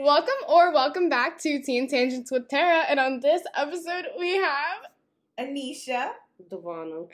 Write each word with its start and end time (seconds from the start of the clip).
Welcome 0.00 0.34
or 0.48 0.72
welcome 0.72 1.08
back 1.08 1.40
to 1.40 1.60
Tea 1.60 1.84
& 1.86 1.88
Tangents 1.88 2.30
with 2.30 2.48
Tara. 2.48 2.84
And 2.88 3.00
on 3.00 3.18
this 3.18 3.42
episode, 3.56 4.06
we 4.16 4.36
have 4.36 4.86
Annesha, 5.40 6.10
Divanna. 6.48 7.08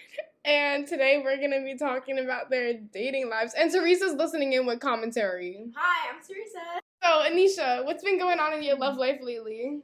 And 0.44 0.86
today 0.86 1.22
we're 1.24 1.38
going 1.38 1.52
to 1.52 1.64
be 1.64 1.78
talking 1.78 2.18
about 2.18 2.50
their 2.50 2.74
dating 2.74 3.30
lives. 3.30 3.54
And 3.56 3.70
Teresa's 3.70 4.12
listening 4.12 4.52
in 4.52 4.66
with 4.66 4.80
commentary. 4.80 5.70
Hi, 5.74 6.10
I'm 6.10 6.20
Teresa. 6.20 6.58
So, 7.02 7.08
Annesha, 7.26 7.86
what's 7.86 8.04
been 8.04 8.18
going 8.18 8.38
on 8.38 8.52
in 8.52 8.62
your 8.62 8.76
love 8.76 8.98
life 8.98 9.20
lately? 9.22 9.80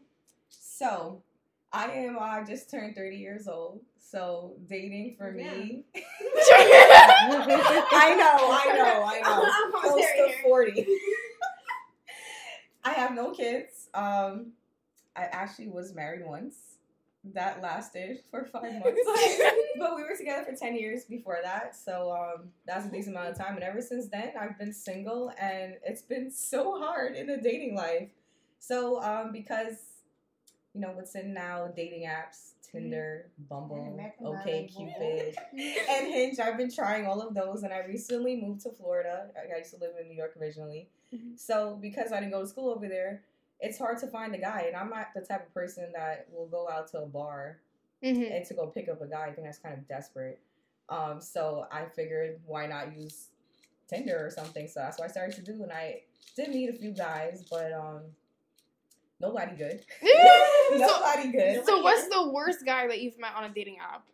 So, 0.50 1.22
I 1.72 1.90
am, 1.90 2.18
I 2.20 2.44
just 2.46 2.70
turned 2.70 2.96
30 2.96 3.16
years 3.16 3.48
old. 3.48 3.80
So, 3.98 4.56
dating 4.68 5.14
for 5.16 5.34
yeah. 5.34 5.54
me. 5.54 5.84
I 5.94 6.04
know, 8.14 8.36
I 8.50 8.74
know, 8.76 9.04
I 9.06 9.20
know. 9.22 9.42
I'm, 9.42 9.72
I'm 9.74 9.90
close 9.90 10.04
to 10.04 10.42
40. 10.42 10.86
I 12.84 12.92
have 12.92 13.14
no 13.14 13.30
kids. 13.30 13.88
Um, 13.94 14.52
I 15.16 15.24
actually 15.24 15.68
was 15.68 15.94
married 15.94 16.24
once. 16.24 16.56
That 17.34 17.60
lasted 17.60 18.20
for 18.30 18.46
five 18.46 18.72
months, 18.72 19.00
but 19.78 19.94
we 19.94 20.02
were 20.02 20.16
together 20.16 20.44
for 20.50 20.56
ten 20.56 20.74
years 20.74 21.04
before 21.04 21.38
that. 21.42 21.76
So 21.76 22.12
um, 22.12 22.48
that's 22.66 22.86
a 22.86 22.90
decent 22.90 23.14
amount 23.14 23.32
of 23.32 23.38
time. 23.38 23.56
And 23.56 23.62
ever 23.62 23.82
since 23.82 24.08
then, 24.08 24.32
I've 24.40 24.58
been 24.58 24.72
single, 24.72 25.30
and 25.38 25.74
it's 25.84 26.00
been 26.00 26.30
so 26.30 26.78
hard 26.78 27.16
in 27.16 27.26
the 27.26 27.36
dating 27.36 27.74
life. 27.76 28.08
So 28.58 29.02
um, 29.02 29.32
because 29.32 29.74
you 30.74 30.80
know 30.80 30.92
what's 30.92 31.14
in 31.14 31.34
now, 31.34 31.68
dating 31.74 32.08
apps, 32.08 32.52
Tinder, 32.70 33.30
Bumble, 33.48 33.98
OkCupid, 34.22 35.34
and 35.52 36.06
Hinge. 36.06 36.38
I've 36.38 36.56
been 36.56 36.72
trying 36.72 37.06
all 37.06 37.20
of 37.20 37.34
those, 37.34 37.64
and 37.64 37.72
I 37.72 37.84
recently 37.84 38.40
moved 38.40 38.62
to 38.62 38.70
Florida. 38.70 39.26
I 39.36 39.58
used 39.58 39.74
to 39.74 39.80
live 39.80 39.92
in 40.00 40.08
New 40.08 40.16
York 40.16 40.36
originally, 40.40 40.88
Mhm. 41.12 41.38
so 41.38 41.76
because 41.80 42.12
I 42.12 42.20
didn't 42.20 42.32
go 42.32 42.40
to 42.42 42.46
school 42.46 42.70
over 42.70 42.88
there, 42.88 43.22
it's 43.60 43.78
hard 43.78 43.98
to 43.98 44.06
find 44.06 44.34
a 44.34 44.38
guy. 44.38 44.64
And 44.68 44.76
I'm 44.76 44.90
not 44.90 45.08
the 45.14 45.20
type 45.20 45.46
of 45.46 45.52
person 45.54 45.90
that 45.94 46.26
will 46.32 46.46
go 46.46 46.68
out 46.68 46.88
to 46.92 47.02
a 47.02 47.06
bar 47.06 47.60
Mm-hmm. 48.02 48.32
and 48.32 48.46
to 48.46 48.54
go 48.54 48.66
pick 48.68 48.88
up 48.88 49.02
a 49.02 49.06
guy. 49.06 49.26
I 49.26 49.32
think 49.32 49.46
that's 49.46 49.58
kind 49.58 49.76
of 49.76 49.86
desperate. 49.86 50.40
Um, 50.88 51.20
so 51.20 51.66
I 51.70 51.84
figured 51.84 52.40
why 52.46 52.66
not 52.66 52.96
use 52.96 53.28
Tinder 53.88 54.24
or 54.24 54.30
something. 54.30 54.66
So 54.68 54.80
that's 54.80 54.98
what 54.98 55.04
I 55.06 55.12
started 55.12 55.34
to 55.36 55.42
do, 55.42 55.62
and 55.62 55.70
I 55.70 56.02
did 56.34 56.48
meet 56.48 56.70
a 56.70 56.72
few 56.72 56.92
guys, 56.92 57.44
but 57.50 57.72
um, 57.74 58.00
nobody 59.20 59.54
good. 59.54 59.84
so, 60.00 60.76
nobody 60.78 61.30
good. 61.30 61.66
so 61.66 61.82
what's 61.82 62.08
the 62.08 62.30
worst 62.30 62.64
guy 62.64 62.86
that 62.86 63.02
you've 63.02 63.18
met 63.18 63.34
on 63.36 63.44
a 63.44 63.50
dating 63.52 63.76
app? 63.78 64.06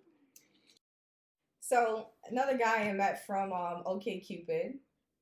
So 1.60 2.08
another 2.30 2.56
guy 2.56 2.88
I 2.88 2.92
met 2.92 3.26
from 3.26 3.52
um, 3.52 3.82
OkCupid, 3.86 4.74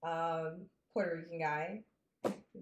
um, 0.03 0.63
Puerto 0.95 1.17
Rican 1.17 1.39
guy. 1.39 1.83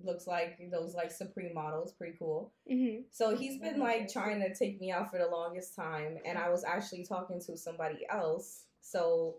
Looks 0.04 0.26
like 0.26 0.58
those 0.72 0.94
like 0.94 1.12
Supreme 1.12 1.54
models, 1.54 1.92
pretty 1.92 2.16
cool. 2.18 2.52
Mm-hmm. 2.70 3.02
So 3.10 3.36
he's 3.36 3.60
been 3.60 3.78
like 3.78 4.12
trying 4.12 4.40
to 4.40 4.52
take 4.52 4.80
me 4.80 4.90
out 4.90 5.10
for 5.10 5.18
the 5.18 5.26
longest 5.26 5.76
time, 5.76 6.18
and 6.24 6.36
I 6.36 6.48
was 6.48 6.64
actually 6.64 7.04
talking 7.04 7.40
to 7.46 7.56
somebody 7.56 8.06
else. 8.10 8.64
So 8.80 9.36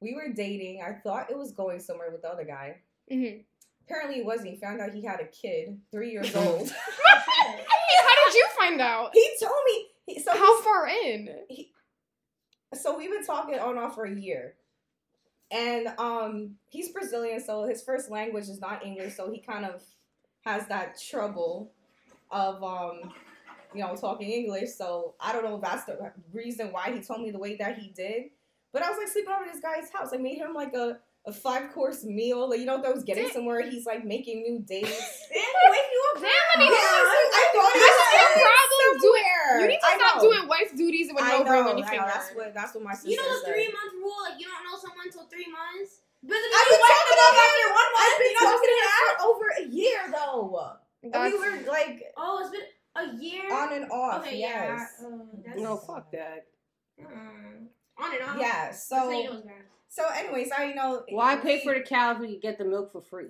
we 0.00 0.14
were 0.14 0.34
dating. 0.34 0.82
I 0.86 0.92
thought 0.92 1.30
it 1.30 1.38
was 1.38 1.52
going 1.52 1.80
somewhere 1.80 2.10
with 2.10 2.22
the 2.22 2.28
other 2.28 2.44
guy. 2.44 2.80
Mm-hmm. 3.10 3.42
Apparently, 3.86 4.18
it 4.18 4.26
wasn't. 4.26 4.50
He 4.50 4.56
found 4.56 4.80
out 4.80 4.92
he 4.92 5.04
had 5.04 5.20
a 5.20 5.26
kid, 5.26 5.78
three 5.92 6.10
years 6.10 6.34
old. 6.36 6.68
How 6.68 8.24
did 8.26 8.34
you 8.34 8.48
find 8.58 8.80
out? 8.80 9.10
he 9.14 9.30
told 9.40 9.54
me. 9.66 9.86
He, 10.06 10.20
so 10.20 10.32
How 10.32 10.60
far 10.62 10.88
in? 10.88 11.28
He, 11.48 11.72
so 12.74 12.98
we've 12.98 13.10
been 13.10 13.24
talking 13.24 13.58
on 13.58 13.70
and 13.70 13.78
off 13.78 13.94
for 13.94 14.04
a 14.04 14.14
year 14.14 14.54
and 15.50 15.88
um 15.98 16.56
he's 16.68 16.90
brazilian 16.90 17.40
so 17.40 17.64
his 17.64 17.82
first 17.82 18.10
language 18.10 18.48
is 18.48 18.60
not 18.60 18.84
english 18.84 19.14
so 19.14 19.30
he 19.30 19.38
kind 19.38 19.64
of 19.64 19.82
has 20.44 20.66
that 20.66 20.98
trouble 21.00 21.70
of 22.30 22.62
um 22.62 23.12
you 23.74 23.80
know 23.82 23.94
talking 23.96 24.30
english. 24.30 24.70
So 24.70 25.14
i 25.20 25.32
don't 25.32 25.44
know 25.44 25.56
if 25.56 25.62
that's 25.62 25.84
the 25.84 26.12
reason 26.32 26.72
why 26.72 26.92
he 26.92 27.00
told 27.00 27.22
me 27.22 27.30
the 27.30 27.38
way 27.38 27.56
that 27.56 27.78
he 27.78 27.88
did. 27.88 28.30
But 28.72 28.82
i 28.82 28.88
was 28.88 28.98
like 28.98 29.08
sleeping 29.08 29.32
over 29.32 29.44
this 29.50 29.60
guy's 29.60 29.90
house. 29.90 30.10
I 30.12 30.18
made 30.18 30.38
him 30.38 30.54
like 30.54 30.74
a 30.74 30.98
a 31.26 31.32
five 31.32 31.72
course 31.74 32.04
meal 32.04 32.48
like, 32.48 32.60
you 32.60 32.66
know 32.66 32.78
if 32.78 32.84
I 32.86 32.90
was 32.94 33.02
getting 33.02 33.24
Damn. 33.24 33.32
somewhere 33.34 33.60
he's 33.68 33.84
like 33.84 34.04
making 34.06 34.42
new 34.46 34.60
dates 34.62 34.86
Damn, 35.34 35.42
wake 35.42 35.90
you 35.90 36.00
up. 36.14 36.22
Damn, 36.22 36.30
now. 36.30 36.70
Annesha. 36.70 36.70
I 36.70 37.44
thought 37.50 37.72
he 37.74 37.80
That's 37.82 37.98
was 37.98 38.12
your 38.14 38.30
getting 38.30 38.46
problem. 38.46 38.92
Do 38.96 39.10
it. 39.18 39.26
You 39.60 39.66
need 39.68 39.80
to 39.82 39.86
I 39.86 39.94
stop 39.98 40.14
know. 40.16 40.22
doing 40.30 40.48
wife 40.48 40.70
duties 40.76 41.08
with 41.12 41.22
I 41.22 41.30
no 41.38 41.42
know, 41.42 41.50
ring 41.52 41.66
on 41.66 41.78
your 41.78 41.86
I 41.86 41.90
finger. 41.90 42.06
That's 42.06 42.30
what 42.34 42.54
that's 42.54 42.72
what 42.74 42.84
my 42.84 42.94
sister 42.94 43.10
You 43.10 43.16
know 43.18 43.26
the 43.26 43.40
said. 43.42 43.52
three 43.52 43.68
month 43.68 43.92
rule? 43.98 44.16
Like, 44.22 44.38
you 44.40 44.46
don't 44.46 44.62
know 44.64 44.76
someone 44.78 45.06
until 45.10 45.26
three 45.26 45.50
months? 45.50 46.00
But 46.22 46.38
then 46.38 46.50
I've 46.50 46.68
been 46.70 46.80
wake 46.80 46.94
talking 46.94 47.18
them 47.18 47.26
up 47.26 47.36
after 47.42 47.66
one 47.74 47.90
month. 47.90 48.06
I've 48.06 48.18
been 48.22 48.30
you 48.30 48.38
know 48.38 48.46
talking 48.46 48.70
to 48.70 48.76
what's 48.78 49.02
for 49.02 49.16
over 49.26 49.46
a 49.58 49.64
year 49.70 50.00
though. 50.14 50.42
That's- 51.10 51.32
we 51.32 51.38
were 51.38 51.56
like 51.70 51.96
Oh, 52.16 52.32
it's 52.42 52.50
been 52.54 52.66
a 52.96 53.06
year? 53.22 53.46
on 53.52 53.68
and 53.74 53.86
off. 53.90 54.22
okay, 54.22 54.38
yes. 54.38 55.02
yeah. 55.02 55.52
Uh, 55.52 55.60
No, 55.60 55.76
fuck 55.76 56.10
that. 56.14 56.46
Mm. 56.98 57.66
on 57.98 58.08
and 58.14 58.22
off. 58.24 58.36
Yeah. 58.40 58.70
That's 58.72 58.88
how 58.90 59.10
you 59.10 59.24
know 59.24 59.30
So 59.30 59.36
it's 59.38 59.46
bad. 59.46 59.54
So 59.96 60.04
anyways, 60.14 60.50
I 60.56 60.72
know. 60.72 61.04
Why 61.08 61.36
pay 61.36 61.62
for 61.64 61.72
the 61.72 61.80
cow 61.80 62.12
if 62.22 62.30
you 62.30 62.38
get 62.38 62.58
the 62.58 62.64
milk 62.66 62.92
for 62.92 63.00
free? 63.00 63.28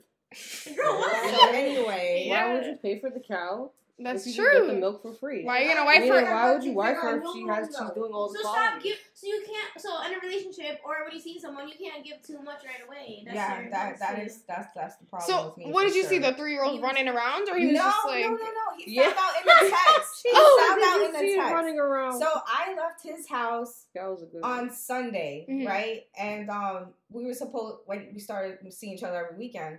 Girl, 0.75 0.99
what? 0.99 1.35
So 1.35 1.49
anyway, 1.51 2.25
Yeah. 2.27 2.49
Why 2.49 2.55
would 2.55 2.67
you 2.67 2.77
pay 2.83 2.99
for 2.99 3.09
the 3.09 3.21
cow 3.21 3.71
That's 3.99 4.27
if 4.27 4.37
you 4.37 4.45
get 4.45 4.67
the 4.67 4.73
true. 4.73 4.81
milk 4.81 5.01
for 5.01 5.13
free? 5.15 5.43
Why 5.45 5.61
are 5.61 5.63
you 5.63 5.69
gonna 5.69 5.81
I 5.81 5.85
wife 5.85 6.01
mean, 6.03 6.13
her? 6.13 6.25
why 6.25 6.53
would 6.53 6.65
you 6.65 6.73
wife 6.73 6.97
her 6.99 7.17
if 7.17 7.33
she 7.33 7.47
has 7.47 7.67
she's 7.69 7.91
doing 7.95 8.13
all 8.13 8.29
the 8.29 8.35
So 8.35 8.41
stop 8.41 8.53
quality? 8.55 8.89
give. 8.91 8.99
So 9.15 9.27
you 9.27 9.43
can't. 9.47 9.81
So 9.83 10.03
in 10.05 10.13
a 10.13 10.19
relationship 10.21 10.81
or 10.85 10.97
when 11.07 11.15
you 11.15 11.21
see 11.21 11.41
someone, 11.41 11.67
you 11.67 11.75
can't 11.81 12.05
give 12.05 12.21
too 12.21 12.43
much 12.43 12.61
right 12.67 12.87
away. 12.87 13.23
That's 13.25 13.35
yeah, 13.37 13.63
that 13.63 13.71
that's 13.71 14.01
that 14.01 14.17
your- 14.19 14.27
is 14.27 14.43
that's 14.47 14.69
that's 14.75 14.97
the 14.97 15.07
problem 15.07 15.27
So, 15.39 15.47
with 15.49 15.57
me. 15.57 15.73
what 15.73 15.85
did 15.85 15.95
you 15.95 16.05
see? 16.05 16.19
The 16.19 16.35
three 16.35 16.53
year 16.53 16.63
old 16.63 16.83
running 16.83 17.09
around, 17.09 17.49
or 17.49 17.57
he 17.57 17.69
was 17.69 17.75
no, 17.79 17.81
just 17.85 18.07
like, 18.07 18.25
no, 18.25 18.29
no, 18.29 18.37
no. 18.37 18.77
He 18.77 18.95
Yeah. 18.95 19.05
found 19.05 19.17
out 19.19 19.35
in 19.41 19.47
the 19.71 19.77
text. 19.95 20.23
He 20.23 20.31
Oh, 20.35 20.67
found 20.69 20.83
out 20.85 20.99
Did 20.99 21.01
in 21.01 21.07
you 21.07 21.13
the 21.13 21.19
see 21.19 21.33
him 21.35 21.41
text. 21.41 21.55
running 21.55 21.79
around? 21.79 22.19
So 22.21 22.29
I 22.47 22.75
left 22.75 23.03
his 23.03 23.27
house 23.27 23.87
that 23.95 24.05
was 24.11 24.23
a 24.23 24.27
good 24.27 24.43
on 24.45 24.67
one. 24.67 24.73
Sunday, 24.75 25.47
Mhm. 25.49 25.67
right? 25.67 26.07
And 26.19 26.51
um, 26.51 26.89
we 27.11 27.25
were 27.25 27.33
supposed 27.33 27.79
when 27.87 28.11
we 28.13 28.21
started 28.21 28.59
seeing 28.75 28.93
each 28.93 29.03
other 29.03 29.25
every 29.25 29.39
weekend, 29.39 29.79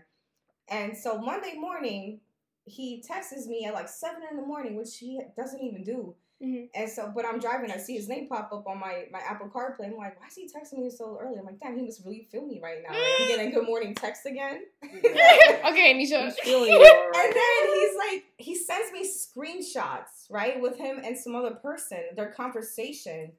and 0.69 0.97
so 0.97 1.19
Monday 1.19 1.53
morning 1.55 2.19
he 2.67 3.01
texts 3.01 3.47
me 3.47 3.65
at 3.65 3.73
like 3.73 3.89
seven 3.89 4.21
in 4.29 4.37
the 4.37 4.45
morning, 4.45 4.75
which 4.75 4.97
he 4.97 5.19
doesn't 5.35 5.61
even 5.61 5.83
do. 5.83 6.15
Mhm. 6.43 6.69
And 6.75 6.87
so, 6.87 7.11
but 7.15 7.25
I'm 7.25 7.39
driving, 7.39 7.71
I 7.71 7.77
see 7.77 7.95
his 7.95 8.07
name 8.07 8.27
pop 8.27 8.51
up 8.53 8.67
on 8.67 8.79
my 8.79 9.05
my 9.11 9.19
Apple 9.19 9.47
CarPlay. 9.49 9.85
I'm 9.87 9.97
like, 9.97 10.19
why 10.19 10.27
is 10.27 10.35
he 10.35 10.43
texting 10.45 10.83
me 10.83 10.91
so 10.91 11.17
early? 11.19 11.39
I'm 11.39 11.45
like, 11.45 11.59
damn, 11.59 11.75
he 11.75 11.81
must 11.83 12.05
really 12.05 12.27
feel 12.31 12.45
me 12.45 12.59
right 12.61 12.77
now. 12.87 12.93
Like, 12.93 13.01
I'm 13.21 13.27
getting 13.27 13.51
good 13.51 13.65
morning 13.65 13.95
text 13.95 14.27
again. 14.27 14.61
okay, 14.83 15.95
Nisha. 15.95 16.25
He's 16.25 16.39
feeling 16.39 16.73
you 16.73 16.79
And 17.15 17.33
then 17.33 17.73
he's 17.73 17.95
like, 17.97 18.25
he 18.37 18.53
sends 18.55 18.91
me 18.91 19.09
screenshots, 19.09 20.29
right, 20.29 20.61
with 20.61 20.77
him 20.77 21.01
and 21.03 21.17
some 21.17 21.35
other 21.35 21.55
person, 21.55 21.99
their 22.15 22.31
conversation. 22.31 23.31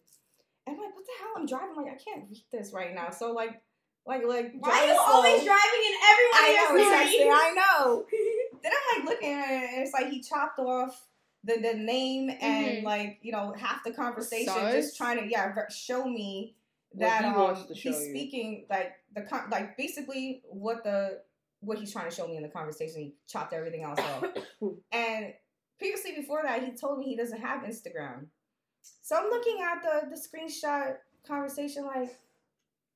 And 0.67 0.77
I'm 0.77 0.83
like, 0.83 0.95
what 0.95 1.05
the 1.05 1.13
hell? 1.21 1.33
I'm 1.37 1.47
driving. 1.47 1.77
I'm 1.79 1.85
like, 1.85 1.93
I 1.95 1.99
can't 2.03 2.29
read 2.29 2.43
this 2.51 2.73
right 2.75 2.95
now. 2.95 3.11
So 3.11 3.33
like, 3.33 3.63
like, 4.07 4.25
like, 4.27 4.53
Why 4.59 4.71
are 4.71 4.87
you 4.87 4.95
slow. 4.95 5.05
always 5.05 5.45
driving 5.45 5.83
in 5.87 5.95
everyone 6.11 6.35
I 6.35 6.53
know, 6.57 6.77
else's 6.81 7.15
texting, 7.15 7.31
I 7.31 7.55
know. 7.55 8.07
then 8.63 8.73
I'm 8.73 9.01
like 9.01 9.09
looking 9.15 9.33
at 9.33 9.51
it, 9.51 9.71
and 9.75 9.83
it's 9.83 9.93
like 9.93 10.09
he 10.11 10.21
chopped 10.21 10.59
off 10.59 11.07
the 11.45 11.55
the 11.61 11.75
name 11.75 12.31
and 12.31 12.79
Mhm. 12.79 12.83
like 12.85 13.19
you 13.23 13.33
know 13.33 13.53
half 13.57 13.85
the 13.85 13.93
conversation, 13.93 14.53
Sus. 14.53 14.73
just 14.73 14.97
trying 14.97 15.19
to 15.19 15.27
yeah 15.31 15.55
show 15.69 16.05
me 16.05 16.57
What 16.91 17.01
that 17.07 17.23
he 17.23 17.29
um, 17.31 17.57
show 17.57 17.73
he's 17.75 17.85
you. 17.85 17.93
speaking 18.11 18.67
like 18.69 18.93
the 19.15 19.23
con- 19.23 19.49
like 19.51 19.77
basically 19.77 20.43
what 20.49 20.83
the 20.85 21.23
what 21.61 21.79
he's 21.79 21.93
trying 21.93 22.09
to 22.09 22.15
show 22.15 22.27
me 22.27 22.37
in 22.37 22.43
the 22.43 22.49
conversation. 22.49 23.01
He 23.01 23.15
chopped 23.27 23.53
everything 23.53 23.83
else 23.83 23.99
off. 24.01 24.25
and 24.93 25.33
previously 25.79 26.13
before 26.17 26.43
that, 26.45 26.63
he 26.65 26.73
told 26.73 26.99
me 26.99 27.07
he 27.07 27.17
doesn't 27.17 27.41
have 27.41 27.63
Instagram. 27.63 28.27
So 29.03 29.17
I'm 29.17 29.29
looking 29.31 29.59
at 29.63 29.83
the 29.83 30.09
the 30.11 30.17
screenshot 30.17 30.97
conversation 31.27 31.85
like. 31.87 32.17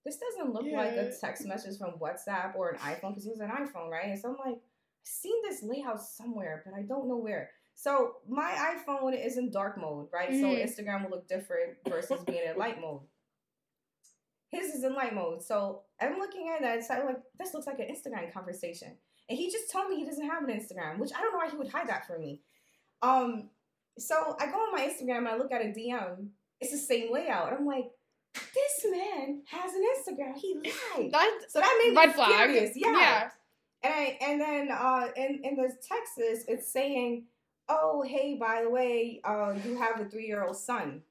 This 0.04 0.16
doesn't 0.16 0.52
look 0.52 0.66
like 0.66 0.94
a 0.94 1.12
text 1.20 1.46
message 1.46 1.78
from 1.78 1.92
WhatsApp 1.92 2.56
or 2.56 2.70
an 2.70 2.78
iPhone 2.78 3.10
because 3.10 3.22
he 3.22 3.30
was 3.30 3.38
an 3.38 3.50
iPhone, 3.50 3.88
right? 3.88 4.06
And 4.06 4.18
so 4.18 4.30
I'm 4.30 4.36
like, 4.36 4.58
I've 4.58 4.71
seen 5.04 5.34
this 5.42 5.62
layout 5.62 6.00
somewhere, 6.00 6.62
but 6.64 6.74
I 6.74 6.82
don't 6.82 7.08
know 7.08 7.16
where. 7.16 7.50
So 7.74 8.16
my 8.28 8.76
iPhone 8.76 9.14
is 9.18 9.36
in 9.38 9.50
dark 9.50 9.78
mode, 9.78 10.08
right? 10.12 10.30
Mhm. 10.30 10.40
So 10.40 10.46
Instagram 10.82 11.04
will 11.04 11.10
look 11.10 11.28
different 11.28 11.78
versus 11.88 12.22
being 12.24 12.42
in 12.48 12.56
light 12.56 12.80
mode. 12.80 13.02
His 14.50 14.74
is 14.74 14.84
in 14.84 14.94
light 14.94 15.14
mode. 15.14 15.42
So 15.42 15.82
I'm 16.00 16.18
looking 16.18 16.48
at 16.54 16.60
that. 16.60 16.84
So 16.84 16.94
I'm 16.94 17.06
like, 17.06 17.16
this 17.38 17.54
looks 17.54 17.66
like 17.66 17.78
an 17.78 17.88
Instagram 17.88 18.32
conversation. 18.32 18.98
And 19.28 19.38
he 19.38 19.50
just 19.50 19.70
told 19.70 19.88
me 19.88 19.96
he 19.96 20.04
doesn't 20.04 20.28
have 20.28 20.42
an 20.44 20.50
Instagram, 20.50 20.98
which 20.98 21.10
I 21.16 21.20
don't 21.22 21.32
know 21.32 21.38
why 21.38 21.48
he 21.50 21.56
would 21.56 21.70
hide 21.70 21.88
that 21.88 22.06
from 22.06 22.20
me. 22.20 22.42
Um, 23.00 23.50
so 23.98 24.36
I 24.38 24.46
go 24.46 24.58
on 24.58 24.72
my 24.72 24.86
Instagram 24.86 25.18
and 25.18 25.28
I 25.28 25.36
look 25.36 25.52
at 25.52 25.62
a 25.62 25.68
DM. 25.72 26.28
It's 26.60 26.70
the 26.72 26.78
same 26.78 27.12
layout. 27.12 27.52
I'm 27.52 27.64
like, 27.66 27.86
this 28.34 28.86
man 28.90 29.42
has 29.50 29.72
an 29.74 29.82
Instagram. 29.96 30.36
He 30.36 30.54
lied. 30.54 31.10
That's 31.12 31.52
So 31.52 31.60
that 31.60 31.80
made 31.82 31.90
me 31.94 31.96
red 31.96 32.14
flag. 32.14 32.28
furious. 32.50 32.72
Yeah. 32.76 32.92
yeah. 32.92 33.30
And 33.84 33.92
I, 33.92 34.18
and 34.20 34.40
then 34.40 34.70
uh 34.70 35.08
in 35.16 35.40
in 35.44 35.56
the 35.56 35.68
Texas, 35.86 36.44
it's 36.48 36.72
saying, 36.72 37.24
"Oh, 37.68 38.02
hey, 38.02 38.36
by 38.38 38.62
the 38.62 38.70
way, 38.70 39.20
uh, 39.24 39.54
you 39.64 39.76
have 39.76 40.00
a 40.00 40.04
three 40.08 40.26
year 40.26 40.44
old 40.44 40.56
son," 40.56 41.02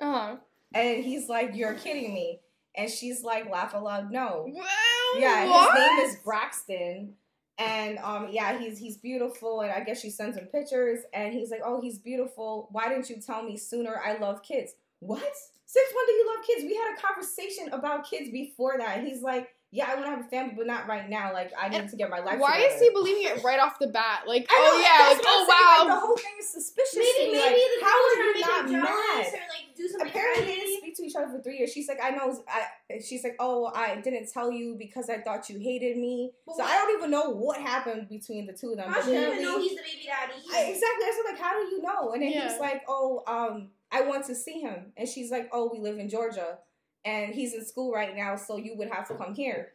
Uh 0.00 0.12
huh. 0.12 0.36
and 0.74 1.04
he's 1.04 1.28
like, 1.28 1.54
"You're 1.54 1.74
kidding 1.74 2.12
me," 2.12 2.40
and 2.74 2.90
she's 2.90 3.22
like, 3.22 3.48
"Laugh 3.48 3.74
aloud, 3.74 4.10
no." 4.10 4.46
Well, 4.52 5.20
Yeah, 5.20 5.46
what? 5.46 5.72
his 5.74 5.80
name 5.88 6.06
is 6.08 6.16
Braxton, 6.24 7.14
And 7.58 7.98
um, 7.98 8.28
yeah, 8.30 8.58
he's 8.58 8.78
he's 8.78 8.96
beautiful, 8.96 9.60
and 9.62 9.70
I 9.72 9.80
guess 9.80 10.00
she 10.00 10.10
sends 10.10 10.36
him 10.36 10.46
pictures, 10.46 11.00
and 11.12 11.32
he's 11.32 11.50
like, 11.50 11.62
"Oh, 11.64 11.80
he's 11.80 11.98
beautiful. 11.98 12.68
Why 12.72 12.88
didn't 12.88 13.08
you 13.10 13.16
tell 13.20 13.42
me 13.42 13.56
sooner? 13.56 14.00
I 14.04 14.16
love 14.18 14.42
kids." 14.42 14.74
What? 15.00 15.22
Since 15.66 15.88
when 15.94 16.06
do 16.06 16.12
you 16.12 16.34
love 16.36 16.44
kids? 16.46 16.62
We 16.64 16.74
had 16.74 16.96
a 16.96 17.00
conversation 17.00 17.68
about 17.72 18.08
kids 18.10 18.30
before 18.30 18.76
that. 18.78 19.04
He's 19.04 19.22
like, 19.22 19.50
"Yeah, 19.70 19.86
I 19.90 19.94
want 19.94 20.06
to 20.06 20.10
have 20.10 20.20
a 20.20 20.28
family, 20.28 20.54
but 20.56 20.66
not 20.66 20.86
right 20.88 21.08
now. 21.08 21.32
Like, 21.32 21.52
I 21.58 21.68
need 21.68 21.76
And 21.78 21.88
to 21.90 21.96
get 21.96 22.10
my 22.10 22.20
life." 22.20 22.38
Why 22.38 22.56
together. 22.56 22.74
is 22.74 22.80
he 22.80 22.90
believing 22.90 23.24
it 23.24 23.42
right 23.44 23.58
off 23.60 23.78
the 23.78 23.88
bat? 23.88 24.22
Like, 24.26 24.46
I 24.50 24.54
know, 24.54 24.70
oh 24.72 24.80
yeah, 24.80 25.08
like 25.14 25.24
oh 25.26 25.46
wow. 25.48 25.84
Like, 25.88 25.94
the 26.00 26.06
whole 26.06 26.16
thing 26.16 26.32
is 26.40 26.48
suspicious. 26.52 26.94
Maybe, 26.96 27.32
maybe 27.32 27.38
Like, 27.38 27.54
the 27.78 27.84
how 27.84 27.92
are 27.92 28.24
you 28.24 28.40
not 28.40 28.70
mad? 28.70 29.26
or 29.26 29.32
like 29.32 29.76
do 29.76 29.88
something 29.88 30.08
Apparently, 30.08 30.44
they 30.46 30.54
didn't 30.56 30.78
speak 30.78 30.96
to 30.96 31.02
each 31.04 31.14
other 31.16 31.28
for 31.28 31.40
three 31.42 31.58
years. 31.58 31.72
She's 31.72 31.88
like, 31.88 31.98
I 32.02 32.10
know. 32.10 32.42
I. 32.48 32.98
She's 33.04 33.22
like, 33.22 33.36
oh, 33.38 33.70
I 33.74 33.96
didn't 34.00 34.32
tell 34.32 34.50
you 34.50 34.74
because 34.78 35.10
I 35.10 35.18
thought 35.18 35.48
you 35.50 35.58
hated 35.58 35.96
me. 35.98 36.32
But 36.46 36.56
so 36.56 36.62
what- 36.62 36.72
I 36.72 36.76
don't 36.76 36.98
even 36.98 37.10
know 37.10 37.30
what 37.30 37.60
happened 37.60 38.08
between 38.08 38.46
the 38.46 38.52
two 38.54 38.70
of 38.70 38.76
them. 38.78 38.92
Should 38.94 39.12
you 39.12 39.20
even 39.32 39.42
know 39.42 39.60
he's 39.60 39.72
the 39.76 39.82
baby 39.82 40.06
daddy? 40.06 40.32
I, 40.52 40.70
exactly. 40.70 41.04
I 41.04 41.14
was 41.22 41.30
like, 41.32 41.40
how 41.40 41.52
do 41.52 41.66
you 41.68 41.82
know? 41.82 42.12
And 42.12 42.22
then 42.22 42.30
Yeah. 42.32 42.50
he's 42.50 42.58
like, 42.60 42.82
oh, 42.88 43.22
um, 43.26 43.68
I 43.92 44.00
want 44.02 44.24
to 44.26 44.34
see 44.34 44.60
him. 44.60 44.92
And 44.96 45.06
she's 45.08 45.30
like, 45.30 45.48
oh, 45.52 45.70
we 45.72 45.78
live 45.80 45.98
in 45.98 46.08
Georgia, 46.08 46.58
and 47.08 47.34
he's 47.34 47.54
in 47.54 47.64
school 47.64 47.92
right 47.92 48.14
now, 48.14 48.36
so 48.36 48.56
you 48.56 48.72
would 48.76 48.90
have 48.90 49.08
to 49.08 49.14
come 49.14 49.34
here. 49.34 49.72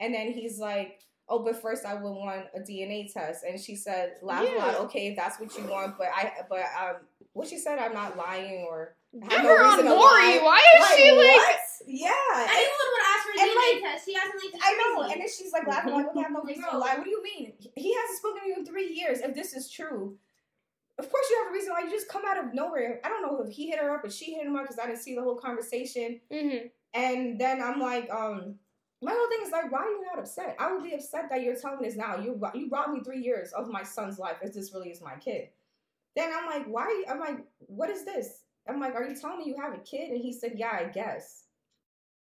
And 0.00 0.12
then 0.14 0.32
he's 0.32 0.58
like, 0.58 1.00
oh, 1.28 1.38
but 1.44 1.60
first 1.62 1.84
I 1.86 1.94
would 1.94 2.10
want 2.24 2.44
a 2.54 2.60
DNA 2.60 3.12
test. 3.12 3.44
And 3.48 3.58
she 3.60 3.74
said, 3.76 4.14
laugh 4.22 4.44
Yeah. 4.46 4.58
loud. 4.58 4.74
Okay, 4.86 5.08
if 5.08 5.16
that's 5.16 5.40
what 5.40 5.56
you 5.56 5.64
want, 5.66 5.96
but 5.98 6.08
I, 6.14 6.32
but 6.48 6.64
um, 6.80 6.96
what 7.32 7.48
she 7.48 7.58
said, 7.58 7.78
I'm 7.78 7.94
not 7.94 8.16
lying 8.16 8.66
or. 8.68 8.96
Have 9.30 9.44
no 9.44 9.48
her 9.48 9.64
on 9.64 9.84
Maury. 9.84 10.42
Why 10.42 10.58
is 10.74 10.80
Like, 10.80 10.98
she 10.98 11.10
like? 11.12 11.36
what? 11.36 11.56
Yeah. 11.86 12.10
Anyone 12.34 12.88
would 12.92 13.06
ask 13.14 13.22
for 13.24 13.32
a 13.32 13.46
DNA 13.46 13.54
like, 13.74 13.82
test. 13.92 14.04
She 14.06 14.14
hasn't 14.14 14.40
like 14.52 14.62
I 14.62 14.72
know, 14.74 15.02
and 15.02 15.20
then 15.20 15.28
she's 15.28 15.52
like 15.52 15.66
laughing, 15.68 15.92
like, 15.94 16.06
okay, 16.08 16.18
I 16.18 16.22
have 16.24 16.32
no 16.32 16.42
reason 16.42 16.64
to 16.68 16.78
lie. 16.78 16.96
What 16.96 17.04
do 17.04 17.10
you 17.10 17.22
mean? 17.22 17.52
He 17.76 17.94
hasn't 17.94 18.18
spoken 18.18 18.42
to 18.42 18.48
you 18.48 18.56
in 18.58 18.66
three 18.66 18.90
years. 18.92 19.20
If 19.20 19.34
this 19.36 19.54
is 19.54 19.70
true, 19.70 20.18
of 20.98 21.10
course 21.10 21.26
you 21.30 21.38
have 21.42 21.50
a 21.50 21.52
reason 21.54 21.72
why 21.72 21.80
you 21.82 21.90
just 21.90 22.08
come 22.08 22.22
out 22.26 22.38
of 22.42 22.54
nowhere. 22.54 23.00
I 23.04 23.08
don't 23.08 23.22
know 23.22 23.42
if 23.42 23.52
he 23.52 23.68
hit 23.70 23.80
her 23.80 23.94
up 23.94 24.04
or 24.04 24.10
she 24.10 24.34
hit 24.34 24.46
him 24.46 24.56
up 24.56 24.62
because 24.62 24.78
I 24.78 24.86
didn't 24.86 25.00
see 25.00 25.14
the 25.14 25.22
whole 25.22 25.36
conversation. 25.36 26.20
Mhm. 26.30 26.70
And 26.94 27.40
then 27.40 27.60
I'm 27.60 27.80
like, 27.80 28.08
um, 28.10 28.58
my 29.02 29.12
whole 29.12 29.28
thing 29.28 29.40
is 29.42 29.50
like, 29.50 29.70
why 29.72 29.80
are 29.80 29.88
you 29.90 30.04
not 30.04 30.18
upset? 30.20 30.56
I 30.58 30.72
would 30.72 30.84
be 30.84 30.94
upset 30.94 31.28
that 31.30 31.42
you're 31.42 31.56
telling 31.56 31.82
this 31.82 31.96
now. 31.96 32.18
You 32.18 32.40
you 32.54 32.68
robbed 32.70 32.92
me 32.94 33.00
three 33.02 33.20
years 33.20 33.52
of 33.52 33.68
my 33.68 33.82
son's 33.82 34.18
life. 34.18 34.36
If 34.42 34.54
this 34.54 34.72
really 34.72 34.90
is 34.90 35.02
my 35.02 35.16
kid, 35.16 35.48
then 36.16 36.32
I'm 36.34 36.46
like, 36.46 36.66
why? 36.66 37.04
I'm 37.10 37.18
like, 37.18 37.38
what 37.58 37.90
is 37.90 38.04
this? 38.04 38.42
I'm 38.68 38.80
like, 38.80 38.94
are 38.94 39.04
you 39.04 39.16
telling 39.16 39.38
me 39.38 39.46
you 39.46 39.56
have 39.60 39.74
a 39.74 39.78
kid? 39.78 40.10
And 40.10 40.20
he 40.20 40.32
said, 40.32 40.52
yeah, 40.56 40.70
I 40.72 40.84
guess. 40.84 41.42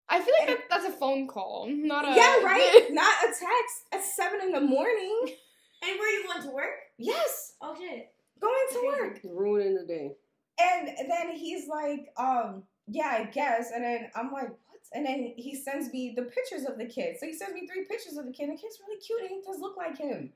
I 0.10 0.22
feel 0.22 0.34
like 0.40 0.48
that, 0.50 0.60
that's 0.70 0.86
a 0.86 0.92
phone 0.92 1.28
call, 1.28 1.68
not 1.68 2.06
a 2.06 2.16
yeah, 2.16 2.44
right. 2.44 2.88
Not 2.92 3.14
a 3.24 3.28
text 3.28 3.76
at 3.92 4.04
seven 4.04 4.42
in 4.42 4.52
the 4.52 4.62
morning. 4.62 5.22
And 5.84 6.00
where 6.00 6.10
you 6.20 6.26
going 6.28 6.42
to 6.42 6.50
work? 6.50 6.80
Yes, 6.98 7.54
Oh 7.62 7.76
shit. 7.78 8.12
Going 8.46 8.68
to 8.72 8.98
work. 9.04 9.20
Ruining 9.24 9.76
the 9.76 9.86
day. 9.86 10.12
And 10.60 10.88
then 11.10 11.36
he's 11.36 11.68
like, 11.68 12.08
um, 12.18 12.64
yeah, 12.88 13.18
I 13.20 13.24
guess. 13.26 13.72
And 13.74 13.84
then 13.84 14.10
I'm 14.16 14.32
like, 14.32 14.50
what? 14.50 14.80
And 14.94 15.06
then 15.06 15.34
he 15.36 15.56
sends 15.56 15.92
me 15.92 16.14
the 16.16 16.24
pictures 16.24 16.66
of 16.66 16.78
the 16.78 16.86
kid. 16.86 17.18
So 17.20 17.26
he 17.26 17.34
sends 17.34 17.54
me 17.54 17.68
three 17.68 17.86
pictures 17.86 18.18
of 18.18 18.26
the 18.26 18.32
kid. 18.32 18.50
The 18.50 18.56
kid's 18.56 18.80
really 18.88 19.00
cute 19.02 19.22
and 19.22 19.30
he 19.30 19.42
does 19.46 19.60
look 19.60 19.76
like 19.78 19.98
him. 19.98 20.32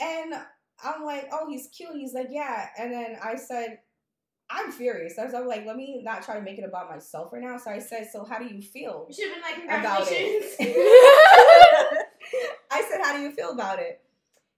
And 0.00 0.34
I'm 0.84 1.04
like, 1.04 1.28
oh, 1.32 1.48
he's 1.48 1.68
cute. 1.68 1.96
He's 1.96 2.12
like, 2.14 2.28
yeah. 2.30 2.68
And 2.78 2.92
then 2.92 3.16
I 3.22 3.36
said, 3.36 3.78
I'm 4.50 4.72
furious. 4.72 5.18
I 5.18 5.24
was, 5.24 5.34
I 5.34 5.40
was 5.40 5.48
like, 5.48 5.66
let 5.66 5.76
me 5.76 6.00
not 6.02 6.22
try 6.22 6.34
to 6.36 6.40
make 6.42 6.58
it 6.58 6.64
about 6.64 6.88
myself 6.90 7.32
right 7.32 7.42
now. 7.42 7.56
So 7.58 7.70
I 7.70 7.78
said, 7.78 8.08
so 8.10 8.24
how 8.24 8.38
do 8.38 8.46
you 8.46 8.62
feel? 8.62 9.06
You 9.08 9.14
should 9.14 9.28
have 9.28 9.34
been 9.34 9.42
like, 9.42 9.64
About 9.80 10.06
congratulations. 10.06 10.56
it. 10.58 12.06
I 12.70 12.82
said, 12.82 13.00
how 13.02 13.16
do 13.16 13.22
you 13.22 13.30
feel 13.32 13.50
about 13.52 13.78
it? 13.78 14.00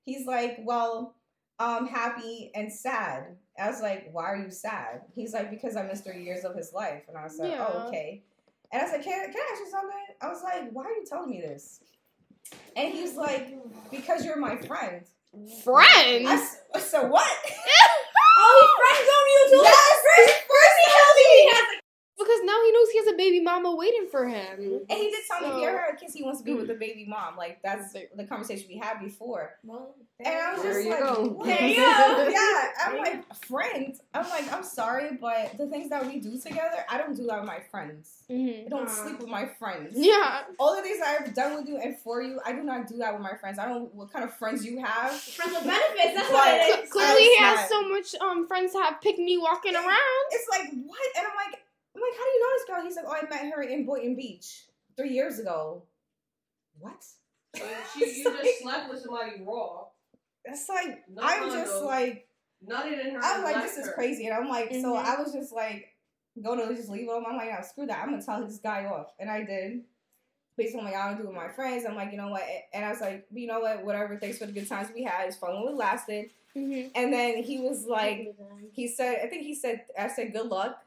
He's 0.04 0.26
like, 0.26 0.58
well, 0.62 1.14
um, 1.60 1.86
happy 1.86 2.50
and 2.54 2.72
sad. 2.72 3.36
I 3.58 3.68
was 3.68 3.80
like, 3.82 4.08
why 4.12 4.24
are 4.24 4.36
you 4.36 4.50
sad? 4.50 5.02
He's 5.14 5.34
like, 5.34 5.50
because 5.50 5.76
I 5.76 5.82
missed 5.82 6.04
three 6.04 6.24
years 6.24 6.44
of 6.44 6.56
his 6.56 6.72
life. 6.72 7.02
And 7.06 7.16
I 7.16 7.22
was 7.24 7.38
like, 7.38 7.52
Yeah. 7.52 7.66
oh, 7.68 7.86
okay. 7.88 8.22
And 8.72 8.80
I 8.80 8.84
was 8.84 8.92
like, 8.92 9.04
can, 9.04 9.30
can 9.30 9.36
I 9.36 9.52
ask 9.52 9.60
you 9.60 9.70
something? 9.70 10.04
I 10.22 10.28
was 10.28 10.42
like, 10.42 10.70
why 10.72 10.84
are 10.84 10.92
you 10.92 11.04
telling 11.06 11.30
me 11.30 11.40
this? 11.42 11.80
And 12.76 12.92
he's 12.92 13.14
like, 13.16 13.54
because 13.90 14.24
you're 14.24 14.38
my 14.38 14.56
friend. 14.56 15.04
friend. 15.62 16.28
I 16.28 16.36
so 16.78 17.04
what? 17.06 17.28
oh, 18.38 18.74
friends 18.80 19.08
on 19.10 19.24
you 19.28 19.42
too. 19.50 19.62
yes! 19.62 19.94
First, 20.00 20.34
first 20.48 20.76
he 20.80 20.86
tells 20.90 21.16
me 21.16 21.24
he 21.28 21.48
has 21.50 21.64
a 21.76 21.80
because 22.20 22.39
now 22.50 22.58
he 22.64 22.72
knows 22.72 22.90
he 22.90 22.98
has 22.98 23.06
a 23.08 23.16
baby 23.16 23.40
mama 23.40 23.74
waiting 23.74 24.06
for 24.10 24.26
him. 24.26 24.58
And 24.88 24.98
he 24.98 25.10
did 25.10 25.24
tell 25.28 25.40
me 25.40 25.48
if 25.48 25.54
you 25.54 25.60
So- 25.60 25.66
ever 25.68 25.78
had 25.78 25.94
a 25.94 25.96
kiss, 25.96 26.12
he 26.14 26.22
wants 26.22 26.40
to 26.40 26.44
be 26.44 26.54
with 26.54 26.68
the 26.68 26.74
baby 26.74 27.04
mom. 27.08 27.36
Like 27.36 27.60
that's 27.62 27.92
the 27.92 28.24
conversation 28.28 28.66
we 28.68 28.76
had 28.78 29.00
before. 29.00 29.56
Well, 29.64 29.94
And 30.18 30.28
I 30.28 30.52
was 30.54 30.62
just 30.62 30.84
you 30.84 30.90
like, 30.90 31.00
go. 31.00 31.22
what? 31.36 31.46
There 31.46 31.62
you 31.68 31.76
go. 31.76 32.28
yeah, 32.28 32.68
I'm 32.84 32.98
like 32.98 33.34
friends. 33.46 34.00
I'm 34.12 34.28
like, 34.28 34.52
I'm 34.52 34.62
sorry, 34.64 35.16
but 35.20 35.56
the 35.56 35.66
things 35.66 35.88
that 35.90 36.04
we 36.06 36.20
do 36.20 36.38
together, 36.38 36.84
I 36.90 36.98
don't 36.98 37.16
do 37.16 37.26
that 37.28 37.40
with 37.40 37.46
my 37.48 37.60
friends. 37.70 38.24
Mhm. 38.30 38.66
I 38.66 38.68
don't 38.68 38.88
Aw. 38.88 38.92
sleep 38.92 39.18
with 39.20 39.28
my 39.28 39.46
friends. 39.46 39.92
Yeah. 39.96 40.42
All 40.58 40.76
the 40.76 40.82
things 40.82 40.98
I've 41.04 41.32
done 41.34 41.56
with 41.56 41.68
you 41.68 41.78
and 41.78 41.98
for 41.98 42.20
you, 42.22 42.38
I 42.44 42.52
do 42.52 42.62
not 42.62 42.86
do 42.86 42.96
that 42.98 43.12
with 43.14 43.22
my 43.22 43.34
friends. 43.40 43.58
I 43.58 43.64
don't 43.66 43.74
know 43.82 43.90
what 43.94 44.12
kind 44.12 44.24
of 44.24 44.32
friends 44.36 44.64
you 44.64 44.78
have. 44.84 45.12
friends 45.12 45.52
with 45.54 45.64
benefits. 45.64 46.14
That's 46.14 46.30
Like, 46.32 46.60
what 46.60 46.66
Cl- 46.66 46.78
it 46.78 46.84
is. 46.84 46.90
clearly, 46.92 47.22
he 47.22 47.36
has 47.38 47.58
not- 47.60 47.68
so 47.70 47.88
much 47.88 48.14
um 48.20 48.46
friends 48.46 48.72
to 48.72 48.78
have 48.80 49.00
pick 49.00 49.18
me 49.18 49.38
walking 49.38 49.74
around. 49.74 50.24
It's 50.32 50.48
like 50.50 50.68
what? 50.86 51.00
And 51.16 51.26
I'm 51.26 51.34
like, 51.36 51.60
I'm 52.00 52.08
like, 52.10 52.18
how 52.18 52.24
do 52.24 52.30
you 52.30 52.40
know 52.40 52.48
this 52.56 52.66
girl? 52.66 52.82
He's 52.84 52.96
like, 52.96 53.04
oh, 53.06 53.26
I 53.26 53.28
met 53.44 53.52
her 53.54 53.62
in 53.62 53.84
Boynton 53.84 54.16
Beach 54.16 54.64
three 54.96 55.10
years 55.10 55.38
ago. 55.38 55.82
What? 56.78 57.02
So 57.56 57.64
she, 57.94 58.20
you 58.22 58.24
just 58.24 58.62
slept 58.62 58.90
with 58.90 59.02
somebody 59.02 59.42
raw. 59.44 59.84
It's 60.44 60.68
like 60.68 61.02
No 61.12 61.22
I'm 61.22 61.50
just 61.50 61.70
condom. 61.72 61.86
like 61.86 62.26
Nutted 62.66 63.06
in 63.06 63.14
her. 63.14 63.20
I'm 63.22 63.42
like, 63.42 63.56
left 63.56 63.74
this 63.76 63.86
is 63.86 63.92
crazy. 63.94 64.26
And 64.26 64.34
I'm 64.36 64.48
like, 64.48 64.70
so 64.70 64.94
Mhm. 64.94 65.04
I 65.04 65.20
was 65.22 65.32
just 65.32 65.52
like, 65.52 65.88
going 66.42 66.58
to 66.66 66.74
just 66.74 66.88
leave 66.88 67.08
him. 67.08 67.24
I'm 67.28 67.36
like, 67.36 67.50
no, 67.50 67.58
screw 67.62 67.86
that. 67.86 67.98
I'm 68.02 68.10
going 68.10 68.20
to 68.20 68.24
tell 68.26 68.44
this 68.46 68.58
guy 68.58 68.86
off. 68.86 69.12
And 69.18 69.30
I 69.30 69.44
did. 69.44 69.82
Based 70.56 70.76
on 70.76 70.84
what 70.84 70.92
I 70.94 71.14
do 71.14 71.24
with 71.26 71.34
my 71.34 71.48
friends, 71.48 71.84
I'm 71.88 71.94
like, 71.96 72.12
you 72.12 72.18
know 72.18 72.28
what? 72.28 72.42
And 72.74 72.84
I 72.84 72.90
was 72.90 73.00
like, 73.00 73.26
you 73.32 73.46
know 73.46 73.60
what? 73.60 73.84
Whatever. 73.84 74.16
Thanks 74.18 74.38
for 74.38 74.46
the 74.46 74.52
good 74.52 74.68
times 74.68 74.88
we 74.94 75.02
had. 75.02 75.26
It's 75.26 75.36
fun 75.36 75.54
when 75.62 75.72
it 75.72 75.76
lasted. 75.76 76.30
Mhm. 76.56 76.90
And 76.94 77.12
then 77.12 77.42
he 77.42 77.60
was 77.60 77.86
like, 77.86 78.34
he 78.72 78.86
said, 78.88 79.20
I 79.24 79.26
think 79.28 79.42
he 79.44 79.54
said, 79.54 79.84
I 79.98 80.08
said, 80.08 80.32
good 80.32 80.46
luck 80.46 80.82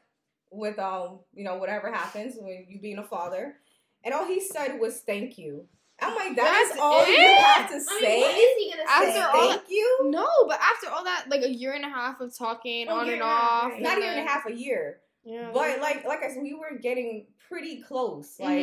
with, 0.54 0.78
um, 0.78 1.20
you 1.34 1.44
know, 1.44 1.56
whatever 1.56 1.90
happens 1.92 2.36
when 2.38 2.66
you 2.68 2.80
being 2.80 2.98
a 2.98 3.04
father. 3.04 3.56
And 4.04 4.12
all 4.14 4.26
he 4.26 4.40
said 4.40 4.78
was, 4.80 5.00
thank 5.00 5.38
you. 5.38 5.66
I'm 6.00 6.14
like, 6.16 6.34
that's, 6.36 6.70
That's 6.70 6.80
all 6.80 7.06
you 7.06 7.14
it? 7.14 7.38
have 7.38 7.68
to 7.70 7.76
I 7.76 7.78
say. 7.78 8.06
mean, 8.08 8.20
what 8.20 8.34
is 8.36 8.56
he 8.58 8.70
gonna 8.70 8.90
After 8.90 9.10
say? 9.12 9.20
all- 9.20 9.48
thank 9.50 9.62
you. 9.70 9.98
No, 10.04 10.26
but 10.48 10.58
after 10.60 10.90
all 10.90 11.04
that, 11.04 11.26
like 11.28 11.42
a 11.42 11.48
year 11.48 11.72
and 11.72 11.84
a 11.84 11.88
half 11.88 12.20
of 12.20 12.36
talking 12.36 12.88
Oh, 12.88 12.96
on 12.96 13.04
and 13.04 13.12
and 13.14 13.22
a 13.22 13.24
half, 13.24 13.62
off, 13.64 13.72
and 13.74 13.82
Not 13.82 13.98
even 13.98 14.18
a 14.18 14.22
half 14.28 14.44
a 14.46 14.52
year. 14.52 15.00
Yeah. 15.24 15.50
But 15.54 15.80
like 15.80 16.04
like 16.04 16.22
I 16.22 16.28
said, 16.28 16.42
we 16.42 16.52
were 16.52 16.76
getting 16.82 17.26
pretty 17.48 17.80
close. 17.80 18.38
Like 18.40 18.58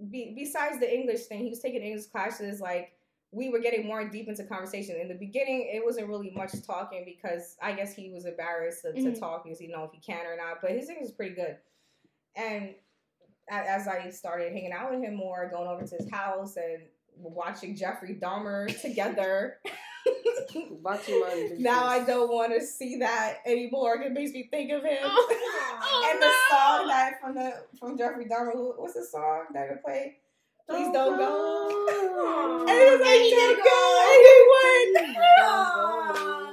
Mhm. 0.00 0.10
be, 0.10 0.32
besides 0.36 0.80
the 0.80 0.92
English 0.92 1.26
thing, 1.26 1.44
he 1.44 1.50
was 1.50 1.60
taking 1.60 1.82
English 1.82 2.06
classes. 2.06 2.60
Like 2.60 2.92
we 3.30 3.50
were 3.50 3.58
getting 3.60 3.86
more 3.86 4.08
deep 4.08 4.28
into 4.28 4.42
conversation. 4.44 4.96
In 5.00 5.08
the 5.08 5.14
beginning, 5.14 5.68
it 5.72 5.84
wasn't 5.84 6.08
really 6.08 6.30
much 6.30 6.52
talking 6.66 7.04
because 7.04 7.56
I 7.62 7.72
guess 7.72 7.94
he 7.94 8.10
was 8.10 8.24
embarrassed 8.24 8.82
to, 8.82 8.92
to 8.94 8.98
Mhm. 9.12 9.18
talk 9.20 9.44
because 9.44 9.58
he 9.58 9.66
know 9.66 9.84
if 9.84 9.92
he 9.92 10.00
can 10.00 10.26
or 10.26 10.36
not. 10.36 10.62
But 10.62 10.70
his 10.70 10.88
English 10.88 11.08
is 11.08 11.12
pretty 11.12 11.34
good. 11.34 11.58
And 12.36 12.74
as 13.50 13.86
I 13.88 14.10
started 14.10 14.52
hanging 14.52 14.72
out 14.72 14.90
with 14.90 15.02
him 15.02 15.14
more, 15.14 15.48
going 15.50 15.68
over 15.68 15.84
to 15.86 15.96
his 15.96 16.10
house 16.10 16.56
and 16.56 16.82
watching 17.16 17.76
Jeffrey 17.76 18.14
Dahmer 18.20 18.66
together. 18.80 19.58
Now 21.58 21.84
I 21.86 22.04
don't 22.04 22.32
want 22.32 22.52
to 22.58 22.64
see 22.64 22.96
that 22.98 23.38
anymore. 23.44 24.00
It 24.00 24.12
makes 24.12 24.32
me 24.32 24.48
think 24.50 24.70
of 24.72 24.82
him. 24.82 24.98
Oh, 25.02 26.10
and 26.12 26.22
the 26.22 26.32
song 26.50 26.88
that 26.88 27.20
from 27.20 27.34
the 27.34 27.62
from 27.78 27.98
Jeffrey 27.98 28.24
Dahmer, 28.26 28.52
who- 28.52 28.74
what's 28.78 28.94
the 28.94 29.04
song 29.04 29.46
that 29.52 29.68
they 29.68 29.76
play? 29.84 30.16
Please 30.68 30.92
don't 30.92 31.16
go. 31.16 32.64
And 32.68 32.78
he 32.78 32.84
was 32.90 33.00
like, 33.00 33.08
And 33.10 33.22
he 33.22 33.30
did 33.30 33.56
"Don't 33.56 33.64
go." 33.64 33.64
go. 33.64 34.04
And 34.04 34.20
he 34.26 34.36
went. 34.54 35.16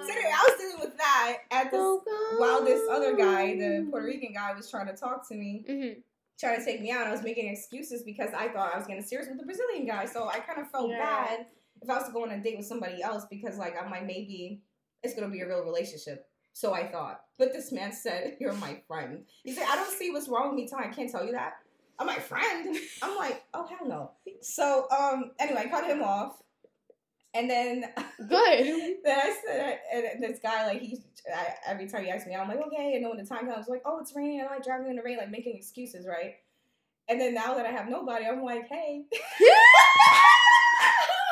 So 0.05 0.11
anyway, 0.13 0.31
I 0.33 0.43
was 0.49 0.59
dealing 0.59 0.79
with 0.79 0.97
that 0.97 1.37
at 1.51 1.71
this 1.71 1.99
while 2.37 2.63
this 2.63 2.81
other 2.89 3.15
guy, 3.15 3.55
the 3.55 3.87
Puerto 3.89 4.05
Rican 4.05 4.33
guy, 4.33 4.53
was 4.53 4.69
trying 4.69 4.87
to 4.87 4.93
talk 4.95 5.27
to 5.29 5.35
me, 5.35 5.65
Mhm. 5.67 6.01
trying 6.39 6.59
to 6.59 6.65
take 6.65 6.81
me 6.81 6.91
out. 6.91 7.07
I 7.07 7.11
was 7.11 7.23
making 7.23 7.47
excuses 7.49 8.03
because 8.03 8.33
I 8.33 8.47
thought 8.49 8.73
I 8.73 8.77
was 8.77 8.87
getting 8.87 9.03
serious 9.03 9.27
with 9.27 9.37
the 9.39 9.45
Brazilian 9.45 9.85
guy. 9.85 10.05
So 10.05 10.27
I 10.27 10.39
kind 10.39 10.61
of 10.61 10.69
felt 10.71 10.89
Yeah. 10.91 10.99
bad 10.99 11.47
if 11.81 11.89
I 11.89 11.95
was 11.97 12.05
to 12.07 12.11
go 12.13 12.23
on 12.23 12.31
a 12.31 12.39
date 12.41 12.57
with 12.57 12.65
somebody 12.65 13.01
else 13.01 13.25
because 13.29 13.57
like 13.57 13.75
I'm 13.81 13.91
like 13.91 14.05
maybe 14.05 14.61
it's 15.03 15.13
gonna 15.13 15.29
be 15.29 15.41
a 15.41 15.47
real 15.47 15.63
relationship. 15.63 16.29
So 16.53 16.73
I 16.73 16.87
thought. 16.87 17.25
But 17.37 17.51
this 17.51 17.71
man 17.73 17.91
said, 17.91 18.37
You're 18.39 18.53
my 18.53 18.81
friend. 18.87 19.25
He 19.43 19.51
said, 19.53 19.65
I 19.69 19.75
don't 19.75 19.91
see 19.91 20.11
what's 20.11 20.29
wrong 20.29 20.49
with 20.49 20.55
me 20.55 20.67
telling 20.69 20.85
I 20.89 20.93
can't 20.93 21.11
tell 21.11 21.25
you 21.25 21.33
that. 21.33 21.57
I'm 21.99 22.07
my 22.07 22.15
friend. 22.19 22.75
I'm 23.01 23.15
like, 23.15 23.43
oh 23.53 23.65
hell 23.67 23.87
no. 23.87 24.11
So 24.41 24.87
um 24.91 25.31
anyway, 25.39 25.63
I 25.65 25.69
cut 25.69 25.85
him 25.89 26.03
off. 26.03 26.37
And 27.33 27.49
then 27.49 27.83
Good. 28.17 28.65
then 29.03 29.19
I 29.19 29.35
said, 29.45 29.79
and 29.93 30.23
this 30.23 30.39
guy, 30.41 30.67
like, 30.67 30.81
he, 30.81 31.03
I, 31.33 31.55
every 31.67 31.87
time 31.87 32.05
he 32.05 32.09
asks 32.09 32.25
me 32.27 32.33
I'm 32.35 32.47
like, 32.47 32.65
okay. 32.67 32.93
And 32.95 33.03
then 33.03 33.09
when 33.09 33.17
the 33.17 33.25
time 33.25 33.49
comes, 33.51 33.67
like, 33.67 33.81
oh, 33.85 33.99
it's 33.99 34.15
raining. 34.15 34.39
I'm 34.41 34.47
like 34.47 34.63
driving 34.63 34.87
in 34.89 34.95
the 34.95 35.03
rain, 35.03 35.17
like 35.17 35.31
making 35.31 35.55
excuses, 35.57 36.07
right? 36.07 36.35
And 37.09 37.19
then 37.19 37.33
now 37.33 37.53
that 37.55 37.65
I 37.65 37.71
have 37.71 37.89
nobody, 37.89 38.25
I'm 38.25 38.41
like, 38.43 38.67
hey. 38.69 39.03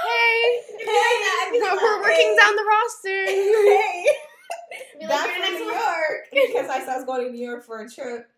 Hey, 0.06 0.62
Hey, 0.80 1.52
we're, 1.54 1.76
we're 1.76 2.02
working 2.02 2.36
down 2.38 2.56
the 2.56 2.64
roster. 2.64 3.26
Hey, 3.26 4.06
Be 5.00 5.08
like, 5.08 5.10
back 5.10 5.30
from 5.32 5.54
New. 5.54 5.66
York 5.66 6.28
because 6.32 6.70
I 6.70 6.84
I 6.92 6.96
was 6.98 7.06
going 7.06 7.26
to 7.26 7.32
New 7.32 7.40
York 7.46 7.64
for 7.64 7.80
a 7.82 7.90
trip. 7.90 8.30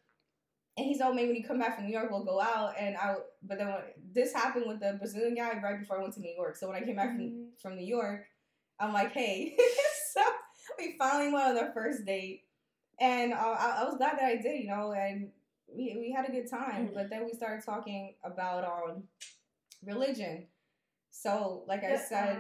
And 0.78 0.86
he's 0.86 1.00
told 1.00 1.16
me 1.16 1.26
when 1.26 1.36
you 1.36 1.44
come 1.44 1.60
back 1.60 1.76
from 1.78 1.86
New 1.86 1.94
York, 1.94 2.12
we'll 2.12 2.26
go 2.26 2.42
out. 2.42 2.74
And 2.78 2.98
I, 2.98 3.16
but 3.44 3.58
then 3.58 3.68
when, 3.68 3.82
this 4.14 4.34
happened 4.34 4.66
with 4.68 4.80
the 4.82 4.94
Brazilian 5.00 5.36
guy 5.36 5.60
right 5.64 5.80
before 5.80 5.98
I 6.00 6.02
went 6.02 6.14
to 6.16 6.20
New 6.22 6.34
York. 6.36 6.58
So 6.58 6.68
when 6.68 6.76
I 6.76 6.86
came 6.86 6.98
back 6.98 7.16
from, 7.16 7.48
from 7.62 7.76
New 7.78 7.86
York, 7.86 8.26
I'm 8.80 8.92
like, 8.94 9.14
hey. 9.14 9.56
so 10.14 10.22
we 10.78 10.96
finally 11.00 11.32
went 11.32 11.58
on 11.58 11.58
our 11.64 11.72
first 11.74 12.06
date, 12.06 12.44
and 13.00 13.34
uh, 13.34 13.38
I, 13.38 13.80
I 13.82 13.84
was 13.86 13.96
glad 13.98 14.18
that 14.18 14.26
I 14.26 14.36
did, 14.38 14.60
you 14.62 14.68
know, 14.68 14.92
and 14.94 15.30
we 15.68 15.96
we 15.98 16.12
had 16.16 16.28
a 16.28 16.32
good 16.32 16.50
time. 16.50 16.92
But 16.94 17.10
then 17.10 17.26
we 17.26 17.34
started 17.34 17.66
talking 17.66 18.16
about 18.24 18.64
um 18.66 19.04
religion. 19.86 20.48
So 21.12 21.64
like 21.68 21.84
I 21.84 21.90
Yes, 21.92 22.10
said 22.10 22.38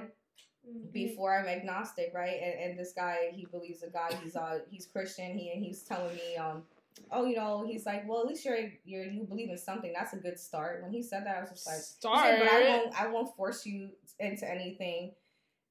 mhm. 0.67 0.91
before 0.91 1.37
I'm 1.37 1.47
agnostic, 1.47 2.11
right? 2.13 2.39
And, 2.41 2.71
and 2.71 2.79
this 2.79 2.93
guy, 2.93 3.31
he 3.33 3.45
believes 3.45 3.83
a 3.83 3.89
God. 3.89 4.13
He's 4.23 4.35
uh 4.35 4.59
he's 4.69 4.87
Christian. 4.87 5.37
He 5.37 5.51
and 5.51 5.63
he's 5.63 5.83
telling 5.83 6.15
me, 6.15 6.35
um, 6.37 6.63
oh, 7.11 7.25
you 7.25 7.35
know, 7.35 7.65
he's 7.67 7.85
like, 7.85 8.07
well, 8.07 8.21
at 8.21 8.27
least 8.27 8.45
you're 8.45 8.57
you're 8.83 9.05
you 9.05 9.23
believe 9.23 9.49
in 9.49 9.57
something. 9.57 9.93
That's 9.95 10.13
a 10.13 10.17
good 10.17 10.39
start. 10.39 10.81
When 10.83 10.91
he 10.91 11.01
said 11.03 11.25
that, 11.25 11.37
I 11.37 11.41
was 11.41 11.49
just 11.49 11.67
like, 11.67 11.77
Start. 11.77 12.39
but 12.39 12.47
I 12.47 12.61
won't 12.61 13.01
I 13.01 13.07
won't 13.07 13.35
force 13.35 13.65
you 13.65 13.89
into 14.19 14.49
anything. 14.49 15.13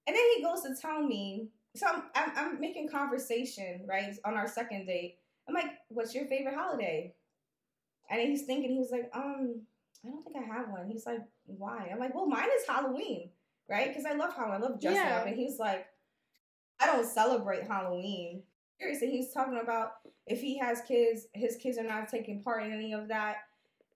And 0.07 0.15
then 0.15 0.23
he 0.37 0.43
goes 0.43 0.63
to 0.63 0.75
tell 0.81 1.03
me, 1.03 1.49
so 1.75 1.87
I'm 1.87 2.03
I'm, 2.15 2.33
I'm 2.37 2.61
making 2.61 2.89
conversation 2.89 3.87
right 3.89 4.15
on 4.25 4.35
our 4.35 4.47
second 4.49 4.87
date. 4.87 5.19
I'm 5.49 5.55
like, 5.55 5.71
what's 5.89 6.15
your 6.15 6.27
favorite 6.27 6.55
holiday? 6.55 7.15
And 8.11 8.21
he's 8.21 8.43
thinking, 8.43 8.71
he 8.73 8.79
was 8.79 8.91
like, 8.91 9.11
um, 9.15 9.63
I 10.05 10.09
don't 10.09 10.23
think 10.25 10.37
I 10.37 10.55
have 10.55 10.69
one. 10.69 10.89
He's 10.91 11.07
like, 11.07 11.21
why? 11.47 11.89
I'm 11.91 11.99
like, 11.99 12.15
well, 12.15 12.27
mine 12.27 12.49
is 12.59 12.67
Halloween, 12.67 13.31
right? 13.69 13.89
Because 13.89 14.05
I 14.05 14.13
love 14.13 14.35
Halloween. 14.35 14.63
I 14.63 14.67
love 14.67 14.81
dressing 14.81 15.01
Yeah. 15.03 15.17
up. 15.19 15.27
And 15.27 15.37
he's 15.37 15.59
like, 15.59 15.87
I 16.81 16.87
don't 16.87 17.07
celebrate 17.07 17.63
Halloween. 17.67 18.43
Seriously, 18.81 19.11
he's 19.11 19.33
talking 19.33 19.61
about 19.63 19.93
if 20.27 20.41
he 20.41 20.59
has 20.59 20.81
kids, 20.83 21.27
his 21.33 21.57
kids 21.57 21.79
are 21.79 21.85
not 21.85 22.09
taking 22.09 22.43
part 22.43 22.65
in 22.65 22.73
any 22.73 22.93
of 22.93 23.09
that. 23.09 23.37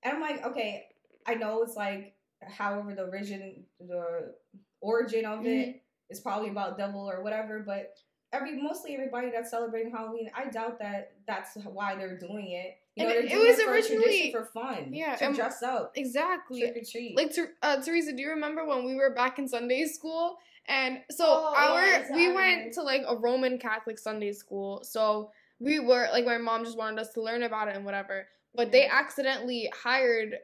And 0.02 0.14
I'm 0.14 0.20
like, 0.20 0.44
okay, 0.44 0.86
I 1.26 1.34
know 1.34 1.62
it's 1.62 1.76
like, 1.76 2.14
however, 2.42 2.94
the 2.94 3.04
origin, 3.04 3.64
the 3.80 4.34
origin 4.80 5.24
of 5.24 5.44
it 5.46 5.68
mm-hmm. 5.68 5.78
is 6.10 6.20
probably 6.20 6.50
about 6.50 6.78
devil 6.78 7.10
or 7.10 7.22
whatever, 7.22 7.62
but 7.66 7.94
every 8.32 8.60
mostly 8.60 8.94
everybody 8.94 9.30
that's 9.30 9.50
celebrating 9.50 9.90
Halloween, 9.90 10.30
I 10.36 10.48
doubt 10.50 10.78
that 10.78 11.12
that's 11.26 11.56
why 11.64 11.96
they're 11.96 12.18
doing 12.18 12.50
it. 12.50 12.78
You 12.98 13.04
know, 13.06 13.14
it 13.14 13.24
was 13.48 13.58
it 13.58 13.68
originally- 13.68 14.32
for 14.32 14.44
fun. 14.44 14.92
Yeah, 14.92 15.16
to 15.16 15.32
dress 15.32 15.62
up, 15.62 15.92
Exactly. 15.94 16.60
trick 16.60 16.76
or 16.76 16.84
treat. 16.84 17.16
Like 17.16 17.32
uh, 17.62 17.80
Teresa, 17.82 18.12
do 18.12 18.22
you 18.22 18.30
remember 18.30 18.64
when 18.66 18.84
we 18.84 18.94
were 18.96 19.14
back 19.14 19.38
in 19.38 19.46
Sunday 19.48 19.86
school? 19.86 20.38
And 20.66 20.98
so 21.10 21.24
Oh, 21.26 21.54
our 21.56 21.80
yes, 21.86 22.10
we 22.12 22.32
went 22.32 22.74
to 22.74 22.82
like 22.82 23.02
a 23.06 23.16
Roman 23.16 23.58
Catholic 23.58 23.98
Sunday 23.98 24.32
school. 24.32 24.82
So 24.84 25.30
we 25.60 25.78
were 25.80 26.08
like 26.12 26.26
my 26.26 26.38
mom 26.38 26.64
just 26.64 26.76
wanted 26.76 26.98
us 27.00 27.12
to 27.14 27.22
learn 27.22 27.42
about 27.42 27.68
it 27.68 27.76
and 27.76 27.84
whatever. 27.84 28.26
But 28.54 28.70
they 28.72 28.86
accidentally 28.86 29.70
hired 29.82 30.34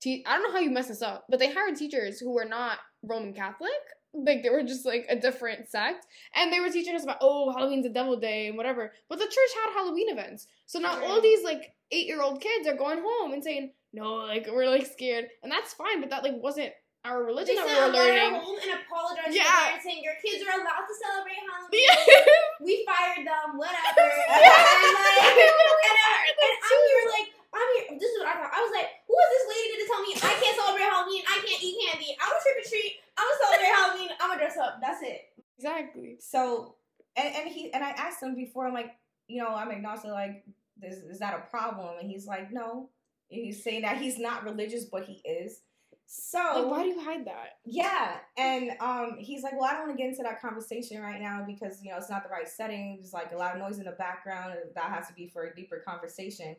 te- 0.00 0.24
I 0.26 0.34
don't 0.36 0.44
know 0.44 0.52
how 0.52 0.58
you 0.60 0.70
mess 0.70 0.88
this 0.88 1.02
up, 1.02 1.24
but 1.28 1.38
they 1.40 1.52
hired 1.52 1.76
teachers 1.76 2.20
who 2.20 2.30
were 2.32 2.44
not 2.44 2.78
Roman 3.02 3.32
Catholic. 3.32 3.70
Like 4.14 4.42
they 4.42 4.50
were 4.50 4.62
just 4.62 4.84
like 4.84 5.06
a 5.08 5.16
different 5.16 5.68
sect. 5.68 6.06
And 6.34 6.52
they 6.52 6.60
were 6.60 6.68
teaching 6.70 6.94
us 6.94 7.02
about 7.02 7.18
oh 7.20 7.50
Halloween's 7.52 7.86
a 7.86 7.90
devil 7.90 8.16
day 8.16 8.46
and 8.48 8.56
whatever. 8.56 8.92
But 9.08 9.18
the 9.18 9.24
church 9.24 9.52
had 9.64 9.72
Halloween 9.74 10.10
events. 10.10 10.46
So 10.66 10.78
now 10.78 11.02
all 11.02 11.20
these 11.20 11.42
like 11.42 11.74
eight 11.92 12.06
year 12.06 12.22
old 12.22 12.40
kids 12.40 12.66
are 12.66 12.74
going 12.76 13.00
home 13.04 13.32
and 13.32 13.44
saying, 13.44 13.72
No, 13.92 14.24
like 14.26 14.48
we're 14.50 14.68
like 14.68 14.86
scared. 14.86 15.28
And 15.42 15.52
that's 15.52 15.74
fine, 15.74 16.00
but 16.00 16.10
that 16.10 16.24
like 16.24 16.40
wasn't 16.42 16.72
our 17.04 17.22
religion 17.26 17.56
They 17.58 17.62
that 17.66 17.66
we 17.66 17.74
a 17.74 17.86
were 17.86 17.92
learning. 17.92 18.40
home 18.40 18.58
and 18.62 18.78
apologized 18.78 19.34
Yeah. 19.34 19.42
to 19.42 19.50
the 19.50 19.58
parents 19.66 19.84
saying 19.84 20.02
your 20.06 20.14
kids 20.22 20.38
are 20.46 20.54
allowed 20.54 20.86
to 20.86 20.94
celebrate 20.94 21.38
Halloween. 21.42 21.70
Yeah. 21.82 22.38
We 22.62 22.86
fired 22.86 23.26
them, 23.26 23.58
whatever. 23.58 24.06
and, 24.06 24.38
like, 24.38 25.18
and, 25.34 25.96
uh, 25.98 26.14
I, 26.14 26.30
and 26.30 26.54
I'm 26.62 26.80
here 26.86 27.04
like, 27.10 27.28
I'm 27.50 27.68
here. 27.74 27.86
This 27.98 28.06
is 28.06 28.16
what 28.22 28.30
I 28.30 28.34
thought. 28.38 28.54
I 28.54 28.60
was 28.62 28.70
like, 28.70 28.88
who 29.10 29.14
is 29.18 29.30
this 29.34 29.46
lady 29.50 29.74
to 29.82 29.84
tell 29.90 30.00
me 30.06 30.10
I 30.14 30.32
can't 30.38 30.56
celebrate 30.62 30.86
Halloween? 30.86 31.22
I 31.26 31.36
can't 31.42 31.58
eat 31.58 31.74
candy. 31.82 32.14
I'm 32.22 32.30
gonna 32.30 32.38
trick 32.46 32.58
or 32.62 32.66
treat. 32.70 32.92
I'm 33.18 33.26
gonna 33.26 33.40
celebrate 33.42 33.72
Halloween. 33.74 34.10
I'm 34.22 34.28
gonna 34.30 34.40
dress 34.46 34.56
up. 34.62 34.78
That's 34.78 35.02
it. 35.02 35.20
Exactly. 35.58 36.16
So, 36.22 36.76
and, 37.18 37.28
and 37.34 37.46
he 37.50 37.72
and 37.74 37.82
I 37.82 37.90
asked 37.98 38.22
him 38.22 38.38
before, 38.38 38.66
I'm 38.70 38.74
like, 38.78 38.94
you 39.26 39.42
know, 39.42 39.50
I'm 39.50 39.70
agnostic. 39.74 40.10
Like, 40.14 40.46
is, 40.82 40.98
is 40.98 41.18
that 41.20 41.34
a 41.34 41.50
problem? 41.50 41.96
And 42.00 42.10
he's 42.10 42.26
like, 42.26 42.52
no. 42.52 42.90
And 43.30 43.44
he's 43.44 43.62
saying 43.64 43.82
that 43.82 43.98
he's 43.98 44.18
not 44.18 44.44
religious, 44.44 44.84
but 44.84 45.04
he 45.04 45.14
is. 45.24 45.60
So 46.06 46.38
Like 46.52 46.66
why 46.66 46.82
do 46.82 46.88
you 46.90 47.00
hide 47.00 47.26
that? 47.26 47.58
yeah, 47.64 48.18
and 48.36 48.72
um, 48.80 49.16
he's 49.18 49.42
like, 49.42 49.52
well, 49.54 49.64
I 49.64 49.72
don't 49.72 49.86
want 49.86 49.92
to 49.92 50.02
get 50.02 50.10
into 50.10 50.22
that 50.24 50.40
conversation 50.42 51.00
right 51.00 51.20
now 51.20 51.44
because 51.46 51.82
you 51.82 51.90
know 51.90 51.96
it's 51.96 52.10
not 52.10 52.22
the 52.24 52.28
right 52.28 52.48
setting. 52.48 52.96
There's 52.98 53.12
like 53.12 53.32
a 53.32 53.36
lot 53.36 53.54
of 53.54 53.60
noise 53.60 53.78
in 53.78 53.84
the 53.84 53.92
background. 53.92 54.54
That 54.74 54.90
has 54.90 55.06
to 55.08 55.14
be 55.14 55.28
for 55.28 55.44
a 55.44 55.54
deeper 55.54 55.82
conversation. 55.86 56.56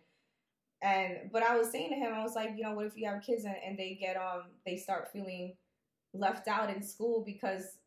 And 0.82 1.32
but 1.32 1.44
I 1.44 1.58
was 1.58 1.72
saying 1.72 1.90
to 1.92 1.96
him, 1.96 2.14
I 2.14 2.24
was 2.24 2.36
like, 2.36 2.52
you 2.56 2.64
know, 2.64 2.74
what 2.74 2.86
if 2.86 2.98
you 2.98 3.08
have 3.08 3.22
kids 3.22 3.46
and, 3.46 3.56
and 3.66 3.78
they 3.78 3.96
get 4.00 4.18
um 4.18 4.44
they 4.66 4.78
start 4.78 5.10
feeling 5.14 5.56
left 6.14 6.48
out 6.48 6.70
in 6.70 6.84
school 6.84 7.24
because 7.26 7.78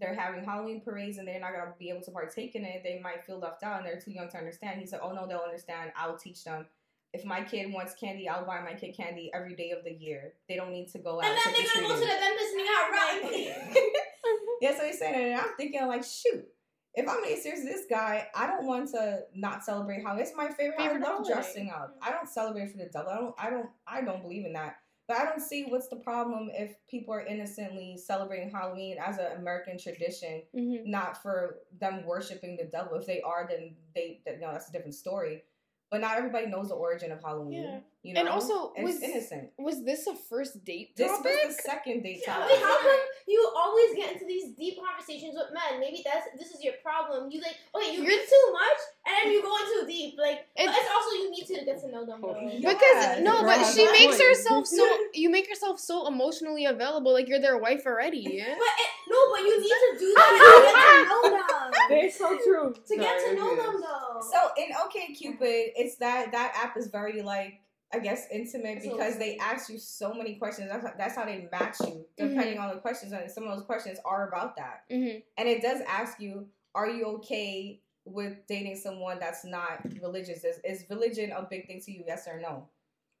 they're 0.00 0.14
having 0.14 0.44
Halloween 0.44 0.80
parades 0.80 1.18
and 1.18 1.26
they're 1.28 1.40
not 1.40 1.52
gonna 1.52 1.74
be 1.78 1.90
able 1.90 2.02
to 2.02 2.10
partake 2.10 2.54
in 2.54 2.64
it. 2.64 2.82
They 2.84 3.00
might 3.02 3.24
feel 3.24 3.38
left 3.38 3.62
out 3.62 3.78
and 3.78 3.86
they're 3.86 4.00
too 4.00 4.12
young 4.12 4.28
to 4.30 4.38
understand. 4.38 4.80
He 4.80 4.86
said, 4.86 5.00
oh 5.02 5.12
no, 5.12 5.26
they'll 5.26 5.38
understand. 5.40 5.92
I'll 5.96 6.16
teach 6.16 6.44
them. 6.44 6.66
If 7.12 7.26
my 7.26 7.42
kid 7.42 7.70
wants 7.72 7.94
candy, 7.94 8.26
I'll 8.28 8.46
buy 8.46 8.60
my 8.62 8.72
kid 8.72 8.96
candy 8.96 9.30
every 9.34 9.54
day 9.54 9.70
of 9.70 9.84
the 9.84 9.92
year. 9.92 10.32
They 10.48 10.56
don't 10.56 10.70
need 10.70 10.88
to 10.92 10.98
go 10.98 11.20
out. 11.20 11.24
And 11.26 11.36
then 11.36 11.52
they're 11.52 11.74
gonna 11.74 11.88
go 11.88 11.94
to 11.94 12.00
the 12.00 12.06
trick-or-treating. 12.06 12.20
dentist 12.20 12.52
and 12.52 12.60
you 12.60 12.66
got 12.66 12.92
rotten 12.92 13.30
teeth. 13.30 13.78
Mm-hmm. 14.22 14.46
yeah, 14.60 14.78
so 14.78 14.86
he's 14.86 14.98
saying 15.00 15.14
it, 15.20 15.32
and 15.32 15.40
I'm 15.40 15.48
thinking 15.56 15.84
like, 15.88 16.04
shoot, 16.04 16.46
if 16.94 17.08
I'm 17.08 17.22
being 17.24 17.40
serious, 17.40 17.64
this 17.64 17.86
guy, 17.90 18.28
I 18.36 18.46
don't 18.46 18.66
want 18.66 18.90
to 18.90 19.20
not 19.34 19.64
celebrate 19.64 20.02
Halloween. 20.02 20.22
It's 20.24 20.36
my 20.36 20.48
favorite. 20.48 20.78
Favorite 20.78 21.02
I 21.02 21.08
love 21.08 21.16
holiday. 21.18 21.34
dressing 21.34 21.70
up. 21.70 21.96
Mm-hmm. 21.96 22.08
I 22.08 22.12
don't 22.12 22.28
celebrate 22.28 22.70
for 22.70 22.78
the 22.78 22.86
devil. 22.92 23.10
I 23.10 23.16
don't. 23.16 23.34
I 23.38 23.50
don't. 23.50 23.68
I 23.86 24.02
don't 24.02 24.22
believe 24.22 24.44
in 24.46 24.52
that. 24.52 24.76
But 25.12 25.20
I 25.20 25.24
don't 25.26 25.42
see 25.42 25.64
what's 25.68 25.88
the 25.88 25.96
problem 25.96 26.50
if 26.54 26.74
people 26.88 27.12
are 27.12 27.20
innocently 27.20 27.98
celebrating 27.98 28.50
Halloween 28.50 28.96
as 28.98 29.18
an 29.18 29.32
American 29.36 29.76
tradition, 29.78 30.40
Mm-hmm. 30.56 30.90
not 30.90 31.22
for 31.22 31.58
them 31.78 32.04
worshiping 32.06 32.56
the 32.56 32.64
devil. 32.64 32.94
If 32.98 33.04
they 33.06 33.20
are, 33.20 33.46
then 33.46 33.74
they, 33.94 34.20
that, 34.24 34.36
you 34.36 34.40
know, 34.40 34.52
that's 34.52 34.70
a 34.70 34.72
different 34.72 34.94
story. 34.94 35.42
But 35.90 36.00
not 36.00 36.16
everybody 36.16 36.46
knows 36.46 36.68
the 36.70 36.74
origin 36.74 37.12
of 37.12 37.20
Halloween. 37.22 37.64
Yeah. 37.64 37.78
You 38.02 38.14
know, 38.14 38.20
And 38.20 38.28
also, 38.30 38.72
And 38.74 38.88
it's 38.88 39.00
was 39.00 39.02
innocent. 39.10 39.50
was 39.58 39.84
this 39.84 40.06
a 40.06 40.14
first 40.16 40.64
date 40.64 40.96
This 40.96 41.08
topic? 41.10 41.32
was 41.44 41.56
the 41.56 41.62
second 41.62 42.02
date 42.02 42.22
Yeah, 42.26 42.32
topic. 42.32 42.50
wait, 42.56 42.62
how 42.62 42.80
come 42.80 43.00
you 43.28 43.52
always 43.54 43.94
get 43.94 44.12
into 44.14 44.24
these 44.24 44.54
deep 44.56 44.78
conversations 44.82 45.34
with 45.36 45.52
men? 45.52 45.78
Maybe 45.78 46.00
that's 46.02 46.26
this 46.38 46.50
is 46.56 46.64
your 46.64 46.74
problem. 46.82 47.30
You 47.30 47.42
like, 47.42 47.56
okay, 47.76 47.92
you 47.92 48.02
You're- 48.02 48.16
get 48.16 48.26
too 48.26 48.46
much, 48.52 48.80
and 49.22 49.32
you 49.32 49.42
go 49.42 49.56
in 49.56 49.62
too 49.64 49.86
deep. 49.86 50.14
Like, 50.18 50.46
but 50.56 50.62
It's- 50.64 50.76
it's 50.78 50.90
also 50.94 51.10
you 51.16 51.30
need 51.30 51.46
to 51.46 51.64
get 51.64 51.80
to 51.80 51.88
know 51.90 52.04
them. 52.06 52.20
Though. 52.20 52.38
Yeah. 52.40 52.72
because 52.72 53.20
no, 53.20 53.42
but 53.42 53.64
she 53.72 53.84
makes 53.90 54.16
point. 54.16 54.28
herself 54.28 54.66
so 54.66 54.98
you 55.14 55.30
make 55.30 55.48
yourself 55.48 55.78
so 55.78 56.06
emotionally 56.06 56.66
available, 56.66 57.12
like 57.12 57.28
you're 57.28 57.40
their 57.40 57.58
wife 57.58 57.86
already. 57.86 58.24
But 58.24 58.30
it, 58.38 58.90
no, 59.08 59.18
but 59.30 59.40
you 59.40 59.60
need 59.60 59.68
to 59.68 59.96
do 59.98 60.14
that 60.14 60.30
to 60.32 60.62
get 60.72 60.92
to 60.92 61.08
know 61.08 61.46
them. 61.46 61.72
They're 61.88 62.10
so 62.10 62.38
true. 62.44 62.74
To 62.74 62.96
get 62.96 63.18
to 63.26 63.34
know 63.34 63.52
yes. 63.52 63.66
them 63.66 63.80
though. 63.80 64.20
So 64.30 64.50
in 64.56 64.72
OkCupid, 64.72 65.72
it's 65.76 65.96
that 65.96 66.32
that 66.32 66.52
app 66.56 66.76
is 66.76 66.88
very 66.88 67.22
like 67.22 67.60
I 67.94 67.98
guess 67.98 68.26
intimate 68.32 68.82
because 68.82 69.18
they 69.18 69.36
ask 69.36 69.68
you 69.68 69.78
so 69.78 70.14
many 70.14 70.36
questions. 70.36 70.70
That's 70.70 70.86
how, 70.86 70.92
that's 70.96 71.14
how 71.14 71.26
they 71.26 71.46
match 71.52 71.76
you 71.80 72.06
depending 72.16 72.58
on 72.58 72.74
the 72.74 72.80
questions, 72.80 73.12
and 73.12 73.30
some 73.30 73.44
of 73.44 73.54
those 73.54 73.66
questions 73.66 73.98
are 74.04 74.28
about 74.28 74.56
that. 74.56 74.84
Mm-hmm. 74.90 75.18
And 75.36 75.48
it 75.48 75.60
does 75.60 75.82
ask 75.86 76.18
you, 76.18 76.46
are 76.74 76.88
you 76.88 77.04
okay 77.16 77.80
with 78.04 78.46
dating 78.48 78.76
someone 78.76 79.18
that's 79.18 79.44
not 79.44 79.84
religious? 80.00 80.44
Is, 80.44 80.58
is 80.64 80.84
religion 80.90 81.32
a 81.32 81.42
big 81.48 81.66
thing 81.66 81.80
to 81.84 81.92
you? 81.92 82.04
Yes 82.06 82.26
or 82.26 82.40
no? 82.40 82.68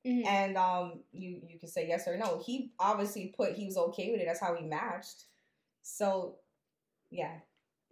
Mm-hmm. 0.06 0.26
And 0.26 0.56
um, 0.56 1.00
you 1.12 1.40
you 1.48 1.58
can 1.58 1.68
say 1.68 1.86
yes 1.86 2.08
or 2.08 2.16
no. 2.16 2.42
He 2.44 2.72
obviously 2.78 3.32
put 3.36 3.52
he 3.54 3.66
was 3.66 3.76
okay 3.76 4.10
with 4.10 4.20
it. 4.20 4.26
That's 4.26 4.40
how 4.40 4.54
he 4.54 4.64
matched. 4.64 5.24
So, 5.82 6.36
yeah. 7.10 7.32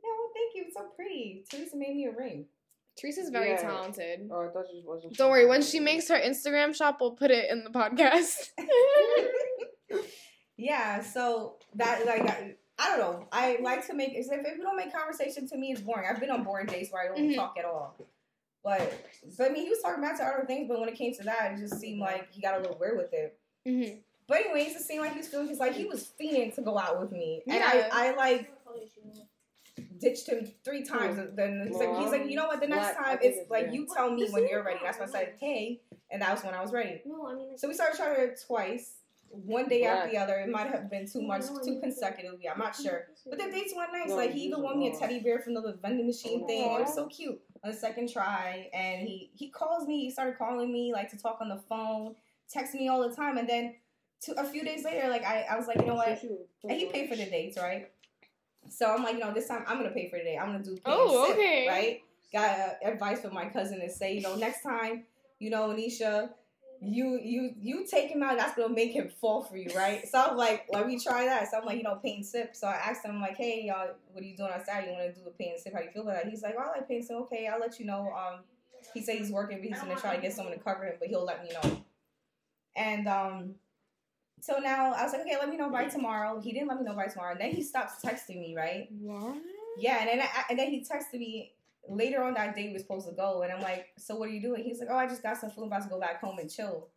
Yeah, 0.02 0.10
well, 0.18 0.30
thank 0.34 0.54
you. 0.54 0.64
It's 0.66 0.76
so 0.76 0.88
pretty. 0.96 1.44
Teresa 1.50 1.76
made 1.76 1.94
me 1.94 2.06
a 2.06 2.12
ring. 2.16 2.46
Teresa's 2.96 3.30
very 3.30 3.50
Yeah. 3.50 3.62
talented. 3.62 4.28
Oh, 4.30 4.48
I 4.48 4.52
thought 4.52 4.66
she 4.70 4.82
wasn't. 4.84 5.16
Don't 5.16 5.30
worry, 5.30 5.46
when 5.46 5.62
she 5.62 5.80
makes 5.80 6.08
her 6.08 6.18
Instagram 6.18 6.74
shop, 6.74 6.98
we'll 7.00 7.12
put 7.12 7.30
it 7.30 7.50
in 7.50 7.64
the 7.64 7.70
podcast. 7.70 8.50
yeah, 10.56 11.02
so 11.02 11.56
that 11.76 12.04
like 12.06 12.58
I, 12.80 12.86
I 12.86 12.96
don't 12.96 12.98
know. 13.00 13.26
I 13.32 13.58
like 13.62 13.86
to 13.88 13.94
make 13.94 14.12
if, 14.14 14.26
if 14.30 14.56
we 14.58 14.62
don't 14.62 14.76
make 14.76 14.92
conversation 14.94 15.48
to 15.48 15.56
me, 15.56 15.72
it's 15.72 15.80
boring. 15.80 16.06
I've 16.08 16.20
been 16.20 16.30
on 16.30 16.42
boring 16.44 16.66
days 16.66 16.88
where 16.90 17.02
I 17.02 17.08
don't 17.08 17.18
Mhm. 17.28 17.34
talk 17.34 17.56
at 17.58 17.64
all. 17.64 17.96
But 18.62 18.92
but 19.38 19.50
I 19.50 19.52
mean, 19.52 19.64
he 19.64 19.70
was 19.70 19.80
talking 19.80 20.02
about 20.02 20.16
to 20.18 20.24
other 20.24 20.44
things, 20.46 20.68
but 20.68 20.80
when 20.80 20.88
it 20.88 20.94
came 20.94 21.14
to 21.14 21.22
that, 21.24 21.52
it 21.52 21.58
just 21.58 21.80
seemed 21.80 22.00
like 22.00 22.30
he 22.32 22.40
got 22.40 22.58
a 22.58 22.60
little 22.60 22.78
weird 22.78 22.96
with 22.96 23.12
it. 23.12 23.38
mm-hmm. 23.66 23.98
But 24.28 24.38
anyways, 24.46 24.76
it 24.76 24.82
seemed 24.82 25.00
like 25.00 25.12
he 25.12 25.18
was 25.18 25.28
feeling. 25.28 25.48
He's 25.48 25.58
like 25.58 25.72
he 25.74 25.86
was 25.86 26.12
fiending 26.20 26.54
to 26.54 26.62
go 26.62 26.78
out 26.78 27.00
with 27.00 27.10
me, 27.10 27.42
and 27.46 27.56
Yeah. 27.56 27.88
I 27.92 28.10
I 28.10 28.14
like 28.14 28.50
ditched 29.98 30.28
him 30.28 30.50
three 30.64 30.82
times. 30.84 31.18
Then 31.34 31.66
he's 31.68 31.76
like, 31.76 31.96
he's 31.98 32.10
like, 32.10 32.26
you 32.28 32.36
know 32.36 32.46
what? 32.46 32.60
The 32.60 32.66
next 32.68 32.96
Black, 32.96 33.06
time 33.06 33.18
it's 33.22 33.38
it's 33.38 33.50
like 33.50 33.72
you 33.72 33.86
tell 33.94 34.10
me 34.10 34.28
when 34.30 34.46
you're 34.48 34.62
ready. 34.62 34.80
That's 34.82 34.98
when 34.98 35.08
I 35.08 35.12
said, 35.12 35.34
hey, 35.38 35.80
and 36.10 36.22
that 36.22 36.32
was 36.32 36.44
when 36.44 36.54
I 36.54 36.60
was 36.62 36.72
ready. 36.72 37.02
No, 37.04 37.26
I 37.28 37.34
mean, 37.34 37.56
So 37.58 37.68
we 37.68 37.74
started 37.74 37.96
trying 37.96 38.20
it 38.20 38.40
twice, 38.46 38.92
one 39.30 39.68
day 39.68 39.84
after 39.84 40.10
the 40.10 40.18
other. 40.18 40.34
It 40.34 40.48
might 40.50 40.68
have 40.70 40.90
been 40.90 41.08
too 41.10 41.22
much, 41.22 41.42
too 41.64 41.78
consecutively. 41.80 42.48
I'm 42.48 42.58
not 42.58 42.76
sure. 42.76 43.06
But 43.28 43.38
the 43.38 43.50
dates 43.50 43.72
went 43.76 43.92
nice. 43.92 44.10
Like 44.10 44.32
he 44.32 44.40
even 44.42 44.62
won 44.62 44.78
me 44.78 44.92
a 44.92 44.98
teddy 44.98 45.20
bear 45.20 45.38
from 45.40 45.54
the 45.54 45.78
vending 45.80 46.06
machine 46.06 46.46
thing. 46.46 46.64
It 46.74 46.80
was 46.80 46.94
so 46.94 47.06
cute. 47.06 47.40
On 47.62 47.70
the 47.70 47.76
second 47.76 48.10
try, 48.10 48.68
and 48.72 49.06
he 49.06 49.30
he 49.34 49.50
calls 49.50 49.86
me. 49.86 50.00
He 50.00 50.10
started 50.10 50.38
calling 50.38 50.72
me 50.72 50.92
like 50.92 51.10
to 51.10 51.18
talk 51.18 51.38
on 51.40 51.48
the 51.50 51.60
phone, 51.68 52.14
text 52.50 52.74
me 52.74 52.88
all 52.88 53.06
the 53.06 53.14
time, 53.14 53.36
and 53.36 53.46
then 53.48 53.74
to, 54.22 54.40
a 54.40 54.44
few 54.44 54.64
days 54.64 54.84
later, 54.84 55.08
like 55.08 55.24
I, 55.24 55.42
I 55.50 55.56
was 55.56 55.66
like, 55.66 55.78
you 55.80 55.86
know 55.86 55.94
what? 55.94 56.08
And 56.64 56.72
he 56.72 56.86
paid 56.86 57.08
for 57.10 57.16
the 57.16 57.26
dates, 57.26 57.58
right? 57.58 57.90
So 58.68 58.86
I'm 58.94 59.02
like, 59.02 59.14
you 59.14 59.20
know, 59.20 59.32
this 59.34 59.48
time 59.48 59.64
I'm 59.66 59.76
gonna 59.78 59.90
pay 59.90 60.08
for 60.08 60.18
the 60.18 60.24
date. 60.24 60.38
I'm 60.38 60.52
gonna 60.52 60.64
do 60.64 60.74
pay 60.76 60.82
Oh, 60.86 61.24
and 61.24 61.28
sip, 61.28 61.36
okay. 61.36 61.66
right? 61.68 62.00
Got 62.32 62.58
uh, 62.58 62.72
advice 62.88 63.20
from 63.20 63.34
my 63.34 63.46
cousin 63.46 63.80
to 63.80 63.90
say, 63.90 64.14
you 64.14 64.22
know, 64.22 64.36
next 64.36 64.62
time, 64.62 65.04
you 65.38 65.50
know, 65.50 65.68
Annesha, 65.68 66.30
you 66.82 67.20
you 67.22 67.54
you 67.60 67.86
take 67.86 68.10
him 68.10 68.22
out. 68.22 68.38
That's 68.38 68.56
gonna 68.56 68.72
make 68.74 68.92
him 68.92 69.10
fall 69.20 69.42
for 69.42 69.56
you, 69.56 69.70
right? 69.76 70.06
So 70.08 70.18
I'm 70.18 70.36
like, 70.36 70.66
let 70.72 70.86
me 70.86 70.98
try 70.98 71.26
that. 71.26 71.50
So 71.50 71.58
I'm 71.58 71.66
like, 71.66 71.76
you 71.76 71.82
know, 71.82 71.96
pay 71.96 72.14
and 72.16 72.24
sip. 72.26 72.56
So 72.56 72.66
I 72.66 72.74
asked 72.74 73.04
him 73.04 73.20
like, 73.20 73.36
hey, 73.36 73.64
y'all, 73.66 73.88
what 74.12 74.22
are 74.22 74.26
you 74.26 74.36
doing 74.36 74.50
outside? 74.52 74.86
You 74.86 74.92
want 74.92 75.14
to 75.14 75.20
do 75.20 75.26
a 75.28 75.30
pay 75.30 75.50
and 75.50 75.60
sip? 75.60 75.74
How 75.74 75.80
do 75.80 75.86
you 75.86 75.90
feel 75.90 76.02
about 76.02 76.22
that? 76.22 76.30
He's 76.30 76.42
like, 76.42 76.54
oh, 76.58 76.62
I 76.62 76.78
like 76.78 76.88
pay 76.88 76.96
and 76.96 77.04
sip. 77.04 77.16
Okay, 77.16 77.48
I'll 77.48 77.60
let 77.60 77.78
you 77.78 77.86
know. 77.86 78.12
Um, 78.12 78.40
he 78.94 79.02
said 79.02 79.18
he's 79.18 79.30
working, 79.30 79.58
but 79.58 79.68
he's 79.68 79.78
gonna 79.78 79.96
try 79.96 80.16
to 80.16 80.22
get 80.22 80.32
someone 80.32 80.54
to 80.54 80.60
cover 80.60 80.84
him, 80.84 80.94
but 80.98 81.08
he'll 81.08 81.24
let 81.24 81.42
me 81.42 81.50
know. 81.62 81.84
And 82.76 83.06
um, 83.06 83.54
so 84.40 84.58
now 84.58 84.94
I 84.94 85.04
was 85.04 85.12
like, 85.12 85.22
okay, 85.22 85.36
let 85.38 85.50
me 85.50 85.56
know 85.56 85.70
by 85.70 85.84
tomorrow. 85.84 86.40
He 86.40 86.52
didn't 86.52 86.68
let 86.68 86.78
me 86.78 86.84
know 86.84 86.94
by 86.94 87.06
tomorrow. 87.06 87.32
And 87.32 87.40
then 87.40 87.50
he 87.50 87.62
stops 87.62 87.94
texting 88.02 88.40
me, 88.40 88.54
right? 88.56 88.88
What? 88.98 89.36
Yeah, 89.78 89.98
and 90.00 90.08
then 90.08 90.20
I, 90.20 90.44
and 90.48 90.58
then 90.58 90.70
he 90.70 90.80
texted 90.80 91.18
me 91.18 91.52
later 91.88 92.22
on 92.22 92.34
that 92.34 92.54
day 92.54 92.68
we 92.68 92.74
were 92.74 92.78
supposed 92.78 93.08
to 93.08 93.14
go, 93.14 93.42
and 93.42 93.52
I'm 93.52 93.62
like, 93.62 93.86
so 93.98 94.16
what 94.16 94.28
are 94.28 94.32
you 94.32 94.42
doing? 94.42 94.64
He's 94.64 94.80
like, 94.80 94.88
oh, 94.90 94.96
I 94.96 95.06
just 95.06 95.22
got 95.22 95.36
some 95.36 95.50
food, 95.50 95.62
I'm 95.62 95.68
about 95.68 95.82
to 95.82 95.88
go 95.88 96.00
back 96.00 96.20
home 96.20 96.38
and 96.38 96.50
chill. 96.50 96.88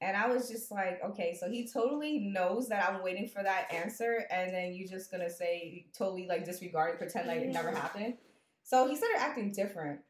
And 0.00 0.16
I 0.16 0.28
was 0.28 0.48
just 0.48 0.70
like, 0.70 1.00
okay, 1.04 1.36
so 1.38 1.50
he 1.50 1.68
totally 1.68 2.20
knows 2.20 2.68
that 2.68 2.88
I'm 2.88 3.02
waiting 3.02 3.28
for 3.28 3.42
that 3.42 3.72
answer, 3.72 4.24
and 4.30 4.54
then 4.54 4.72
you 4.72 4.86
just 4.86 5.10
gonna 5.10 5.30
say 5.30 5.86
totally 5.96 6.26
like 6.26 6.44
disregard 6.44 6.94
it, 6.94 6.98
pretend 6.98 7.26
like 7.26 7.40
it 7.40 7.48
never 7.48 7.68
mm-hmm. 7.68 7.78
happened. 7.78 8.14
So 8.62 8.86
he 8.88 8.94
started 8.94 9.20
acting 9.20 9.52
different, 9.52 10.00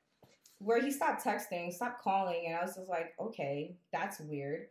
where 0.58 0.82
he 0.82 0.90
stopped 0.90 1.24
texting, 1.24 1.72
stopped 1.72 2.02
calling, 2.02 2.44
and 2.46 2.56
I 2.56 2.62
was 2.62 2.74
just 2.76 2.90
like, 2.90 3.14
okay, 3.20 3.76
that's 3.92 4.20
weird. 4.20 4.66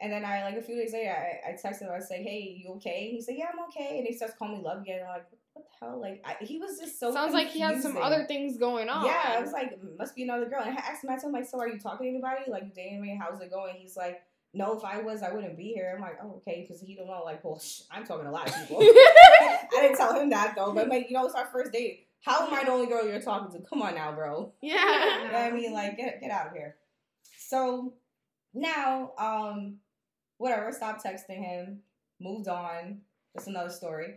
And 0.00 0.12
then 0.12 0.24
I 0.24 0.44
like 0.44 0.56
a 0.56 0.62
few 0.62 0.76
days 0.76 0.92
later, 0.92 1.10
I, 1.10 1.50
I 1.50 1.52
texted 1.54 1.82
him. 1.82 1.90
I 1.90 1.98
like, 1.98 2.22
"Hey, 2.22 2.62
you 2.62 2.72
okay?" 2.74 3.10
He 3.10 3.20
said, 3.20 3.34
"Yeah, 3.36 3.46
I'm 3.52 3.64
okay." 3.68 3.98
And 3.98 4.06
he 4.06 4.14
starts 4.14 4.34
calling 4.38 4.58
me 4.58 4.64
love 4.64 4.82
again. 4.82 5.00
I'm 5.02 5.08
like, 5.08 5.26
"What 5.54 5.64
the 5.64 5.86
hell?" 5.86 6.00
Like, 6.00 6.22
I, 6.24 6.36
he 6.44 6.58
was 6.58 6.78
just 6.78 7.00
so. 7.00 7.12
Sounds 7.12 7.34
like 7.34 7.48
he 7.48 7.60
has 7.60 7.82
some 7.82 7.96
other 7.96 8.24
things 8.26 8.58
going 8.58 8.88
on. 8.88 9.04
Yeah, 9.04 9.36
I 9.36 9.40
was 9.40 9.50
like, 9.50 9.76
must 9.98 10.14
be 10.14 10.22
another 10.22 10.48
girl. 10.48 10.62
And 10.64 10.78
I 10.78 10.80
asked 10.80 11.02
him, 11.02 11.10
I 11.10 11.14
told 11.14 11.24
him, 11.24 11.32
like, 11.32 11.48
so 11.48 11.58
are 11.58 11.68
you 11.68 11.80
talking 11.80 12.06
to 12.06 12.10
anybody? 12.10 12.48
Like, 12.48 12.74
dating 12.74 13.00
me? 13.00 13.18
How's 13.20 13.40
it 13.40 13.50
going? 13.50 13.74
He's 13.76 13.96
like, 13.96 14.22
no, 14.54 14.76
if 14.76 14.84
I 14.84 15.00
was, 15.00 15.22
I 15.22 15.32
wouldn't 15.32 15.56
be 15.56 15.72
here. 15.72 15.92
I'm 15.96 16.00
like, 16.00 16.18
oh, 16.22 16.36
okay, 16.36 16.62
because 16.66 16.80
he 16.80 16.94
don't 16.94 17.06
know. 17.06 17.22
Like, 17.24 17.44
well, 17.44 17.58
shh, 17.58 17.82
I'm 17.90 18.06
talking 18.06 18.24
to 18.24 18.30
a 18.30 18.32
lot 18.32 18.48
of 18.48 18.54
people. 18.54 18.78
I 18.80 19.66
didn't 19.72 19.96
tell 19.96 20.18
him 20.18 20.30
that 20.30 20.54
though, 20.56 20.72
but 20.72 20.88
like, 20.88 21.10
you 21.10 21.16
know, 21.16 21.26
it's 21.26 21.34
our 21.34 21.46
first 21.46 21.72
date. 21.72 22.06
How 22.22 22.46
am 22.46 22.54
I 22.54 22.64
the 22.64 22.70
only 22.70 22.86
girl 22.86 23.06
you're 23.06 23.20
talking 23.20 23.52
to? 23.52 23.66
Come 23.68 23.82
on 23.82 23.94
now, 23.94 24.12
bro. 24.12 24.52
You 24.60 24.74
know 24.74 24.80
yeah. 24.80 25.24
what 25.24 25.34
I 25.34 25.50
mean, 25.50 25.72
like, 25.72 25.96
get 25.96 26.20
get 26.20 26.30
out 26.30 26.48
of 26.48 26.52
here. 26.52 26.76
So 27.38 27.94
now, 28.54 29.12
um, 29.18 29.76
whatever. 30.38 30.72
Stopped 30.72 31.04
texting 31.04 31.44
him. 31.44 31.80
Moved 32.20 32.48
on. 32.48 33.02
That's 33.34 33.46
another 33.46 33.70
story. 33.70 34.14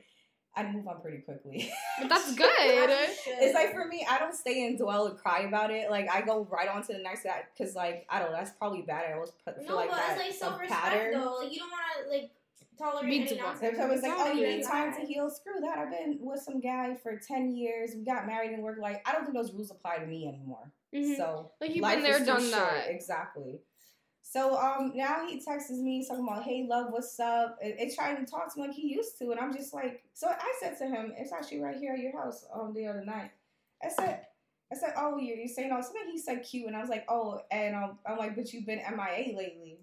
I 0.56 0.70
move 0.70 0.86
on 0.88 1.00
pretty 1.02 1.20
quickly. 1.20 1.72
But 2.00 2.10
that's 2.10 2.34
good. 2.36 2.48
It's 2.50 3.54
like 3.56 3.74
for 3.74 3.86
me, 3.86 4.06
I 4.10 4.20
don't 4.20 4.34
stay 4.36 4.66
and 4.66 4.78
dwell 4.78 5.06
and 5.08 5.18
cry 5.18 5.42
about 5.42 5.72
it. 5.72 5.90
Like 5.90 6.10
I 6.12 6.22
go 6.22 6.46
right 6.52 6.68
on 6.68 6.82
to 6.84 6.94
the 6.94 7.00
next 7.00 7.24
guy 7.24 7.44
because, 7.58 7.74
like, 7.76 8.06
I 8.10 8.20
don't 8.20 8.32
know. 8.32 8.38
That's 8.38 8.52
probably 8.52 8.82
bad. 8.82 9.06
I 9.10 9.14
always 9.14 9.32
put, 9.46 9.58
feel 9.60 9.68
No, 9.70 9.76
like 9.76 9.90
but 9.92 9.98
that 9.98 10.18
it's 10.18 10.20
like 10.22 10.30
a 10.32 10.34
self 10.34 10.60
respect 10.60 10.82
pattern. 10.82 11.14
though. 11.22 11.38
Like 11.42 11.54
you 11.54 11.60
don't 11.60 11.70
want 11.70 11.84
to 12.04 12.10
like 12.12 12.32
tolerate 12.78 13.10
Be 13.10 13.20
any 13.20 13.28
divorced. 13.30 13.62
nonsense. 13.62 13.64
Every 13.64 13.78
time 13.80 13.92
it's 13.92 14.04
like, 14.04 14.12
oh, 14.18 14.32
you 14.34 14.48
need 14.48 14.64
time 14.66 14.94
to 14.94 15.02
heal. 15.06 15.30
Screw 15.30 15.62
that. 15.62 15.78
I've 15.78 15.92
been 15.92 16.18
with 16.22 16.42
some 16.42 16.60
guy 16.60 16.96
for 17.02 17.18
ten 17.18 17.56
years. 17.56 17.92
We 17.96 18.04
got 18.04 18.28
married 18.28 18.52
and 18.52 18.62
work. 18.62 18.78
Like 18.82 19.08
I 19.08 19.14
don't 19.14 19.24
think 19.24 19.36
those 19.38 19.54
rules 19.54 19.72
apply 19.72 20.00
to 20.00 20.06
me 20.06 20.28
anymore. 20.28 20.70
Mhm. 20.94 21.16
So 21.16 21.52
Like 21.62 21.74
you've 21.76 21.84
life 21.84 21.96
been 21.96 22.04
there, 22.04 22.14
is 22.16 22.20
too 22.20 22.26
done 22.26 22.42
short. 22.42 22.52
that. 22.52 22.90
Exactly. 22.90 23.62
So 24.32 24.58
um 24.58 24.94
now 24.96 25.28
he 25.28 25.42
texts 25.42 25.72
me 25.72 26.06
talking 26.08 26.26
about 26.26 26.44
hey 26.44 26.66
love 26.66 26.88
what's 26.92 27.20
up? 27.20 27.60
And, 27.62 27.74
and 27.78 27.94
trying 27.94 28.16
to 28.16 28.32
talk 28.32 28.54
to 28.54 28.62
me 28.62 28.68
like 28.68 28.76
he 28.76 28.88
used 28.88 29.18
to. 29.18 29.32
And 29.32 29.40
I'm 29.42 29.54
just 29.54 29.74
like 29.74 30.04
so 30.14 30.30
I 30.30 30.54
said 30.62 30.78
to 30.78 30.86
him 30.88 31.12
it's 31.18 31.34
actually 31.34 31.60
right 31.60 31.76
here 31.76 31.92
at 31.94 32.00
your 32.00 32.14
house 32.18 32.46
um 32.54 32.74
the 32.74 32.88
other 32.88 33.04
night. 33.04 33.32
I 33.84 33.90
said 33.90 34.22
I 34.72 34.78
said 34.78 34.94
oh 34.96 35.18
you're, 35.18 35.36
you're 35.36 35.50
saying 35.50 35.74
all 35.74 35.84
something 35.84 36.04
he 36.10 36.18
said 36.18 36.46
cute. 36.50 36.68
And 36.68 36.78
I 36.78 36.80
was 36.80 36.90
like 36.90 37.04
oh 37.10 37.42
and 37.52 37.76
um, 37.76 38.00
I'm 38.06 38.18
like 38.18 38.38
but 38.38 38.54
you've 38.54 38.66
been 38.66 38.80
MIA 38.80 39.36
lately. 39.36 39.80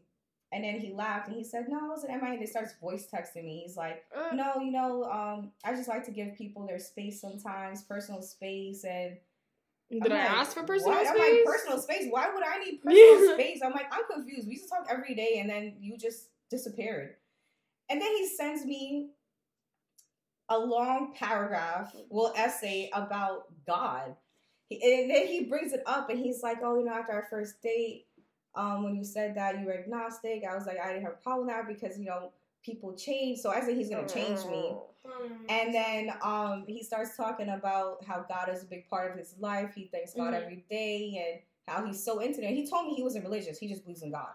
And 0.51 0.65
then 0.65 0.81
he 0.81 0.95
laughed 0.95 1.29
and 1.29 1.37
he 1.37 1.45
said 1.45 1.67
no 1.69 1.81
I 1.85 1.89
wasn't 1.89 2.13
MIA 2.13 2.31
and 2.33 2.41
he 2.41 2.47
starts 2.47 2.73
voice 2.81 3.07
texting 3.13 3.45
me. 3.45 3.65
He's 3.67 3.77
like 3.77 4.03
Uh, 4.17 4.35
no, 4.35 4.63
you 4.63 4.71
know, 4.71 5.05
um, 5.05 5.53
I 5.63 5.75
just 5.75 5.91
like 5.91 6.07
to 6.07 6.11
give 6.11 6.35
people 6.39 6.67
their 6.67 6.79
space 6.79 7.21
sometimes, 7.21 7.83
personal 7.83 8.23
space, 8.23 8.85
and 8.85 9.19
Did 9.91 10.05
I'm 10.05 10.13
I 10.13 10.17
like, 10.17 10.31
ask 10.31 10.53
for 10.55 10.63
personal 10.65 10.93
what? 10.93 11.07
space? 11.07 11.21
I'm 11.21 11.37
like, 11.37 11.45
personal 11.45 11.79
space. 11.81 12.07
Why 12.11 12.29
would 12.33 12.45
I 12.45 12.59
need 12.59 12.83
personal 12.85 13.35
space? 13.35 13.61
I'm 13.65 13.73
like, 13.73 13.87
I'm 13.91 14.05
confused. 14.13 14.47
We 14.47 14.55
used 14.55 14.65
to 14.65 14.71
talk 14.71 14.87
every 14.91 15.15
day, 15.15 15.39
and 15.41 15.49
then 15.49 15.77
you 15.81 15.97
just 15.97 16.29
disappeared. 16.51 17.15
And 17.89 18.01
then 18.01 18.11
he 18.17 18.29
sends 18.29 18.67
me 18.67 19.11
a 20.51 20.59
long 20.59 21.15
paragraph, 21.15 21.95
well, 22.11 22.33
essay 22.37 22.91
about 22.93 23.47
God. 23.67 24.15
He, 24.69 25.01
and 25.01 25.11
then 25.11 25.27
he 25.27 25.45
brings 25.45 25.73
it 25.73 25.83
up, 25.87 26.11
and 26.11 26.19
he's 26.19 26.43
like, 26.43 26.59
oh, 26.63 26.79
you 26.79 26.85
know, 26.85 26.93
after 26.93 27.13
our 27.13 27.27
first 27.31 27.63
date, 27.63 28.07
um, 28.55 28.85
when 28.85 28.95
you 28.95 29.05
said 29.05 29.37
that 29.37 29.59
you 29.59 29.67
were 29.67 29.79
agnostic, 29.79 30.43
I 30.51 30.55
was 30.55 30.67
like, 30.67 30.79
I 30.79 30.89
didn't 30.89 31.05
have 31.05 31.13
a 31.13 31.23
problem 31.23 31.47
with 31.47 31.55
that 31.55 31.69
because 31.69 31.99
you 31.99 32.07
know 32.07 32.33
people 32.65 32.95
change. 32.95 33.39
So 33.39 33.51
I 33.51 33.61
said 33.61 33.77
he's 33.77 33.89
gonna 33.91 34.09
change 34.09 34.45
me. 34.47 34.77
Um, 35.05 35.47
And 35.49 35.75
then 35.75 36.13
um, 36.23 36.65
he 36.67 36.83
starts 36.83 37.17
talking 37.17 37.49
about 37.49 38.05
how 38.05 38.25
God 38.29 38.49
is 38.51 38.63
a 38.63 38.67
big 38.67 38.89
part 38.89 39.11
of 39.13 39.19
his 39.19 39.35
life. 39.39 39.73
He 39.75 39.87
thanks 39.87 40.13
God 40.15 40.35
Mhm. 40.35 40.43
every 40.43 40.65
day 40.71 41.27
and 41.31 41.41
how 41.67 41.87
he's 41.87 42.05
so 42.05 42.19
into 42.21 42.43
it. 42.43 42.51
He 42.55 42.69
told 42.69 42.87
me 42.87 42.95
he 42.95 43.03
wasn't 43.03 43.25
religious. 43.25 43.59
He 43.59 43.69
just 43.69 43.83
believes 43.85 44.03
in 44.03 44.11
God. 44.13 44.35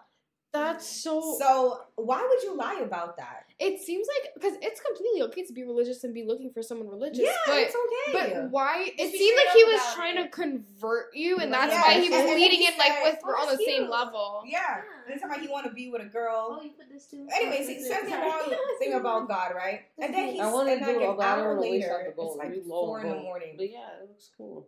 That's 0.54 0.88
so. 0.88 1.38
So 1.40 1.82
why 1.96 2.26
would 2.28 2.44
you 2.44 2.56
lie 2.56 2.82
about 2.84 3.18
that? 3.18 3.44
it 3.60 3.80
seems 3.80 4.08
like 4.08 4.34
because 4.34 4.58
it's 4.62 4.82
completely 4.82 5.22
okay 5.22 5.46
to 5.46 5.54
be 5.54 5.64
religious 5.64 6.04
and 6.04 6.14
be 6.14 6.24
looking 6.24 6.52
for 6.52 6.62
someone 6.62 6.90
religious, 6.90 7.20
yeah, 7.24 7.32
but 7.46 7.58
it's 7.60 7.76
okay. 7.76 8.34
but 8.34 8.50
why? 8.52 8.92
It 8.98 9.12
be 9.12 9.18
seemed 9.18 9.38
like 9.38 9.56
he 9.56 9.64
was 9.64 9.96
trying 9.96 10.18
it. 10.18 10.24
to 10.24 10.28
convert 10.30 11.16
you, 11.16 11.38
and 11.38 11.54
that's 11.54 11.72
yeah, 11.72 11.82
why 11.82 11.94
he 12.00 12.10
was 12.10 12.20
and 12.20 12.30
leading 12.32 12.60
he 12.60 12.68
in 12.68 12.74
like 12.78 13.04
with 13.04 13.20
we're 13.24 13.38
on 13.38 13.48
the 13.48 13.54
"Oh, 13.54 13.66
same 13.66 13.82
cute." 13.84 13.90
level. 13.90 14.44
yeah. 14.46 14.82
And 15.10 15.22
time 15.22 15.40
he 15.40 15.48
want 15.48 15.66
to 15.68 15.72
be 15.72 15.90
with 15.90 16.02
a 16.02 16.06
girl. 16.06 16.58
Oh, 16.60 16.64
you 16.64 16.72
put 16.72 16.90
this 16.92 17.06
too. 17.08 17.28
Anyways, 17.34 17.68
he 17.68 17.80
says 17.80 18.04
the 18.10 18.16
wrong 18.18 18.54
thing 18.80 18.94
about 18.94 19.28
God, 19.28 19.54
right? 19.56 19.82
And 20.00 20.14
then 20.14 20.30
he's 20.30 20.42
I 20.42 20.52
wanna 20.52 20.72
and 20.74 20.82
like 20.82 20.96
do 20.96 21.02
it, 21.02 21.10
an 21.10 21.18
but 21.18 21.26
hour 21.26 21.56
wanna 21.56 21.62
waste 21.62 21.88
out 21.88 21.98
later, 22.00 22.14
it's 22.18 22.36
like 22.38 22.52
We 22.52 22.62
four 22.62 23.02
in 23.02 23.10
the 23.10 23.16
morning. 23.18 23.54
But 23.56 23.70
yeah, 23.72 23.88
it 24.02 24.10
looks 24.10 24.30
cool. 24.36 24.68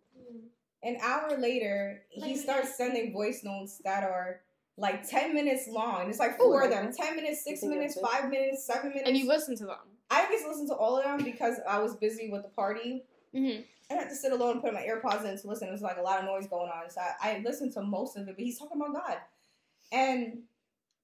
An 0.83 0.97
hour 1.01 1.37
later, 1.37 2.03
he 2.09 2.37
starts 2.37 2.77
sending 2.77 3.11
voice 3.11 3.43
notes 3.43 3.81
that 3.83 4.03
are 4.03 4.41
like 4.77 5.07
10 5.07 5.33
minutes 5.33 5.67
long. 5.67 6.09
It's 6.09 6.19
like 6.19 6.35
Oh, 6.39 6.45
four 6.49 6.63
of 6.63 6.69
them 6.69 6.91
10 6.91 7.15
minutes, 7.15 7.43
6 7.43 7.63
minutes, 7.63 7.97
5 7.99 8.29
minutes, 8.29 8.65
7 8.65 8.89
minutes. 8.89 9.07
And 9.07 9.17
you 9.17 9.27
listen 9.27 9.55
to 9.57 9.65
them. 9.65 9.77
I 10.09 10.25
just 10.29 10.45
listen 10.45 10.67
to 10.67 10.73
all 10.75 10.97
of 10.97 11.03
them 11.03 11.23
because 11.23 11.55
I 11.67 11.79
was 11.79 11.95
busy 11.95 12.29
with 12.29 12.43
the 12.43 12.49
party. 12.49 13.03
hmm 13.33 13.61
I 13.89 13.93
had 13.93 14.09
to 14.09 14.15
sit 14.15 14.31
alone 14.31 14.53
and 14.53 14.61
put 14.63 14.73
my 14.73 14.81
AirPods 14.81 15.25
in 15.25 15.37
to 15.39 15.47
listen. 15.47 15.67
There's 15.67 15.81
like 15.81 15.97
a 15.97 16.01
lot 16.01 16.19
of 16.19 16.25
noise 16.25 16.47
going 16.47 16.69
on. 16.71 16.89
So 16.89 17.01
I, 17.01 17.33
I 17.37 17.41
listened 17.45 17.71
to 17.73 17.81
most 17.83 18.17
of 18.17 18.27
it, 18.27 18.35
but 18.35 18.43
he's 18.43 18.57
talking 18.57 18.81
about 18.81 18.93
God. 18.95 19.17
And 19.91 20.39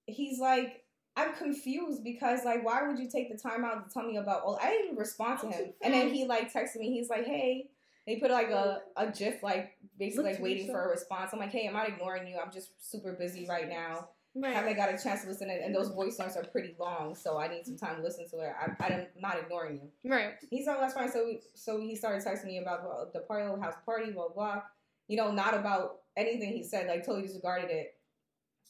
he's 0.08 0.40
like, 0.40 0.84
I'm 1.16 1.34
confused 1.34 2.04
because 2.04 2.44
like 2.46 2.66
why 2.66 2.88
would 2.88 2.98
you 2.98 3.10
take 3.10 3.32
the 3.32 3.38
time 3.38 3.64
out 3.66 3.88
to 3.88 3.94
tell 3.94 4.08
me 4.08 4.18
about 4.18 4.44
all 4.44 4.58
I 4.62 4.70
didn't 4.70 4.86
even 4.86 4.98
respond 4.98 5.40
to 5.42 5.48
him. 5.48 5.74
And 5.82 5.94
then 5.94 6.10
he 6.10 6.26
like 6.26 6.52
texted 6.52 6.78
me, 6.78 6.92
he's 6.92 7.10
like, 7.10 7.26
Hey, 7.26 7.70
they 8.08 8.16
put 8.18 8.32
like 8.32 8.50
a, 8.50 8.82
a 8.98 9.12
GIF 9.12 9.44
like 9.44 9.78
basically 10.00 10.32
like 10.32 10.42
waiting 10.42 10.68
for 10.68 10.86
a 10.86 10.90
response. 10.90 11.32
I'm 11.34 11.40
like, 11.40 11.52
hey, 11.52 11.68
I'm 11.68 11.74
not 11.74 11.88
ignoring 11.88 12.28
you. 12.28 12.38
I'm 12.44 12.52
just 12.52 12.72
super 12.92 13.14
busy 13.14 13.46
right 13.48 13.70
now. 13.70 14.10
Right. 14.34 14.54
haven't 14.54 14.78
got 14.78 14.88
a 14.88 14.98
chance 14.98 15.24
to 15.24 15.28
listen, 15.28 15.50
and, 15.50 15.62
and 15.62 15.76
those 15.76 15.90
voice 15.90 16.18
notes 16.18 16.38
are 16.38 16.44
pretty 16.46 16.74
long, 16.80 17.16
so 17.16 17.38
I 17.38 17.50
need 17.50 17.66
some 17.66 17.76
time 17.76 17.98
to 17.98 18.02
listen 18.02 18.30
to 18.30 18.40
it. 18.40 18.54
I, 18.58 18.86
I'm 18.86 19.08
not 19.20 19.38
ignoring 19.38 19.82
you. 19.82 20.10
Right. 20.10 20.36
He's 20.50 20.68
like, 20.68 20.80
that's 20.80 20.94
fine. 20.94 21.12
So, 21.12 21.34
so 21.54 21.82
he 21.82 21.98
started 21.98 22.26
texting 22.26 22.46
me 22.46 22.60
about 22.60 22.84
well, 22.84 23.12
the 23.14 23.20
party, 23.20 23.62
house 23.62 23.76
party, 23.86 24.12
blah 24.12 24.30
blah. 24.30 24.62
You 25.10 25.18
know, 25.18 25.32
not 25.32 25.54
about 25.54 25.98
anything 26.16 26.54
he 26.54 26.64
said. 26.64 26.88
Like 26.88 27.06
totally 27.06 27.28
disregarded 27.28 27.70
it. 27.70 27.96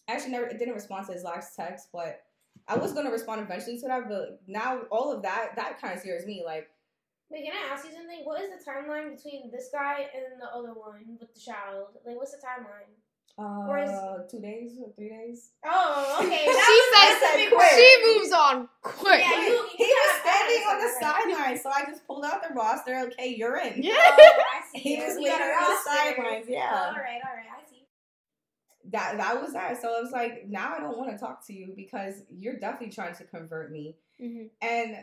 Actually, 0.08 0.32
never 0.32 0.48
didn't 0.48 0.74
respond 0.74 1.06
to 1.08 1.14
his 1.14 1.24
last 1.24 1.56
text, 1.56 1.90
but 1.94 2.24
I 2.68 2.76
was 2.76 2.94
gonna 2.94 3.12
respond 3.12 3.42
eventually 3.42 3.80
to 3.82 3.88
that. 3.88 4.10
But 4.10 4.42
now 4.48 4.82
all 4.90 5.12
of 5.12 5.22
that 5.22 5.56
that 5.58 5.80
kind 5.80 5.94
of 5.94 6.00
scares 6.00 6.26
me. 6.26 6.42
Like, 6.44 6.70
Wait, 7.32 7.46
can 7.46 7.54
I 7.54 7.74
ask 7.74 7.86
you 7.86 7.92
something? 7.96 8.20
What 8.24 8.42
is 8.42 8.50
the 8.52 8.60
timeline 8.70 9.16
between 9.16 9.50
this 9.52 9.70
guy 9.72 10.08
and 10.14 10.42
the 10.42 10.48
other 10.54 10.74
one 10.74 11.18
with 11.20 11.34
the 11.34 11.40
child? 11.40 11.88
Like, 12.06 12.18
what's 12.18 12.32
the 12.32 12.38
timeline? 12.44 12.92
uh, 13.40 13.70
Or 13.72 13.78
is- 13.80 14.30
two 14.30 14.42
days 14.42 14.78
or 14.84 14.92
three 14.94 15.10
days. 15.10 15.52
Oh, 15.66 16.20
okay. 16.22 16.44
She 16.46 16.52
that 16.52 16.90
said 16.92 17.08
was, 17.08 17.22
that's 17.22 17.34
a 17.34 17.38
big 17.38 17.50
quick. 17.54 17.72
She 17.80 17.90
moves 18.20 18.32
on 18.34 18.70
quick. 18.82 19.22
Yeah, 19.22 19.42
you- 19.48 19.54
you 19.54 19.70
he 19.78 19.86
was 19.86 20.12
standing 20.20 20.64
on 20.68 20.78
the 20.80 20.92
gotta- 21.00 21.22
sideline, 21.40 21.58
so 21.58 21.70
I 21.70 21.86
just 21.90 22.06
pulled 22.06 22.26
out 22.26 22.44
the 22.48 22.54
roster. 22.54 22.96
Okay, 23.08 23.34
you're 23.36 23.58
in. 23.58 23.82
Yeah. 23.82 23.94
Oh, 23.98 24.44
I 24.54 24.62
see. 24.74 24.80
He 24.84 24.96
was 24.98 25.16
You 25.16 25.24
waiting 25.24 25.40
got 25.40 25.42
a 25.42 25.54
on 25.54 25.64
the 25.64 25.70
roster. 25.70 25.90
sidelines. 25.90 26.46
Oh, 26.50 26.52
Yeah. 26.54 26.72
all 26.76 26.92
right, 27.00 27.22
all 27.24 27.36
right. 27.36 27.48
I 27.58 27.70
see. 27.70 27.86
that 28.92 29.18
that 29.18 29.42
was 29.42 29.54
that. 29.54 29.82
So 29.82 29.96
it 29.98 30.04
was 30.04 30.12
like 30.12 30.48
now 30.50 30.74
I 30.76 30.80
don't 30.82 30.98
want 30.98 31.12
to 31.12 31.18
talk 31.18 31.46
to 31.48 31.54
you 31.54 31.74
because 31.76 32.24
you're 32.30 32.58
definitely 32.60 32.94
trying 32.94 33.16
to 33.16 33.24
convert 33.24 33.72
me. 33.72 33.96
Mhm. 34.22 34.50
And 34.62 34.98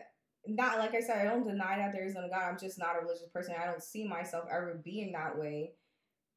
not 0.47 0.79
like 0.79 0.95
I 0.95 1.01
said, 1.01 1.19
I 1.19 1.25
don't 1.31 1.47
deny 1.47 1.77
that 1.77 1.93
there 1.93 2.07
is 2.07 2.15
no 2.15 2.29
God. 2.29 2.43
I'm 2.43 2.59
just 2.59 2.79
not 2.79 2.97
a 2.97 3.01
religious 3.01 3.29
person. 3.29 3.55
I 3.61 3.67
don't 3.67 3.83
see 3.83 4.07
myself 4.07 4.45
ever 4.51 4.81
being 4.85 5.13
that 5.13 5.39
way. 5.39 5.73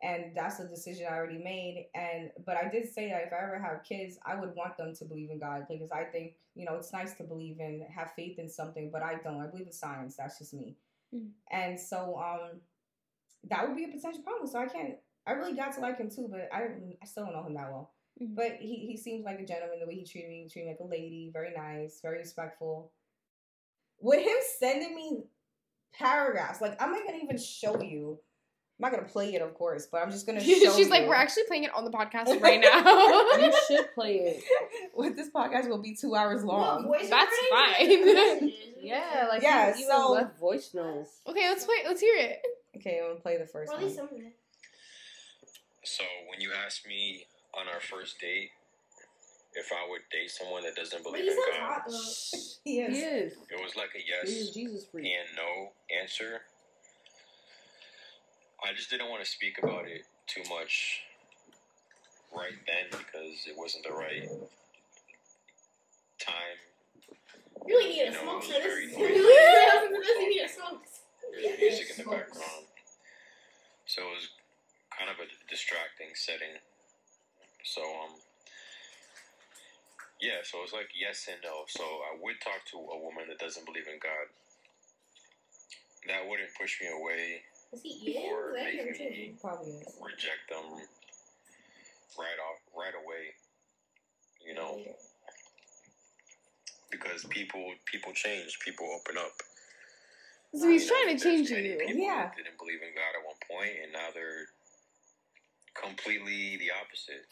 And 0.03 0.35
that's 0.35 0.59
a 0.59 0.67
decision 0.67 1.05
I 1.09 1.15
already 1.15 1.37
made. 1.43 1.87
And 1.95 2.31
but 2.45 2.57
I 2.57 2.69
did 2.69 2.91
say 2.91 3.09
that 3.09 3.23
if 3.27 3.33
I 3.33 3.43
ever 3.43 3.59
have 3.59 3.83
kids, 3.83 4.17
I 4.25 4.35
would 4.35 4.55
want 4.55 4.77
them 4.77 4.95
to 4.95 5.05
believe 5.05 5.29
in 5.29 5.39
God 5.39 5.65
because 5.69 5.91
I 5.91 6.03
think 6.05 6.33
you 6.55 6.65
know 6.65 6.75
it's 6.75 6.91
nice 6.91 7.13
to 7.15 7.23
believe 7.23 7.59
in 7.59 7.85
have 7.95 8.11
faith 8.15 8.39
in 8.39 8.49
something, 8.49 8.89
but 8.91 9.03
I 9.03 9.15
don't. 9.23 9.41
I 9.41 9.47
believe 9.47 9.67
in 9.67 9.73
science. 9.73 10.15
That's 10.17 10.39
just 10.39 10.53
me. 10.55 10.75
Mhm. 11.13 11.29
And 11.51 11.79
so 11.79 12.17
um, 12.17 12.61
that 13.49 13.67
would 13.67 13.75
be 13.77 13.85
a 13.85 13.87
potential 13.87 14.23
problem. 14.23 14.47
So 14.47 14.59
I 14.59 14.67
can't. 14.67 14.95
I 15.27 15.33
really 15.33 15.53
got 15.55 15.73
to 15.75 15.81
like 15.81 15.97
him 15.99 16.09
too, 16.09 16.27
but 16.29 16.49
I 16.51 16.69
I 17.01 17.05
still 17.05 17.25
don't 17.25 17.33
know 17.33 17.43
him 17.43 17.53
that 17.55 17.71
well. 17.71 17.93
Mhm. 18.21 18.35
But 18.35 18.57
he, 18.59 18.87
he 18.87 18.97
seems 18.97 19.23
like 19.25 19.39
a 19.39 19.45
gentleman 19.45 19.79
the 19.79 19.87
way 19.87 19.95
he 19.95 20.05
treated 20.05 20.29
me. 20.29 20.43
He 20.43 20.49
treated 20.49 20.67
me 20.67 20.73
like 20.73 20.79
a 20.81 20.91
lady, 20.91 21.29
very 21.31 21.53
nice, 21.55 21.99
very 22.01 22.17
respectful. 22.19 22.91
With 24.01 24.21
him 24.25 24.37
sending 24.59 24.95
me 24.95 25.23
paragraphs, 25.93 26.61
like 26.61 26.81
I'm 26.81 26.91
not 26.91 27.05
gonna 27.05 27.19
even 27.23 27.37
show 27.37 27.81
you. 27.81 28.17
I'm 28.79 28.89
not 28.89 28.97
gonna 28.97 29.07
play 29.07 29.35
it, 29.35 29.41
of 29.43 29.53
course, 29.53 29.87
but 29.91 30.01
I'm 30.01 30.09
just 30.09 30.25
gonna 30.25 30.39
show 30.43 30.75
She's 30.75 30.89
like, 30.89 31.07
we're 31.07 31.13
actually 31.13 31.43
playing 31.43 31.65
it 31.65 31.73
on 31.75 31.85
the 31.85 31.91
podcast 31.97 32.41
right 32.41 32.59
now. 32.59 33.37
You 33.37 33.53
should 33.67 33.93
play 33.93 34.15
it. 34.15 34.43
With 34.95 35.15
this 35.15 35.29
podcast 35.29 35.69
will 35.69 35.81
be 35.81 35.95
two 35.95 36.15
hours 36.15 36.43
long. 36.43 36.85
voice 36.85 37.09
That's 37.09 37.35
fine. 37.51 38.51
Yeah, 38.81 39.27
like 39.29 39.43
Yeah, 39.43 39.67
you 39.69 39.83
even 39.83 39.87
so- 39.87 40.11
left 40.13 40.39
voice 40.39 40.73
notes. 40.73 41.09
okay, 41.27 41.47
let's 41.49 41.63
play. 41.65 41.75
Let's 41.85 42.01
hear 42.01 42.15
it. 42.17 42.41
Okay, 42.77 42.99
I'm 43.03 43.09
gonna 43.11 43.19
play 43.19 43.37
the 43.37 43.45
first 43.45 43.69
Or 43.71 43.75
at 43.75 43.79
one. 43.81 43.85
least 43.85 43.97
some 43.97 44.07
of 44.07 44.13
it. 44.13 44.33
So 45.83 46.03
when 46.29 46.41
you 46.41 46.51
asked 46.65 46.87
me 46.87 47.25
on 47.53 47.67
our 47.67 47.81
first 47.81 48.19
date 48.19 48.49
if 49.55 49.71
I 49.71 49.89
would 49.89 50.01
date 50.11 50.31
someone 50.31 50.63
that 50.63 50.75
doesn't 50.75 51.03
But 51.03 51.13
believe 51.13 51.31
in 51.31 51.37
God, 51.37 51.59
hot 51.59 51.83
though. 51.87 52.13
He 52.63 52.81
He 52.81 52.81
is. 52.81 53.33
is. 53.33 53.37
it 53.49 53.61
was 53.61 53.75
like 53.75 53.89
a 53.95 53.99
He 53.99 54.11
is 54.11 54.47
yes 54.47 54.49
Jesus 54.53 54.85
and 54.95 55.27
no 55.35 55.71
answer. 56.01 56.41
I 58.63 58.73
just 58.73 58.89
didn't 58.89 59.09
want 59.09 59.23
to 59.23 59.29
speak 59.29 59.57
about 59.61 59.85
it 59.87 60.03
too 60.27 60.43
much 60.49 61.01
right 62.35 62.55
then 62.67 62.87
because 62.91 63.45
it 63.47 63.55
wasn't 63.57 63.83
the 63.85 63.93
right 63.93 64.29
time. 66.19 66.57
You 67.67 67.75
really 67.77 67.89
need 67.91 68.01
a 68.01 68.05
You 68.05 68.11
know, 68.11 68.21
smoke 68.23 68.43
for 68.45 68.53
this. 68.53 68.65
You 68.97 69.05
really 69.05 69.19
listen 69.21 69.93
to 69.93 69.99
this, 69.99 70.07
you 70.19 70.29
need 70.29 70.41
a 70.43 70.49
smoke. 70.49 70.83
There's 71.33 71.59
music 71.59 71.87
in 71.99 72.05
the 72.05 72.11
background. 72.11 72.65
So 73.85 74.01
it 74.03 74.13
was 74.15 74.29
kind 74.97 75.09
of 75.11 75.17
a 75.19 75.27
distracting 75.49 76.13
setting. 76.15 76.55
So 77.65 77.81
um 77.81 78.15
yeah, 80.21 80.41
so 80.43 80.59
it's 80.63 80.73
like 80.73 80.89
yes 80.95 81.27
and 81.31 81.41
no. 81.43 81.65
So 81.67 81.83
I 81.83 82.17
would 82.21 82.39
talk 82.41 82.63
to 82.71 82.77
a 82.77 82.97
woman 83.01 83.25
that 83.29 83.39
doesn't 83.39 83.65
believe 83.65 83.87
in 83.87 83.99
God. 84.01 84.27
That 86.07 86.27
wouldn't 86.29 86.49
push 86.59 86.81
me 86.81 86.87
away, 86.89 87.43
Is 87.73 87.81
he 87.83 87.89
eating? 87.89 88.23
Or 88.31 88.53
Because 88.53 88.67
I 88.67 88.71
hear 88.71 88.93
him. 88.93 89.37
Probably 89.41 89.71
is. 89.73 89.97
reject 90.01 90.49
them 90.49 90.65
right 92.19 92.39
off 92.41 92.59
right 92.77 92.95
away. 92.95 93.35
You 94.45 94.55
know, 94.55 94.79
because 96.91 97.25
people 97.29 97.73
people 97.85 98.13
change, 98.13 98.59
people 98.65 98.87
open 98.93 99.17
up. 99.17 99.33
So 100.55 100.69
he's 100.69 100.85
You 100.85 100.91
know, 100.91 100.95
trying 101.05 101.17
to 101.17 101.23
change 101.23 101.51
many 101.51 101.69
you. 101.69 101.77
People 101.79 102.03
Yeah. 102.03 102.31
didn't 102.35 102.57
believe 102.57 102.81
in 102.81 102.93
God 102.95 103.15
at 103.17 103.25
one 103.25 103.37
point, 103.49 103.77
and 103.83 103.91
now 103.93 104.09
they're 104.13 104.47
completely 105.75 106.57
the 106.57 106.71
opposite. 106.71 107.25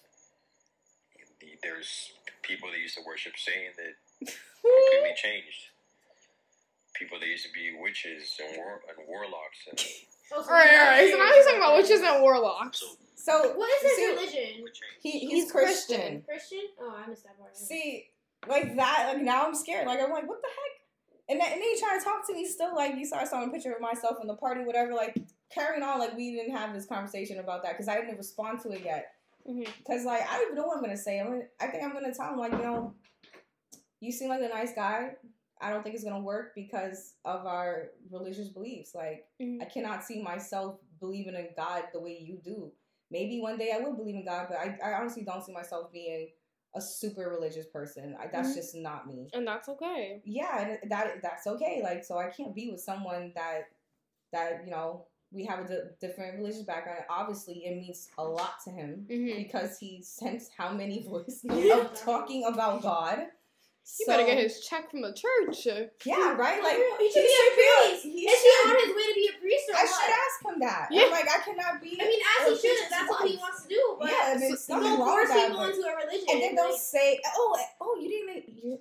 There's 1.63 2.11
people 2.41 2.69
that 2.71 2.79
used 2.79 2.95
to 2.95 3.01
worship 3.05 3.33
Satan 3.37 3.71
that 3.77 3.93
completely 4.61 5.15
changed. 5.15 5.71
People 6.95 7.19
that 7.19 7.27
used 7.27 7.45
to 7.45 7.51
be 7.53 7.71
witches 7.79 8.35
and, 8.43 8.57
war- 8.57 8.81
and 8.89 9.07
warlocks, 9.07 9.59
and 9.69 9.79
Oh, 10.31 10.43
so 10.43 10.49
All 10.49 10.55
right, 10.55 11.01
he's 11.05 11.13
all 11.13 11.19
not 11.19 11.25
right. 11.25 11.31
So 11.31 11.31
now 11.31 11.33
he's 11.33 11.45
talking 11.45 11.59
about 11.59 11.75
witches 11.77 12.01
and 12.01 12.21
warlocks. 12.21 12.79
so 12.81 12.87
So 13.15 13.53
What 13.57 13.69
is 13.69 13.81
his 13.89 13.95
see, 13.97 14.07
religion? 14.11 14.65
He, 15.01 15.11
he's, 15.11 15.31
He's 15.31 15.51
Christian. 15.51 15.97
Christian. 15.97 16.21
Christian? 16.27 16.59
Oh, 16.79 16.93
I 17.03 17.09
missed 17.09 17.23
that 17.23 17.39
part. 17.39 17.57
See, 17.57 18.05
like 18.47 18.75
that, 18.75 19.13
like 19.13 19.23
now 19.23 19.47
I'm 19.47 19.55
scared. 19.55 19.87
Like 19.87 19.99
I'm 19.99 20.11
like, 20.11 20.27
what 20.27 20.41
the 20.41 20.47
heck? 20.47 20.75
And 21.29 21.39
then, 21.41 21.51
and 21.53 21.61
then 21.61 21.67
he 21.73 21.79
trying 21.79 21.97
to 21.99 22.03
talk 22.05 22.27
to 22.27 22.33
me 22.33 22.45
still. 22.45 22.75
Like 22.75 22.95
you 22.95 23.05
saw, 23.05 23.17
I 23.17 23.23
saw 23.25 23.43
a 23.43 23.49
picture 23.49 23.71
of 23.73 23.81
myself 23.81 24.17
in 24.21 24.27
the 24.27 24.35
party, 24.35 24.63
whatever. 24.63 24.93
Like 24.93 25.15
carrying 25.51 25.81
on, 25.83 25.97
like 25.99 26.15
we 26.15 26.35
didn't 26.35 26.55
have 26.55 26.73
this 26.73 26.85
conversation 26.85 27.39
about 27.39 27.63
that 27.63 27.73
because 27.73 27.87
I 27.87 27.95
didn't 27.99 28.17
respond 28.17 28.59
to 28.61 28.71
it 28.71 28.81
yet. 28.85 29.13
Because 29.77 30.05
like 30.05 30.21
I 30.29 30.33
don't 30.37 30.43
even 30.47 30.55
know 30.55 30.67
what 30.67 30.77
I'm 30.77 30.83
gonna 30.83 30.97
say. 30.97 31.19
I'm 31.19 31.27
gonna, 31.27 31.41
I 31.59 31.67
think 31.67 31.83
I'm 31.83 31.93
gonna 31.93 32.13
tell 32.13 32.31
him 32.33 32.39
like, 32.39 32.51
you 32.51 32.59
know, 32.59 32.93
you 33.99 34.11
seem 34.11 34.29
like 34.29 34.41
a 34.41 34.47
nice 34.49 34.73
guy. 34.73 35.15
I 35.61 35.71
don't 35.71 35.83
think 35.83 35.95
it's 35.95 36.03
gonna 36.03 36.21
work 36.21 36.53
because 36.55 37.15
of 37.25 37.45
our 37.45 37.89
religious 38.09 38.49
beliefs. 38.49 38.95
Like 38.95 39.27
Mhm. 39.41 39.61
I 39.61 39.65
cannot 39.65 40.03
see 40.03 40.21
myself 40.21 40.79
believing 40.99 41.35
in 41.35 41.49
God 41.55 41.83
the 41.93 41.99
way 41.99 42.17
you 42.17 42.37
do. 42.43 42.71
Maybe 43.11 43.41
one 43.41 43.57
day 43.57 43.71
I 43.73 43.79
will 43.79 43.93
believe 43.95 44.15
in 44.15 44.25
God, 44.25 44.47
but 44.49 44.57
I, 44.57 44.77
I 44.83 44.93
honestly 44.93 45.23
don't 45.23 45.43
see 45.43 45.51
myself 45.51 45.91
being 45.91 46.29
a 46.75 46.81
super 46.81 47.27
religious 47.29 47.65
person. 47.65 48.15
I, 48.19 48.27
that's 48.27 48.51
Mhm. 48.51 48.55
just 48.55 48.75
not 48.75 49.07
me. 49.07 49.29
And 49.33 49.47
that's 49.47 49.67
okay. 49.67 50.21
Yeah, 50.23 50.77
and 50.79 50.91
that 50.91 51.21
that's 51.21 51.47
okay. 51.47 51.81
Like, 51.83 52.03
so 52.05 52.17
I 52.17 52.29
can't 52.29 52.53
be 52.53 52.69
with 52.69 52.79
someone 52.81 53.33
that 53.35 53.71
that 54.31 54.63
you 54.65 54.71
know 54.71 55.07
we 55.31 55.45
have 55.45 55.69
a 55.69 55.89
different 56.01 56.37
religious 56.37 56.63
background. 56.63 57.01
Obviously, 57.09 57.65
it 57.65 57.75
means 57.75 58.09
a 58.17 58.23
lot 58.23 58.55
to 58.65 58.71
him 58.71 59.05
hmm 59.09 59.37
because 59.37 59.77
he 59.77 60.01
sent 60.03 60.43
how 60.57 60.71
many 60.71 61.03
voice 61.09 61.41
notes 61.43 61.71
of 61.73 62.01
talking 62.01 62.45
about 62.45 62.81
God. 62.81 63.19
You 63.19 63.25
So- 64.05 64.11
better 64.11 64.25
get 64.25 64.37
his 64.37 64.59
check 64.67 64.91
from 64.91 65.01
the 65.01 65.13
church. 65.13 65.65
yeah, 66.05 66.33
right. 66.35 66.61
Like 66.61 66.77
he 66.99 67.11
should 67.11 67.21
be 67.21 67.29
should 67.29 67.53
a 67.53 67.55
priest. 67.57 68.03
He 68.05 68.21
Is 68.29 68.41
he 68.41 68.49
on 68.69 68.75
his 68.85 68.95
way 68.95 69.05
to 69.09 69.13
be 69.15 69.29
a 69.35 69.39
priest 69.41 69.65
or 69.69 69.75
I 69.77 69.81
what? 69.81 69.89
should 69.89 70.13
ask 70.13 70.35
him 70.53 70.59
that. 70.61 70.87
Yeah. 70.91 71.03
I'm 71.05 71.11
like, 71.11 71.25
I 71.29 71.39
cannot 71.45 71.81
be. 71.81 71.97
I 71.99 72.05
mean, 72.05 72.19
as 72.41 72.47
a 72.47 72.49
he 72.49 72.55
should. 72.55 72.61
priest's 72.77 72.89
That's 72.91 73.09
what 73.09 73.27
he 73.29 73.37
wants 73.37 73.63
to 73.63 73.69
do. 73.69 73.97
But 73.99 74.09
yeah, 74.11 74.31
and 74.31 74.39
so- 74.41 74.47
there's 74.47 74.69
you 74.69 74.75
nothing 74.75 74.89
don't 74.89 74.99
wrong 74.99 75.09
force 75.09 75.29
with 75.29 75.37
that. 75.37 75.47
people 75.49 75.63
into 75.65 75.81
a 75.89 75.95
religion. 76.05 76.27
and 76.33 76.41
then 76.41 76.55
don't 76.55 76.69
like, 76.71 76.79
say, 76.79 77.19
"Oh, 77.35 77.57
oh, 77.81 77.97
you 78.01 78.09
didn't." 78.09 78.29
Even, 78.29 78.57
you, 78.61 78.79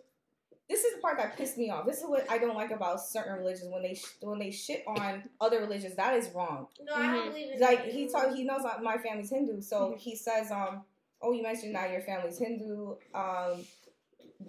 this 0.69 0.85
is 0.85 0.95
the 0.97 1.01
part 1.01 1.17
that 1.19 1.37
pissed 1.37 1.57
me 1.57 1.71
off. 1.71 1.87
This 1.87 1.99
is 1.99 2.05
what 2.07 2.31
I 2.31 2.39
don't 2.39 2.55
like 2.57 2.71
about 2.71 3.01
certain 3.01 3.35
religions 3.39 3.71
when 3.73 3.83
they 3.83 3.95
sh- 3.95 4.17
when 4.21 4.39
they 4.39 4.51
shit 4.51 4.85
on 4.87 5.23
other 5.41 5.61
religions. 5.61 5.95
That 5.97 6.15
is 6.15 6.29
wrong. 6.35 6.69
no, 6.83 6.95
I 6.95 6.99
Mhm. 7.07 7.13
don't 7.15 7.29
believe 7.29 7.53
in 7.55 7.61
Like 7.61 7.85
that. 7.85 7.93
he 7.93 8.09
talk, 8.09 8.35
he 8.35 8.45
knows 8.45 8.63
my 8.83 8.99
family's 8.99 9.31
Hindu, 9.31 9.61
so 9.63 9.91
Mhm. 9.93 9.99
he 9.99 10.15
says, 10.17 10.51
um, 10.51 10.85
"Oh, 11.23 11.33
you 11.33 11.43
mentioned 11.43 11.75
that 11.75 11.91
your 11.91 12.03
family's 12.03 12.39
Hindu." 12.39 12.97
Um, 13.15 13.65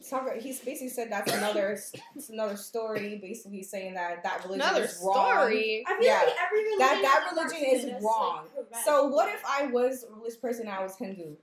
talk, 0.07 0.31
he's 0.35 0.59
basically 0.59 0.89
said 0.89 1.11
that's 1.11 1.31
another 1.33 1.71
it's 2.15 2.29
another 2.29 2.57
story. 2.57 3.17
Basically 3.17 3.63
saying 3.63 3.93
that 3.95 4.21
that 4.23 4.43
religion 4.43 4.61
Another 4.61 4.83
is 4.85 4.99
wrong. 5.03 5.13
story. 5.37 5.83
I 5.87 5.93
feel 5.95 6.03
yeah. 6.03 6.21
like 6.25 6.35
every 6.45 6.63
religion 6.63 6.79
That 6.79 7.01
that 7.01 7.31
religion 7.31 7.71
person 7.75 7.89
is 7.95 8.03
wrong. 8.03 8.47
Like. 8.71 8.83
So 8.83 9.07
what 9.07 9.29
if 9.33 9.41
I 9.45 9.67
was 9.67 10.03
a 10.03 10.11
religious 10.13 10.37
person 10.37 10.67
I 10.67 10.83
was 10.83 10.95
Hindu? 10.97 11.35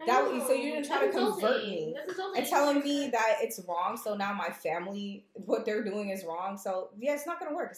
I 0.00 0.06
that- 0.06 0.32
know. 0.32 0.46
so 0.46 0.52
you 0.52 0.72
didn't 0.72 0.86
try 0.86 0.98
That's 1.00 1.14
to 1.16 1.20
convert 1.20 1.62
insulting. 1.64 1.70
me 1.70 1.96
and 2.36 2.46
telling 2.46 2.80
me 2.84 3.08
that 3.10 3.36
it's 3.40 3.60
wrong. 3.68 3.96
So 3.96 4.14
now 4.14 4.32
my 4.32 4.50
family, 4.50 5.24
what 5.34 5.64
they're 5.66 5.82
doing 5.84 6.10
is 6.10 6.24
wrong. 6.24 6.56
So 6.56 6.90
yeah, 6.98 7.14
it's 7.14 7.26
not 7.26 7.40
gonna 7.40 7.54
work. 7.54 7.76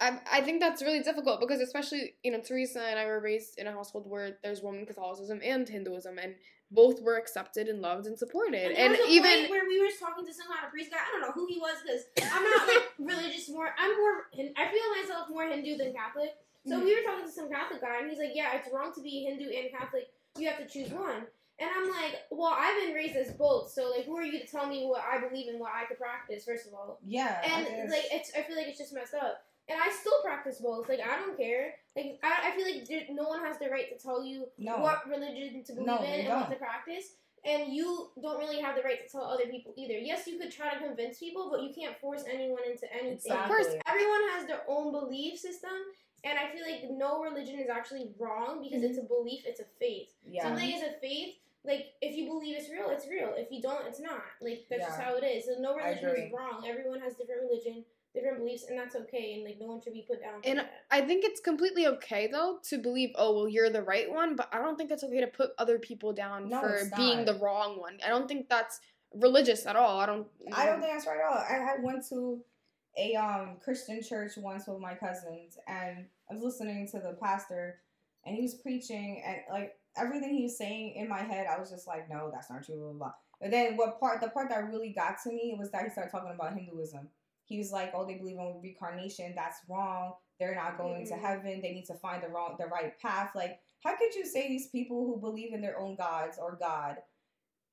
I, 0.00 0.18
I 0.32 0.40
think 0.40 0.60
that's 0.60 0.80
really 0.82 1.00
difficult 1.02 1.40
because 1.40 1.60
especially 1.60 2.14
you 2.22 2.30
know 2.32 2.40
Teresa 2.40 2.80
and 2.80 2.98
I 2.98 3.04
were 3.06 3.20
raised 3.20 3.58
in 3.58 3.66
a 3.66 3.72
household 3.72 4.08
where 4.08 4.38
there's 4.42 4.62
Roman 4.62 4.86
Catholicism 4.86 5.40
and 5.44 5.68
Hinduism 5.68 6.18
and 6.18 6.34
both 6.70 7.02
were 7.02 7.18
accepted 7.18 7.68
and 7.68 7.82
loved 7.82 8.06
and 8.06 8.18
supported 8.18 8.54
And, 8.54 8.72
and, 8.78 8.94
there 8.94 9.02
was 9.02 9.10
a 9.10 9.12
even 9.12 9.50
where 9.50 9.64
we 9.68 9.78
were 9.78 9.92
talking 10.00 10.24
to 10.26 10.32
some 10.32 10.46
kind 10.48 10.64
of 10.64 10.70
priest 10.70 10.90
guy. 10.90 10.96
I 10.96 11.12
don't 11.12 11.20
know 11.20 11.32
who 11.32 11.46
he 11.46 11.58
was 11.60 11.76
because 11.84 12.06
I'm 12.32 12.42
not 12.42 12.66
like 12.66 12.82
religious. 12.98 13.50
More, 13.50 13.74
I'm 13.78 13.94
more. 13.98 14.26
Hin- 14.32 14.54
I 14.56 14.68
feel 14.72 15.02
myself 15.02 15.28
more 15.28 15.44
Hindu 15.44 15.76
than 15.76 15.92
Catholic. 15.92 16.30
So 16.66 16.80
Mhm. 16.80 16.84
we 16.84 16.94
were 16.96 17.02
talking 17.02 17.26
to 17.26 17.30
some 17.30 17.50
Catholic 17.50 17.82
guy, 17.82 17.98
and 18.00 18.08
he's 18.08 18.18
like, 18.18 18.30
"Yeah, 18.32 18.56
it's 18.56 18.72
wrong 18.72 18.90
to 18.94 19.02
be 19.02 19.24
Hindu 19.28 19.50
and 19.52 19.70
Catholic. 19.70 20.08
You 20.38 20.48
have 20.48 20.58
to 20.58 20.66
choose 20.66 20.90
one." 20.90 21.26
And 21.60 21.70
I'm 21.76 21.88
like, 21.90 22.16
"Well, 22.30 22.52
I've 22.56 22.80
been 22.82 22.94
raised 22.94 23.16
as 23.16 23.30
both. 23.32 23.70
So 23.70 23.90
like, 23.90 24.06
who 24.06 24.16
are 24.16 24.24
you 24.24 24.38
to 24.40 24.46
tell 24.46 24.66
me 24.66 24.86
what 24.86 25.02
I 25.02 25.18
believe 25.20 25.48
and 25.48 25.60
what 25.60 25.70
I 25.72 25.84
could 25.86 25.98
practice? 25.98 26.44
First 26.44 26.66
of 26.66 26.74
all, 26.74 26.98
Yeah, 27.06 27.40
and 27.44 27.90
like, 27.90 28.06
it's. 28.10 28.32
I 28.36 28.42
feel 28.42 28.56
like 28.56 28.66
it's 28.66 28.78
just 28.78 28.92
messed 28.92 29.14
up." 29.14 29.44
And 29.66 29.80
I 29.80 29.88
still 29.90 30.20
practice 30.22 30.58
both. 30.60 30.88
Like 30.88 31.00
I 31.00 31.16
don't 31.16 31.38
care. 31.38 31.74
Like 31.96 32.18
I, 32.22 32.48
I 32.48 32.56
feel 32.56 32.66
like 32.66 32.86
there, 32.86 33.02
no 33.10 33.24
one 33.28 33.40
has 33.40 33.58
the 33.58 33.70
right 33.70 33.88
to 33.96 34.02
tell 34.02 34.22
you 34.22 34.46
no, 34.58 34.78
what 34.78 35.08
religion 35.08 35.62
to 35.64 35.72
believe 35.72 35.86
No, 35.86 36.02
in 36.02 36.20
and 36.20 36.28
what 36.28 36.40
don't. 36.40 36.50
to 36.50 36.56
practice. 36.56 37.14
And 37.46 37.72
you 37.72 38.08
don't 38.20 38.38
really 38.38 38.60
have 38.60 38.74
the 38.74 38.82
right 38.82 39.00
to 39.04 39.10
tell 39.10 39.24
other 39.24 39.44
people 39.46 39.72
either. 39.76 39.94
Yes, 39.94 40.26
you 40.26 40.38
could 40.38 40.50
try 40.50 40.72
to 40.74 40.80
convince 40.80 41.18
people, 41.18 41.48
but 41.50 41.62
you 41.62 41.74
can't 41.74 41.96
force 41.98 42.24
anyone 42.28 42.62
into 42.70 42.90
anything. 42.92 43.12
Exactly. 43.12 43.38
of 43.40 43.46
course 43.48 43.74
Everyone 43.86 44.22
has 44.32 44.46
their 44.46 44.62
own 44.66 44.92
belief 44.92 45.38
system, 45.38 45.70
and 46.24 46.38
I 46.38 46.50
feel 46.52 46.62
like 46.64 46.90
no 46.90 47.22
religion 47.22 47.58
is 47.58 47.68
actually 47.68 48.08
wrong 48.18 48.62
because 48.62 48.82
it's 48.82 48.98
a 48.98 49.02
belief, 49.02 49.42
it's 49.46 49.60
a 49.60 49.66
faith. 49.78 50.08
yeah, 50.26 50.42
Something 50.44 50.70
is 50.70 50.82
a 50.82 50.98
faith. 51.00 51.34
Like 51.66 51.86
if 52.02 52.16
you 52.16 52.26
believe 52.26 52.56
it's 52.58 52.68
real, 52.70 52.90
it's 52.90 53.06
real. 53.08 53.32
If 53.36 53.50
you 53.50 53.62
don't, 53.62 53.86
it's 53.86 54.00
not. 54.00 54.22
Like 54.42 54.66
that's 54.68 54.84
just 54.84 55.00
how 55.00 55.16
it 55.16 55.24
is. 55.24 55.46
So 55.46 55.52
no 55.60 55.74
religion 55.74 56.10
is 56.10 56.32
wrong. 56.32 56.64
Everyone 56.66 57.00
has 57.00 57.14
different 57.14 57.40
religion, 57.48 57.84
different 58.14 58.38
beliefs, 58.38 58.64
and 58.68 58.78
that's 58.78 58.94
okay, 58.96 59.34
and 59.34 59.44
like 59.44 59.56
no 59.58 59.68
one 59.68 59.80
should 59.82 59.94
be 59.94 60.04
put 60.06 60.20
down. 60.20 60.42
For 60.42 60.48
And 60.48 60.58
that. 60.58 60.84
I 60.90 61.00
think 61.00 61.24
it's 61.24 61.40
completely 61.40 61.86
okay 61.86 62.26
though 62.30 62.58
to 62.68 62.76
believe, 62.78 63.12
oh 63.16 63.34
well, 63.34 63.48
you're 63.48 63.70
the 63.70 63.82
right 63.82 64.10
one, 64.10 64.36
but 64.36 64.48
I 64.52 64.58
don't 64.58 64.76
think 64.76 64.90
it's 64.90 65.04
okay 65.04 65.20
to 65.20 65.26
put 65.26 65.50
other 65.58 65.78
people 65.78 66.12
down 66.12 66.50
No, 66.50 66.60
for 66.60 66.90
being 66.96 67.24
the 67.24 67.34
wrong 67.34 67.80
one. 67.80 67.98
I 68.04 68.10
don't 68.10 68.28
think 68.28 68.50
that's 68.50 68.80
religious 69.14 69.64
at 69.64 69.74
all. 69.76 70.00
I 70.00 70.06
don't. 70.06 70.26
I 70.52 70.66
don't 70.66 70.80
think 70.80 70.92
that's 70.92 71.06
right 71.06 71.18
at 71.18 71.24
all. 71.24 71.44
I 71.48 71.64
had 71.64 71.82
went 71.82 72.06
to 72.10 72.40
a 72.98 73.14
um 73.16 73.56
Christian 73.64 74.02
church 74.02 74.32
once 74.36 74.66
with 74.66 74.80
my 74.80 74.94
cousins, 74.94 75.56
and 75.66 76.04
I 76.34 76.36
was 76.36 76.44
listening 76.44 76.88
to 76.88 76.98
the 76.98 77.16
pastor, 77.22 77.78
and 78.24 78.34
he 78.34 78.42
was 78.42 78.54
preaching, 78.54 79.22
and 79.24 79.38
like 79.50 79.74
everything 79.96 80.34
he 80.34 80.42
was 80.42 80.58
saying 80.58 80.94
in 80.96 81.08
my 81.08 81.20
head, 81.22 81.46
I 81.46 81.58
was 81.60 81.70
just 81.70 81.86
like, 81.86 82.10
no, 82.10 82.30
that's 82.32 82.50
not 82.50 82.64
true, 82.64 82.76
blah 82.76 82.88
blah. 82.88 82.98
blah. 82.98 83.12
But 83.40 83.50
then 83.52 83.76
what 83.76 84.00
part? 84.00 84.20
The 84.20 84.28
part 84.28 84.48
that 84.48 84.68
really 84.68 84.90
got 84.92 85.16
to 85.24 85.30
me 85.30 85.54
was 85.58 85.70
that 85.70 85.84
he 85.84 85.90
started 85.90 86.10
talking 86.10 86.32
about 86.34 86.54
Hinduism. 86.56 87.08
He 87.44 87.58
was 87.58 87.70
like, 87.70 87.92
oh, 87.94 88.06
they 88.06 88.14
believe 88.14 88.38
in 88.38 88.60
reincarnation. 88.62 89.34
That's 89.36 89.58
wrong. 89.68 90.14
They're 90.40 90.54
not 90.54 90.78
going 90.78 91.06
to 91.06 91.14
Mhm. 91.14 91.20
heaven. 91.20 91.60
They 91.60 91.72
need 91.72 91.84
to 91.86 91.94
find 91.94 92.22
the 92.22 92.28
wrong, 92.28 92.56
the 92.58 92.66
right 92.66 92.98
path. 92.98 93.32
Like, 93.34 93.60
how 93.84 93.96
could 93.96 94.14
you 94.14 94.24
say 94.24 94.48
these 94.48 94.68
people 94.68 95.06
who 95.06 95.20
believe 95.20 95.52
in 95.52 95.60
their 95.60 95.78
own 95.78 95.94
gods 95.94 96.38
or 96.38 96.56
God 96.56 96.96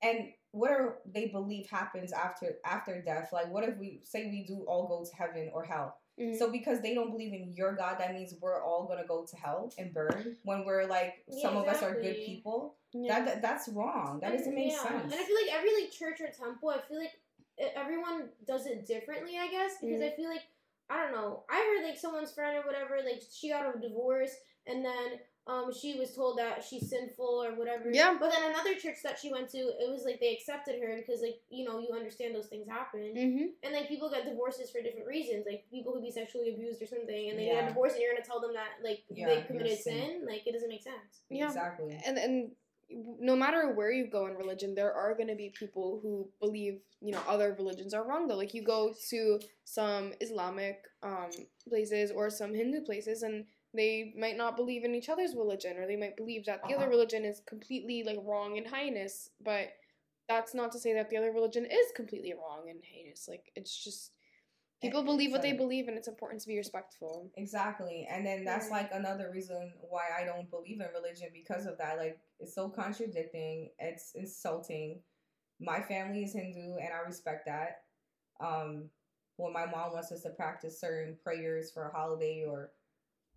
and 0.03 0.33
what 0.51 0.71
are 0.71 0.97
they 1.05 1.27
believe 1.27 1.69
happens 1.69 2.11
after 2.11 2.57
after 2.65 3.01
death 3.01 3.29
like 3.31 3.49
what 3.51 3.63
if 3.63 3.77
we 3.77 4.01
say 4.03 4.25
we 4.29 4.43
do 4.43 4.65
all 4.67 4.87
go 4.87 5.05
to 5.05 5.15
heaven 5.15 5.49
or 5.53 5.63
hell 5.63 5.95
Mhm. 6.21 6.37
so 6.37 6.51
because 6.51 6.81
they 6.81 6.93
don't 6.93 7.09
believe 7.11 7.33
in 7.33 7.53
your 7.55 7.73
god 7.73 7.97
that 7.99 8.13
means 8.13 8.33
we're 8.41 8.61
all 8.63 8.85
gonna 8.85 9.05
go 9.07 9.25
to 9.25 9.35
hell 9.35 9.71
and 9.77 9.93
burn 9.93 10.37
when 10.43 10.63
we're 10.65 10.85
like 10.85 11.23
Yeah, 11.27 11.41
some 11.41 11.57
of 11.57 11.67
us 11.67 11.81
are 11.83 11.93
good 11.99 12.17
people 12.25 12.75
Yeah. 12.93 13.09
that, 13.19 13.25
that 13.25 13.41
that's 13.41 13.67
wrong 13.69 14.19
that 14.21 14.29
And- 14.31 14.37
doesn't 14.37 14.55
make 14.55 14.71
yeah. 14.71 14.77
sense 14.83 15.03
And 15.03 15.13
I 15.13 15.23
feel 15.23 15.35
like 15.43 15.53
every 15.53 15.73
like 15.81 15.91
church 15.91 16.21
or 16.21 16.27
temple, 16.27 16.69
I 16.69 16.79
feel 16.87 16.99
like 16.99 17.15
everyone 17.75 18.29
does 18.45 18.65
it 18.65 18.85
differently. 18.85 19.37
I 19.37 19.47
guess 19.49 19.73
because 19.79 19.99
Mm-hmm. 19.99 20.13
I 20.13 20.15
feel 20.15 20.29
like 20.29 20.43
I 20.89 21.01
don't 21.03 21.13
know. 21.13 21.43
I 21.49 21.55
heard 21.57 21.87
like 21.87 21.97
someone's 21.97 22.33
friend 22.33 22.57
or 22.57 22.63
whatever, 22.67 22.97
like 23.05 23.21
she 23.31 23.49
got 23.49 23.73
a 23.75 23.79
divorce, 23.79 24.35
and 24.67 24.83
then 24.83 25.19
um 25.47 25.71
she 25.73 25.97
was 25.97 26.13
told 26.13 26.37
that 26.37 26.63
she's 26.63 26.87
sinful 26.89 27.43
or 27.43 27.55
whatever. 27.55 27.89
Yeah. 27.91 28.15
But 28.19 28.31
then 28.31 28.51
another 28.51 28.75
church 28.75 28.97
that 29.03 29.17
she 29.19 29.31
went 29.31 29.49
to, 29.49 29.57
it 29.57 29.89
was 29.89 30.03
like 30.05 30.19
they 30.19 30.33
accepted 30.33 30.79
her 30.81 30.95
because 30.97 31.21
like 31.21 31.41
you 31.49 31.65
know 31.65 31.79
you 31.79 31.89
understand 31.93 32.35
those 32.35 32.47
things 32.47 32.67
happen. 32.67 33.13
Mhm. 33.15 33.45
And 33.63 33.73
like 33.73 33.87
people 33.87 34.09
get 34.09 34.25
divorces 34.25 34.69
for 34.71 34.81
different 34.81 35.07
reasons. 35.07 35.45
Like 35.47 35.65
people 35.71 35.93
who 35.93 36.01
be 36.01 36.11
sexually 36.11 36.53
abused 36.53 36.81
or 36.81 36.85
something, 36.85 37.29
and 37.29 37.39
they 37.39 37.47
Yeah. 37.47 37.55
get 37.61 37.63
a 37.65 37.67
divorce, 37.69 37.93
and 37.93 38.01
you're 38.01 38.13
gonna 38.13 38.23
tell 38.25 38.39
them 38.39 38.53
that 38.53 38.83
like 38.83 39.03
Yeah, 39.09 39.27
they 39.33 39.41
committed 39.41 39.77
sin. 39.79 39.97
sin. 39.97 40.25
Like 40.27 40.45
it 40.45 40.51
doesn't 40.53 40.69
make 40.69 40.83
sense. 40.83 41.21
Yeah. 41.29 41.47
exactly 41.47 41.99
and 42.05 42.17
and 42.17 42.51
no 42.93 43.35
matter 43.37 43.73
where 43.73 43.89
you 43.91 44.05
go 44.07 44.27
in 44.27 44.35
religion 44.35 44.75
there 44.75 44.93
are 44.93 45.15
going 45.15 45.29
to 45.29 45.35
be 45.35 45.49
people 45.57 45.99
who 46.01 46.29
believe 46.41 46.81
you 46.99 47.11
know 47.13 47.21
other 47.25 47.55
religions 47.57 47.93
are 47.93 48.03
wrong 48.05 48.27
though 48.27 48.35
like 48.35 48.53
you 48.53 48.61
go 48.61 48.93
to 49.09 49.39
some 49.63 50.11
islamic 50.19 50.83
um 51.01 51.29
places 51.69 52.11
or 52.11 52.29
some 52.29 52.53
hindu 52.53 52.81
places 52.81 53.23
and 53.23 53.45
they 53.73 54.13
might 54.17 54.37
not 54.37 54.55
believe 54.57 54.83
in 54.83 54.93
each 54.95 55.09
other's 55.09 55.35
religion 55.35 55.77
or 55.77 55.87
they 55.87 55.95
might 55.95 56.17
believe 56.17 56.45
that 56.45 56.61
the 56.63 56.73
other 56.75 56.83
Uh-huh. 56.83 56.89
religion 56.91 57.23
is 57.25 57.41
completely 57.45 58.03
like 58.03 58.19
wrong 58.23 58.57
and 58.57 58.67
heinous 58.67 59.29
but 59.43 59.69
that's 60.27 60.53
not 60.53 60.71
to 60.71 60.79
say 60.79 60.93
that 60.93 61.09
the 61.09 61.17
other 61.17 61.31
religion 61.31 61.65
is 61.65 61.91
completely 61.95 62.33
wrong 62.33 62.69
and 62.69 62.83
heinous 62.83 63.27
like 63.27 63.51
it's 63.55 63.83
just 63.83 64.11
people 64.81 65.03
believe 65.03 65.31
what 65.31 65.41
they 65.41 65.53
believe 65.53 65.87
and 65.87 65.97
it's 65.97 66.07
important 66.07 66.41
to 66.41 66.47
be 66.47 66.57
respectful 66.57 67.31
Exactly. 67.37 68.07
And 68.09 68.25
then 68.25 68.43
that's 68.43 68.69
like 68.71 68.89
another 68.93 69.29
reason 69.31 69.73
why 69.79 70.03
I 70.19 70.25
don't 70.25 70.49
believe 70.49 70.81
in 70.81 70.87
religion 70.93 71.29
because 71.33 71.65
of 71.65 71.77
that. 71.77 71.97
Like 71.97 72.19
it's 72.39 72.55
so 72.55 72.67
contradicting, 72.69 73.69
it's 73.79 74.13
insulting. 74.15 74.99
My 75.59 75.81
family 75.81 76.23
is 76.23 76.33
Hindu 76.33 76.77
and 76.77 76.89
I 76.93 77.05
respect 77.05 77.45
that. 77.45 77.83
Um 78.39 78.89
when 79.37 79.53
my 79.53 79.65
mom 79.65 79.93
wants 79.93 80.11
us 80.11 80.21
to 80.23 80.29
practice 80.31 80.79
certain 80.79 81.15
prayers 81.23 81.71
for 81.71 81.87
a 81.87 81.91
holiday 81.91 82.43
or 82.47 82.71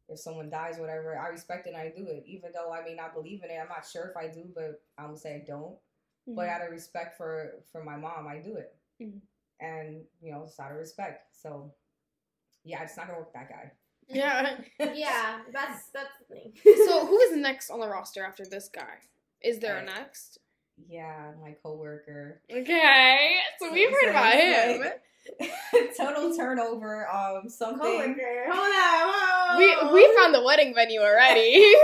if 0.09 0.19
someone 0.19 0.51
dies, 0.51 0.79
whatever, 0.79 1.19
I 1.19 1.29
respect 1.29 1.67
it 1.67 1.71
and 1.75 1.79
I 1.79 1.89
do 1.89 2.07
it. 2.07 2.25
Even 2.27 2.51
though 2.53 2.73
I 2.73 2.83
may 2.83 2.95
not 2.95 3.15
believe 3.15 3.43
in 3.43 3.51
it. 3.51 3.59
I'm 3.61 3.69
not 3.69 3.87
sure 3.87 4.07
if 4.09 4.17
I 4.17 4.29
do, 4.29 4.45
but 4.55 4.83
I'm 4.99 5.07
gonna 5.07 5.19
say 5.19 5.37
I 5.37 5.45
don't. 5.47 5.77
But 6.27 6.49
out 6.49 6.63
of 6.63 6.71
respect 6.71 7.17
for 7.17 7.55
for 7.73 7.83
my 7.85 7.97
mom, 7.97 8.27
I 8.29 8.39
do 8.39 8.57
it. 8.57 8.75
Mhm. 9.03 9.21
And 9.61 10.05
you 10.23 10.33
know, 10.33 10.45
it's 10.45 10.59
out 10.61 10.71
of 10.73 10.79
respect. 10.79 11.35
So 11.37 11.73
yeah, 12.65 12.83
it's 12.83 12.97
not 12.97 13.07
gonna 13.07 13.19
work 13.19 13.33
that 13.35 13.49
guy. 13.49 13.73
yeah 14.09 14.59
yeah, 14.79 15.41
that's 15.53 15.89
that's 15.91 16.11
the 16.19 16.35
thing. 16.35 16.53
so 16.87 17.07
who 17.07 17.19
is 17.21 17.37
next 17.37 17.71
on 17.71 17.81
the 17.81 17.89
roster 17.89 18.23
after 18.25 18.45
this 18.45 18.69
guy 18.69 18.99
is 19.41 19.59
there 19.61 19.79
a 19.79 19.83
Uh, 19.83 19.85
next 19.85 20.39
Yeah, 20.89 21.33
my 21.41 21.53
coworker. 21.63 22.41
Okay, 22.51 23.37
so 23.59 23.73
we've 23.73 23.91
heard 23.97 24.05
So 24.05 24.11
about 24.11 24.35
him. 24.35 24.81
like- 24.81 25.01
Total 25.97 26.37
turnover. 26.37 27.09
Um, 27.11 27.49
something. 27.49 27.81
Coworker. 27.81 28.45
Hold 28.51 28.75
on. 28.75 29.59
Whoa. 29.59 29.59
We 29.59 29.93
we 29.93 30.17
found 30.17 30.35
the 30.35 30.43
wedding 30.43 30.75
venue 30.75 31.01
already. 31.01 31.75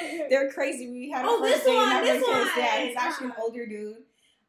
They're 0.30 0.50
crazy. 0.50 0.88
We 0.90 1.10
had 1.10 1.24
a 1.24 1.28
Oh, 1.28 1.40
first 1.40 1.54
this 1.56 1.64
date 1.64 1.74
one, 1.76 1.96
and 1.96 2.06
this 2.06 2.26
never 2.26 2.44
kissed. 2.44 2.56
Yeah, 2.56 2.84
he's 2.84 2.96
actually 2.96 3.26
an 3.28 3.32
older 3.40 3.66
dude. 3.66 3.96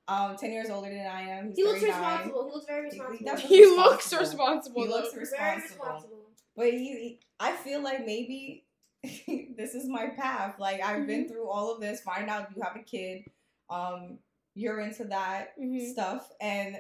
Um, 0.08 0.36
ten 0.38 0.52
years 0.52 0.70
older 0.70 0.90
than 0.90 1.06
I 1.06 1.22
am. 1.24 1.48
He's 1.50 1.58
He 1.58 1.64
looks 1.64 1.80
39. 1.82 2.02
responsible. 2.02 2.46
He 2.48 2.54
looks 2.54 2.66
very 2.66 2.90
He- 2.90 2.96
he 2.96 3.04
responsible. 3.04 3.48
he 3.50 3.66
looks 3.66 4.14
responsible. 4.14 4.22
responsible. 4.46 4.82
He 4.84 4.88
looks 4.90 5.10
though. 5.14 5.38
very 5.38 5.56
responsible. 5.56 5.86
responsible. 5.86 6.18
But 6.56 6.66
he, 6.72 6.78
he- 6.80 7.20
I 7.40 7.52
feel 7.54 7.82
like 7.84 8.06
maybe 8.06 8.66
this 9.04 9.76
is 9.76 9.88
my 9.88 10.08
path. 10.08 10.56
Like 10.60 10.82
I've 10.82 10.98
Mm-hmm. 10.98 11.08
been 11.08 11.28
through 11.30 11.48
all 11.50 11.74
of 11.74 11.82
this. 11.82 12.02
Find 12.02 12.30
out 12.30 12.50
you 12.56 12.62
have 12.62 12.76
a 12.76 12.84
kid. 12.84 13.24
Um, 13.70 14.20
you're 14.56 14.80
into 14.82 15.06
that 15.06 15.58
Mhm. 15.60 15.92
stuff, 15.92 16.30
and 16.40 16.78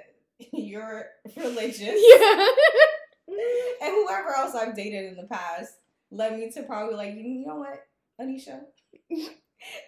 you're 0.51 1.05
religious. 1.37 1.95
Yeah. 3.25 3.37
and 3.81 3.91
whoever 3.95 4.35
else 4.35 4.53
I've 4.53 4.75
dated 4.75 5.05
in 5.05 5.15
the 5.15 5.23
past 5.23 5.71
led 6.11 6.37
me 6.37 6.51
to 6.51 6.63
probably 6.63 6.95
like, 6.95 7.15
you 7.15 7.45
know 7.47 7.55
what, 7.55 7.85
Annesha? 8.21 8.61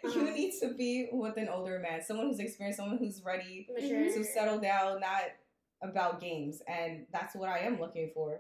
Uh-huh. 0.05 0.19
You 0.19 0.31
need 0.31 0.53
to 0.61 0.73
be 0.73 1.09
with 1.11 1.35
an 1.35 1.49
older 1.49 1.79
man, 1.79 2.01
someone 2.01 2.27
who's 2.27 2.39
experienced, 2.39 2.77
someone 2.79 2.97
who's 2.97 3.21
ready 3.25 3.67
Mature. 3.73 4.05
to 4.05 4.23
settle 4.23 4.57
down, 4.57 5.01
not 5.01 5.23
about 5.83 6.21
games. 6.21 6.61
And 6.65 7.05
that's 7.11 7.35
what 7.35 7.49
I 7.49 7.59
am 7.59 7.77
looking 7.81 8.11
for. 8.13 8.39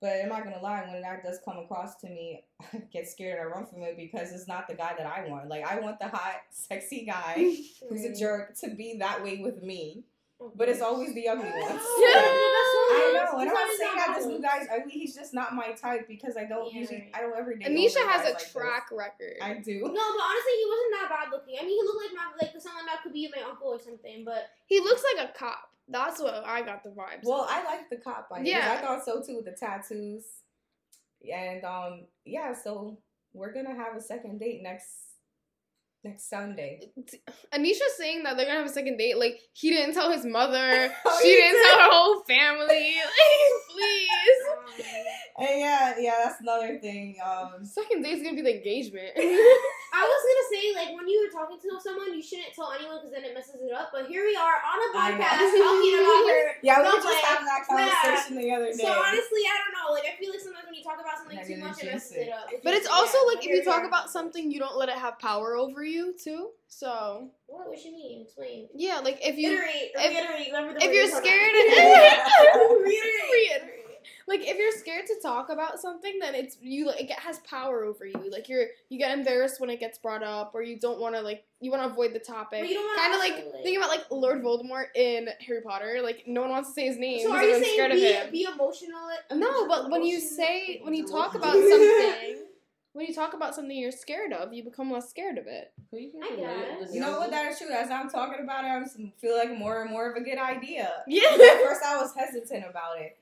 But 0.00 0.20
I'm 0.22 0.28
not 0.28 0.44
gonna 0.44 0.62
lie, 0.62 0.86
when 0.88 1.02
that 1.02 1.24
does 1.24 1.40
come 1.44 1.58
across 1.58 1.96
to 2.02 2.08
me, 2.08 2.44
I 2.72 2.78
get 2.92 3.08
scared 3.08 3.40
and 3.40 3.48
I 3.48 3.52
run 3.52 3.66
from 3.66 3.82
it 3.82 3.96
because 3.96 4.30
it's 4.30 4.46
not 4.46 4.68
the 4.68 4.74
guy 4.74 4.94
that 4.96 5.04
I 5.06 5.28
want. 5.28 5.48
Like 5.48 5.66
I 5.66 5.80
want 5.80 5.98
the 5.98 6.06
hot, 6.06 6.36
sexy 6.52 7.04
guy 7.04 7.56
who's 7.88 8.04
a 8.04 8.14
jerk 8.14 8.56
to 8.60 8.70
be 8.70 8.98
that 9.00 9.24
way 9.24 9.38
with 9.42 9.60
me. 9.64 10.04
But 10.54 10.68
it's 10.68 10.80
always 10.80 11.14
the 11.14 11.28
ugly 11.28 11.50
ones. 11.50 11.82
Yeah. 11.98 12.22
I 12.90 13.12
know, 13.12 13.38
and 13.38 13.48
I'm 13.48 13.54
not 13.54 13.68
Sometimes 13.68 13.78
saying 13.78 13.92
it's 13.96 14.06
that 14.06 14.16
this 14.16 14.26
new 14.26 14.40
guy's 14.40 14.66
ugly. 14.72 14.92
He's 14.92 15.14
just 15.14 15.34
not 15.34 15.54
my 15.54 15.72
type 15.72 16.06
because 16.08 16.36
I 16.36 16.44
don't 16.44 16.72
Yeah, 16.72 16.80
usually. 16.80 17.10
I 17.12 17.20
don't 17.20 17.36
ever 17.36 17.54
date. 17.54 17.68
Annesha 17.68 18.06
has 18.06 18.22
a 18.22 18.30
like 18.30 18.38
this. 18.38 18.52
track 18.52 18.88
record. 18.92 19.36
I 19.42 19.54
do. 19.54 19.80
No, 19.80 19.88
but 19.90 19.98
honestly, 19.98 20.54
he 20.56 20.66
wasn't 20.68 20.92
that 21.00 21.08
bad 21.10 21.32
looking. 21.32 21.56
I 21.60 21.64
mean, 21.64 21.76
he 21.76 21.82
looked 21.84 22.02
like 22.04 22.14
my 22.16 22.46
like 22.46 22.62
someone 22.62 22.86
that 22.86 23.02
could 23.02 23.12
be 23.12 23.28
my 23.34 23.42
uncle 23.42 23.68
or 23.68 23.78
something. 23.80 24.24
But 24.24 24.48
he 24.66 24.80
looks 24.80 25.02
like 25.16 25.28
a 25.28 25.32
cop. 25.36 25.70
That's 25.88 26.20
what 26.20 26.42
I 26.46 26.62
got 26.62 26.82
the 26.84 26.90
vibes. 26.90 27.24
Well, 27.24 27.42
of. 27.42 27.48
I 27.50 27.64
like 27.64 27.90
the 27.90 27.96
cop. 27.96 28.28
I 28.32 28.40
Yeah. 28.40 28.58
yeah, 28.58 28.72
I 28.72 28.76
thought 28.84 29.04
so 29.04 29.22
too 29.22 29.36
with 29.36 29.44
the 29.44 29.52
tattoos, 29.52 30.22
and 31.30 31.64
um, 31.64 32.06
yeah. 32.24 32.52
So 32.54 32.98
we're 33.32 33.52
gonna 33.52 33.74
have 33.74 33.96
a 33.96 34.00
second 34.00 34.38
date 34.38 34.62
next 34.62 34.86
next 36.04 36.30
Sunday. 36.30 36.90
Annesha's 37.52 37.96
saying 37.96 38.22
that 38.22 38.36
they're 38.36 38.46
gonna 38.46 38.58
have 38.58 38.66
a 38.66 38.72
second 38.72 38.96
date. 38.96 39.18
Like 39.18 39.40
he 39.52 39.70
didn't 39.70 39.94
tell 39.94 40.10
his 40.10 40.24
mother. 40.24 40.92
Oh, 41.04 41.18
she 41.22 41.28
didn't 41.34 41.54
did. 41.54 41.64
tell 41.64 41.78
her 41.78 41.90
whole 41.90 42.22
family. 42.24 42.94
Like, 43.04 43.64
please. 43.72 44.84
And 45.38 45.62
yeah, 45.62 45.94
yeah, 45.98 46.14
that's 46.26 46.40
another 46.42 46.78
thing. 46.82 47.14
Um, 47.22 47.62
Second 47.62 48.02
date's 48.02 48.22
gonna 48.26 48.34
be 48.34 48.42
the 48.42 48.58
engagement. 48.58 49.14
I 49.14 50.02
was 50.02 50.22
gonna 50.26 50.46
say 50.50 50.74
like 50.74 50.90
when 50.98 51.06
you 51.06 51.22
were 51.22 51.30
talking 51.30 51.58
to 51.62 51.78
someone, 51.78 52.10
you 52.10 52.18
shouldn't 52.22 52.50
tell 52.58 52.74
anyone 52.74 52.98
because 52.98 53.14
then 53.14 53.22
it 53.22 53.34
messes 53.38 53.62
it 53.62 53.70
up. 53.70 53.94
But 53.94 54.10
here 54.10 54.26
we 54.26 54.34
are 54.34 54.58
on 54.58 54.78
a 54.82 54.88
know. 54.90 54.98
podcast 54.98 55.54
talking 55.54 55.94
about 55.94 56.26
her. 56.26 56.42
yeah, 56.66 56.82
we 56.82 56.90
were 56.90 56.98
just 56.98 57.06
play. 57.06 57.22
having 57.22 57.46
that 57.46 57.62
conversation 57.70 58.34
the 58.34 58.50
other 58.50 58.70
day. 58.74 58.82
So 58.82 58.90
honestly, 58.90 59.42
I 59.46 59.54
don't 59.62 59.74
know. 59.77 59.77
Like 59.92 60.04
I 60.04 60.16
feel 60.18 60.30
like 60.30 60.40
sometimes 60.40 60.64
when 60.66 60.74
you 60.74 60.82
talk 60.84 60.98
about 61.00 61.18
something 61.18 61.38
too 61.46 61.56
much, 61.64 61.82
it 61.82 61.92
messes 61.92 62.12
it. 62.12 62.28
it 62.28 62.32
up. 62.32 62.52
It 62.52 62.60
But 62.64 62.74
it's 62.74 62.88
also 62.88 63.18
yeah. 63.18 63.34
like 63.34 63.38
if 63.46 63.50
you 63.50 63.64
talk 63.64 63.84
about 63.86 64.10
something, 64.10 64.50
you 64.50 64.58
don't 64.58 64.76
let 64.76 64.88
it 64.88 64.96
have 64.96 65.18
power 65.18 65.54
over 65.56 65.82
you 65.84 66.14
too. 66.22 66.50
So 66.68 67.28
what, 67.46 67.68
what 67.68 67.84
you 67.84 67.92
mean? 67.92 68.22
Explain. 68.22 68.68
yeah, 68.74 68.98
like 69.00 69.18
if 69.22 69.36
you 69.36 69.52
Iterate. 69.52 69.90
if- 69.94 70.10
reiterate. 70.10 70.46
Remember 70.52 70.78
the 70.78 70.84
if 70.84 70.88
word 70.88 70.94
you're 70.94 71.08
scared, 71.08 71.54
about. 71.54 72.70
reiterate. 72.84 73.32
reiterate. 73.32 73.84
Like 74.26 74.40
if 74.42 74.58
you're 74.58 74.72
scared 74.72 75.06
to 75.06 75.14
talk 75.22 75.48
about 75.48 75.80
something, 75.80 76.18
then 76.20 76.34
it's 76.34 76.58
you. 76.60 76.86
Like 76.86 77.10
it 77.10 77.18
has 77.18 77.38
power 77.40 77.84
over 77.84 78.04
you. 78.06 78.30
Like 78.30 78.48
you're 78.48 78.66
you 78.88 78.98
get 78.98 79.16
embarrassed 79.16 79.60
when 79.60 79.70
it 79.70 79.80
gets 79.80 79.98
brought 79.98 80.22
up, 80.22 80.52
or 80.54 80.62
you 80.62 80.78
don't 80.78 81.00
want 81.00 81.14
to 81.14 81.20
like 81.22 81.44
you 81.60 81.70
want 81.70 81.82
to 81.82 81.88
avoid 81.90 82.12
the 82.14 82.18
topic. 82.18 82.60
But 82.60 82.68
you 82.68 82.74
don't 82.74 82.96
Kind 82.98 83.14
of 83.14 83.20
like 83.20 83.32
like- 83.34 83.52
thinking 83.62 83.78
about 83.78 83.90
like 83.90 84.04
Lord 84.10 84.42
Voldemort 84.42 84.86
in 84.94 85.28
Harry 85.46 85.60
Potter. 85.62 86.00
Like 86.02 86.24
no 86.26 86.42
one 86.42 86.50
wants 86.50 86.68
to 86.70 86.74
say 86.74 86.86
his 86.86 86.98
name 86.98 87.20
So 87.26 87.32
are 87.32 87.42
you 87.42 87.50
everyone's 87.54 87.72
scared 87.72 87.92
of 87.92 87.98
saying 87.98 88.24
him. 88.26 88.30
be, 88.32 88.44
be 88.46 88.52
emotional? 88.52 89.08
No, 89.34 89.66
but 89.66 89.90
when 89.90 90.04
you 90.04 90.20
say 90.20 90.80
when 90.82 90.94
you 90.94 91.06
talk 91.06 91.34
about 91.34 91.52
something, 91.54 92.36
when 92.92 93.06
you 93.06 93.14
talk 93.14 93.32
about 93.34 93.54
something 93.54 93.76
you're 93.76 93.92
scared 93.92 94.32
of, 94.32 94.52
you 94.52 94.64
become 94.64 94.90
less 94.90 95.08
scared 95.08 95.38
of 95.38 95.46
it. 95.46 95.72
I 95.94 96.10
guess. 96.80 96.92
You 96.92 97.00
know 97.00 97.18
what? 97.18 97.30
That 97.30 97.50
is 97.52 97.58
true. 97.58 97.70
As 97.70 97.90
I'm 97.90 98.10
talking 98.10 98.42
about 98.42 98.64
it, 98.64 98.68
I 98.68 99.10
feel 99.20 99.36
like 99.36 99.56
more 99.56 99.82
and 99.82 99.90
more 99.90 100.10
of 100.10 100.16
a 100.16 100.20
good 100.20 100.38
idea. 100.38 100.90
Yeah. 101.06 101.22
At 101.30 101.62
first, 101.64 101.82
I 101.84 101.96
was 102.00 102.12
hesitant 102.14 102.64
about 102.68 102.98
it. 103.00 103.16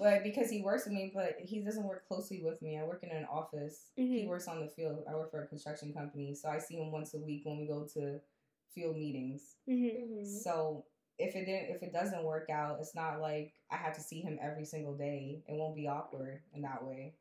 But 0.00 0.22
because 0.24 0.50
he 0.50 0.62
works 0.62 0.84
with 0.84 0.94
me, 0.94 1.12
but 1.14 1.36
he 1.40 1.60
doesn't 1.60 1.84
work 1.84 2.06
closely 2.08 2.42
with 2.42 2.60
me. 2.60 2.78
I 2.78 2.84
work 2.84 3.02
in 3.04 3.10
an 3.10 3.24
office. 3.26 3.90
He 3.96 4.24
Mhm. 4.24 4.28
works 4.28 4.48
on 4.48 4.60
the 4.60 4.68
field. 4.68 5.04
I 5.08 5.14
work 5.14 5.30
for 5.30 5.42
a 5.42 5.46
construction 5.46 5.92
company, 5.92 6.34
so 6.34 6.48
I 6.48 6.58
see 6.58 6.76
him 6.76 6.90
once 6.92 7.14
a 7.14 7.18
week 7.18 7.44
when 7.46 7.58
we 7.58 7.66
go 7.66 7.84
to 7.94 8.20
field 8.74 8.96
meetings. 8.96 9.56
Mhm. 9.68 10.10
Mhm. 10.10 10.26
So 10.26 10.84
if 11.18 11.34
it 11.36 11.44
didn't, 11.46 11.74
if 11.74 11.82
it 11.82 11.92
doesn't 11.92 12.24
work 12.24 12.50
out, 12.50 12.80
it's 12.80 12.94
not 12.94 13.20
like 13.20 13.54
I 13.70 13.76
have 13.76 13.94
to 13.94 14.00
see 14.02 14.20
him 14.20 14.38
every 14.42 14.64
single 14.64 14.94
day. 14.96 15.42
It 15.46 15.54
won't 15.54 15.74
be 15.76 15.86
awkward 15.88 16.42
in 16.52 16.62
that 16.62 16.84
way. 16.84 17.14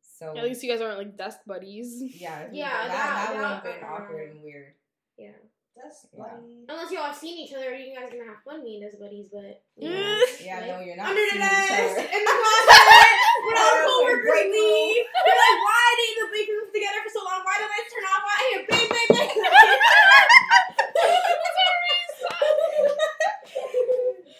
So 0.00 0.36
At 0.36 0.44
least 0.44 0.62
you 0.62 0.70
guys 0.70 0.80
aren't 0.80 0.98
like 0.98 1.16
desk 1.16 1.40
buddies. 1.46 2.00
yeah, 2.20 2.48
Yeah, 2.52 2.68
that, 2.86 2.88
that, 2.88 3.32
that- 3.32 3.34
would 3.36 3.44
have 3.44 3.62
been 3.80 3.84
awkward 3.84 4.30
and 4.30 4.42
weird. 4.42 4.74
Yeah. 5.16 5.32
That's 5.76 6.06
Yeah. 6.12 6.36
Unless 6.68 6.92
y'all 6.92 7.04
have 7.04 7.16
seen 7.16 7.38
each 7.38 7.54
other, 7.54 7.74
you 7.74 7.94
guys 7.96 8.12
are 8.12 8.16
gonna 8.16 8.28
have 8.30 8.42
fun 8.44 8.62
being 8.62 8.82
as 8.84 8.94
buddies, 8.96 9.26
but 9.32 9.62
you 9.76 9.88
know, 9.88 9.96
Mm. 9.96 10.44
Yeah, 10.44 10.58
like, 10.60 10.68
no, 10.68 10.80
you're 10.80 10.96
not 10.96 11.08
under 11.08 11.24
the 11.32 11.38
desk, 11.38 11.72
other. 11.72 12.00
in 12.12 12.22
the 12.22 12.34
closet, 12.38 13.16
when 13.46 13.56
all 13.56 13.72
the 13.72 13.82
Or 13.82 13.88
coworkers 13.88 14.28
break 14.28 14.44
room. 14.52 14.52
leave. 14.52 15.04
They're 15.08 15.40
like, 15.42 15.58
why 15.64 15.84
they 15.96 16.08
in 16.12 16.16
the 16.20 16.28
break 16.28 16.48
room 16.52 16.68
together 16.72 17.00
for 17.02 17.10
so 17.12 17.20
long? 17.24 17.40
Why 17.42 17.56
the 17.56 17.68
lights 17.72 17.90
turn 17.90 18.04
off? 18.04 18.22
Why 18.22 18.34
I 18.36 18.44
hear 18.52 18.62
bang, 18.68 18.88
bang, 18.92 19.08
bang? 19.16 19.32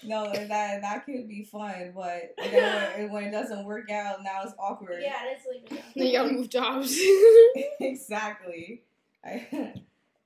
No, 0.04 0.30
that 0.32 0.48
that 0.82 1.06
could 1.06 1.28
be 1.28 1.44
fun, 1.44 1.92
but 1.94 2.34
then 2.36 2.92
when, 2.98 3.12
when 3.12 3.24
it 3.24 3.30
doesn't 3.30 3.64
work 3.64 3.88
out, 3.90 4.22
now 4.22 4.42
it's 4.42 4.52
awkward. 4.58 5.00
yeah, 5.00 5.14
it's 5.24 5.46
like, 5.46 5.84
you 5.94 6.12
gotta 6.12 6.32
move 6.32 6.48
jobs. 6.50 6.98
exactly. 7.80 8.82
I, 9.24 9.74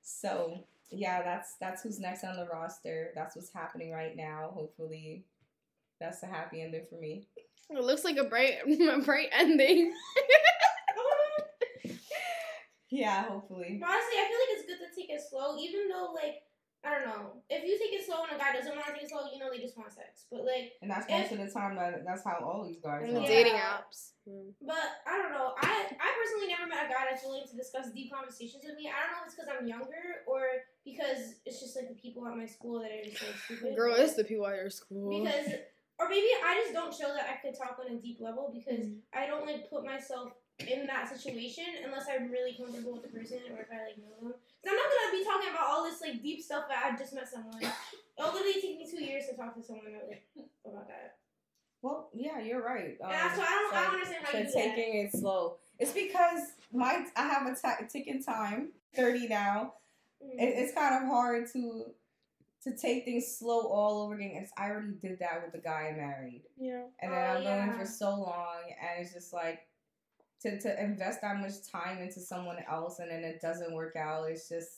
so 0.03 0.61
yeah, 0.91 1.23
that's 1.23 1.57
that's 1.61 1.83
who's 1.83 1.99
next 1.99 2.25
on 2.25 2.37
the 2.37 2.47
roster. 2.47 3.11
That's 3.15 3.37
what's 3.37 3.53
happening 3.53 3.93
right 3.93 4.17
now. 4.17 4.51
Hopefully, 4.55 5.25
that's 6.01 6.23
a 6.23 6.27
happy 6.27 6.63
ending 6.63 6.85
for 6.89 7.01
me. 7.01 7.27
it 7.71 7.83
looks 7.83 8.05
like 8.05 8.17
a 8.17 8.25
bright, 8.25 8.55
a 8.67 8.99
bright 8.99 9.29
ending. 9.33 9.93
Yeah, 12.91 13.25
hopefully. 13.25 13.81
Honestly, 13.83 14.17
I 14.17 14.29
feel 14.29 14.39
like 14.39 14.53
it's 14.53 14.67
good 14.67 14.79
to 14.79 14.95
take 14.95 15.11
it 15.11 15.21
slow, 15.29 15.59
even 15.59 15.89
though 15.89 16.13
like 16.15 16.37
I 16.87 16.91
don't 16.95 17.03
know. 17.11 17.43
If 17.51 17.67
you 17.67 17.75
take 17.83 17.99
it 17.99 18.07
slow 18.07 18.23
and 18.23 18.37
a 18.37 18.39
guy 18.39 18.55
doesn't 18.55 18.71
want 18.71 18.87
to 18.87 18.93
take 18.95 19.03
it 19.03 19.11
slow, 19.11 19.27
you 19.33 19.43
know 19.43 19.51
they 19.51 19.59
just 19.59 19.75
want 19.77 19.91
sex. 19.91 20.31
But 20.31 20.47
like, 20.47 20.79
And 20.83 20.91
that's 20.91 21.11
most 21.11 21.33
of 21.35 21.39
the 21.43 21.51
time 21.51 21.75
that 21.75 22.07
that's 22.07 22.23
how 22.23 22.39
all 22.47 22.63
these 22.63 22.79
guys 22.79 23.03
And 23.03 23.19
are. 23.19 23.27
Dating 23.27 23.59
apps. 23.59 24.15
but 24.63 25.03
I 25.07 25.19
don't 25.19 25.33
know. 25.35 25.59
I 25.59 25.91
I 25.99 26.09
personally 26.15 26.47
never 26.55 26.71
met 26.71 26.87
a 26.87 26.89
guy 26.89 27.11
that's 27.11 27.27
willing 27.27 27.43
to 27.51 27.57
discuss 27.59 27.91
deep 27.91 28.13
conversations 28.15 28.63
with 28.63 28.79
me. 28.79 28.87
I 28.87 29.03
don't 29.03 29.19
know 29.19 29.23
if 29.27 29.35
it's 29.35 29.35
because 29.35 29.51
I'm 29.51 29.67
younger 29.67 30.23
or 30.31 30.47
because 30.87 31.43
it's 31.43 31.59
just 31.59 31.75
like 31.75 31.89
the 31.91 31.99
people 31.99 32.23
at 32.31 32.37
my 32.39 32.47
school 32.47 32.79
that 32.83 32.91
are 32.95 33.03
just 33.03 33.19
like 33.23 33.35
stupid. 33.51 33.75
Girl, 33.75 33.95
it's 33.99 34.15
the 34.15 34.23
people 34.25 34.47
at 34.47 34.55
your 34.57 34.71
school. 34.71 35.11
because 35.11 35.59
or 35.99 36.09
maybe 36.09 36.29
I 36.45 36.61
just 36.63 36.75
don't 36.77 36.93
show 36.95 37.11
that 37.15 37.27
I 37.27 37.41
could 37.43 37.57
talk 37.59 37.79
on 37.83 37.91
a 37.91 37.99
deep 37.99 38.19
level 38.21 38.53
because 38.55 38.87
Mm. 38.87 39.01
I 39.15 39.27
don't 39.27 39.47
like 39.47 39.71
put 39.71 39.83
myself 39.85 40.33
in 40.61 40.87
that 40.87 41.09
situation 41.09 41.65
unless 41.85 42.07
I'm 42.09 42.31
really 42.31 42.53
comfortable 42.55 42.95
with 42.95 43.03
the 43.03 43.09
person 43.17 43.39
or 43.51 43.61
if 43.65 43.69
I 43.73 43.91
like 43.91 43.99
know 43.99 44.13
them. 44.29 44.35
Cause 44.67 44.75
I'm 44.75 44.83
not 44.83 44.91
gonna 44.91 45.19
be 45.19 45.25
talking 45.25 45.51
about 45.51 45.71
all 45.71 45.85
this 45.85 46.01
like 46.01 46.23
deep 46.23 46.43
stuff 46.43 46.65
that 46.69 46.83
I 46.85 46.97
just 46.99 47.15
met 47.15 47.29
someone. 47.29 47.55
It'll 48.19 48.33
literally 48.33 48.61
take 48.61 48.79
me 48.79 48.91
two 48.91 49.05
years 49.05 49.27
to 49.31 49.37
talk 49.37 49.55
to 49.55 49.63
someone 49.63 49.85
like, 50.09 50.27
about 50.67 50.89
that. 50.89 51.19
Well, 51.83 52.11
yeah, 52.13 52.41
you're 52.41 52.65
right. 52.65 52.97
Um, 53.01 53.11
that's 53.11 53.39
why 53.39 53.45
I 53.45 53.69
don't, 53.71 53.75
I 53.75 53.85
don't 53.85 53.95
understand 53.95 54.25
how 54.25 54.33
so 54.33 54.39
you 54.39 54.45
do 54.45 54.51
that. 54.51 54.77
taking 54.77 55.07
it 55.07 55.13
slow. 55.13 55.59
It's 55.79 55.93
because 55.93 56.41
my 56.73 57.05
I 57.15 57.29
have 57.29 57.47
a 57.47 57.55
ti 57.55 57.87
ticking 57.89 58.25
time. 58.25 58.71
Thirty 58.93 59.29
now. 59.29 59.75
Mm. 60.21 60.43
It, 60.43 60.55
it's 60.59 60.75
kind 60.75 61.01
of 61.01 61.09
hard 61.09 61.47
to 61.53 61.85
to 62.65 62.77
take 62.77 63.05
things 63.05 63.37
slow 63.39 63.69
all 63.69 64.03
over 64.03 64.15
again. 64.15 64.33
It's, 64.35 64.51
I 64.59 64.71
already 64.71 64.95
did 65.01 65.21
that 65.21 65.43
with 65.45 65.53
the 65.53 65.59
guy 65.59 65.93
I 65.93 65.97
married, 65.97 66.43
yeah. 66.59 66.87
and 67.01 67.13
then 67.13 67.25
Oh, 67.25 67.39
I've 67.39 67.45
known 67.45 67.69
him 67.69 67.79
for 67.79 67.87
so 67.87 68.11
long, 68.11 68.63
and 68.67 69.05
it's 69.05 69.15
just 69.15 69.33
like 69.33 69.61
to 70.43 70.61
to 70.61 70.83
invest 70.83 71.21
that 71.23 71.39
much 71.39 71.53
time 71.71 71.99
into 71.99 72.21
someone 72.21 72.59
else, 72.71 72.99
and 72.99 73.11
then 73.11 73.25
it 73.25 73.41
doesn't 73.41 73.73
work 73.75 73.97
out. 73.97 74.25
It's 74.31 74.49
just 74.49 74.71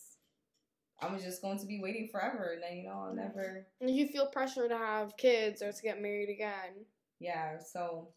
I'm 1.00 1.18
just 1.20 1.42
going 1.42 1.58
to 1.58 1.66
be 1.66 1.80
waiting 1.80 2.08
forever, 2.10 2.52
and 2.54 2.62
then 2.62 2.76
you 2.76 2.84
know 2.84 3.04
I'll 3.06 3.14
never. 3.14 3.66
And 3.80 3.90
you 3.90 4.08
feel 4.08 4.26
pressure 4.26 4.68
to 4.68 4.76
have 4.76 5.16
kids 5.16 5.62
or 5.62 5.72
to 5.72 5.82
get 5.82 6.00
married 6.02 6.30
again. 6.30 6.84
Yeah, 7.20 7.58
so. 7.58 8.08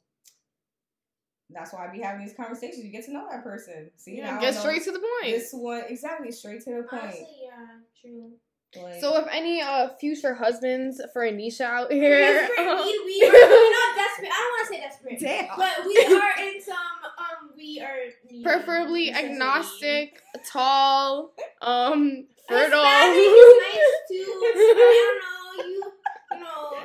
That's 1.54 1.74
why 1.74 1.86
I 1.86 1.92
be 1.92 2.00
having 2.00 2.26
these 2.26 2.34
conversations. 2.34 2.86
You 2.86 2.92
get 2.92 3.04
to 3.08 3.12
know 3.12 3.28
that 3.30 3.44
person. 3.44 3.92
See, 3.98 4.16
Yeah, 4.16 4.40
get 4.40 4.56
straight 4.56 4.84
to 4.86 4.92
the 4.94 5.00
point. 5.00 5.36
This 5.36 5.52
one 5.52 5.84
exactly 5.90 6.32
straight 6.32 6.64
to 6.64 6.70
the 6.70 6.84
point. 6.84 7.04
Honestly, 7.04 7.28
yeah, 7.44 7.68
true. 8.00 8.32
Like, 8.82 9.02
So 9.02 9.18
if 9.18 9.28
any 9.30 9.62
uh 9.62 9.90
future 10.00 10.34
husbands 10.34 11.02
for 11.12 11.24
Annesha 11.24 11.66
out 11.66 11.92
here, 11.92 12.20
Desperate 12.20 12.66
need, 12.86 13.00
we 13.06 13.22
are 13.28 13.32
we're 13.34 13.70
not 13.70 13.96
desperate. 13.98 14.32
I 14.32 14.40
don't 14.40 14.52
want 14.54 14.62
to 14.62 14.74
say 14.74 14.80
desperate, 14.80 15.20
Damn. 15.20 15.58
but 15.58 15.86
we 15.86 15.98
are 16.16 16.48
in 16.48 16.62
some. 16.62 17.01
We 17.62 17.80
are 17.80 17.95
needy. 18.30 18.43
preferably 18.43 19.12
necessity. 19.12 19.34
agnostic, 19.34 20.21
tall, 20.52 21.32
um, 21.62 22.26
fertile. 22.50 22.82
Hispanic 22.84 23.17
is 23.17 23.62
nice 23.62 23.97
too. 24.10 24.41
I 24.43 25.19
don't 25.21 25.58
know. 25.60 25.63
You, 25.63 25.91
you 26.34 26.39
know. 26.39 26.78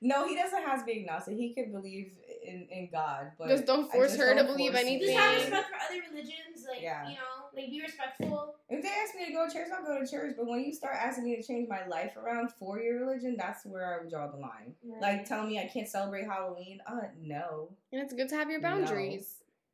No, 0.00 0.26
he 0.28 0.34
doesn't 0.36 0.62
have 0.62 0.80
to 0.80 0.84
be 0.86 1.00
agnostic. 1.00 1.36
He 1.36 1.52
could 1.54 1.70
believe 1.72 2.12
in, 2.46 2.66
in 2.70 2.88
God, 2.92 3.32
but 3.38 3.48
Just 3.48 3.66
don't 3.66 3.90
force 3.90 4.12
just 4.12 4.20
her 4.22 4.30
to 4.34 4.42
don't 4.42 4.46
believe 4.46 4.72
force 4.72 4.84
it. 4.84 4.86
anything. 4.86 5.08
Just 5.16 5.18
have 5.18 5.34
respect 5.36 5.68
for 5.68 5.76
other 5.90 6.00
religions, 6.10 6.66
like 6.68 6.80
Yeah. 6.82 7.08
you 7.08 7.14
know, 7.14 7.50
like 7.54 7.70
be 7.70 7.82
respectful. 7.82 8.54
If 8.68 8.82
they 8.82 8.88
ask 8.88 9.14
me 9.16 9.26
to 9.26 9.32
go 9.32 9.46
to 9.48 9.52
church, 9.52 9.68
I'll 9.76 9.84
go 9.84 9.98
to 10.02 10.06
church. 10.10 10.34
But 10.36 10.46
when 10.46 10.60
you 10.64 10.72
start 10.72 10.94
asking 10.96 11.24
me 11.24 11.36
to 11.36 11.42
change 11.42 11.68
my 11.68 11.86
life 11.86 12.16
around 12.16 12.52
for 12.58 12.80
your 12.80 13.00
religion, 13.00 13.36
that's 13.38 13.64
where 13.66 13.94
I 13.98 14.02
would 14.02 14.10
draw 14.10 14.28
the 14.28 14.36
line. 14.38 14.74
Like 15.00 15.24
telling 15.26 15.48
me 15.48 15.58
I 15.58 15.66
can't 15.66 15.88
celebrate 15.88 16.24
Halloween. 16.26 16.80
Uh, 16.86 17.00
no. 17.20 17.70
and 17.92 18.00
it's 18.02 18.12
good 18.14 18.28
to 18.30 18.34
have 18.36 18.50
your 18.50 18.60
No. 18.60 18.68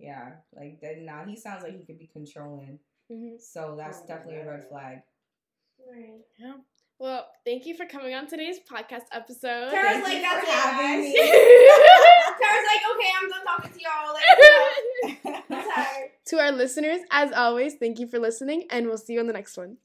Boundaries. 0.02 0.34
Yeah, 0.54 0.58
like 0.60 0.80
that. 0.80 1.02
Nah, 1.02 1.24
he 1.24 1.36
sounds 1.36 1.62
like 1.62 1.76
he 1.78 1.84
could 1.84 1.98
be 1.98 2.06
controlling. 2.12 2.78
hmm 3.10 3.36
So 3.38 3.74
that's 3.76 4.00
Oh, 4.04 4.06
definitely 4.08 4.40
a 4.40 4.50
red 4.50 4.60
no. 4.62 4.68
flag. 4.68 4.98
right. 5.90 6.54
Well, 6.98 7.26
thank 7.44 7.66
you 7.66 7.74
for 7.76 7.84
coming 7.84 8.14
on 8.14 8.28
today's 8.28 8.58
podcast 8.60 9.06
episode. 9.10 9.70
Tara's 9.70 10.02
Thank 10.02 10.04
like 10.04 10.22
that's 10.22 10.46
for 10.46 10.52
it, 10.52 10.54
having 10.54 11.00
me. 11.00 11.12
Tara's 12.38 12.66
like, 12.70 12.82
okay, 12.94 13.10
I'm 13.20 13.28
done 13.28 13.44
talking 13.44 13.72
to 13.72 13.80
y'all. 13.80 14.14
Like, 14.14 15.44
I'm 15.50 15.70
tired. 15.74 16.10
to 16.26 16.38
our 16.38 16.52
listeners, 16.52 17.00
as 17.10 17.32
always, 17.32 17.74
thank 17.74 17.98
you 17.98 18.06
for 18.06 18.20
listening, 18.20 18.66
and 18.70 18.86
we'll 18.86 18.98
see 18.98 19.14
you 19.14 19.20
on 19.20 19.26
the 19.26 19.32
next 19.32 19.56
one. 19.56 19.78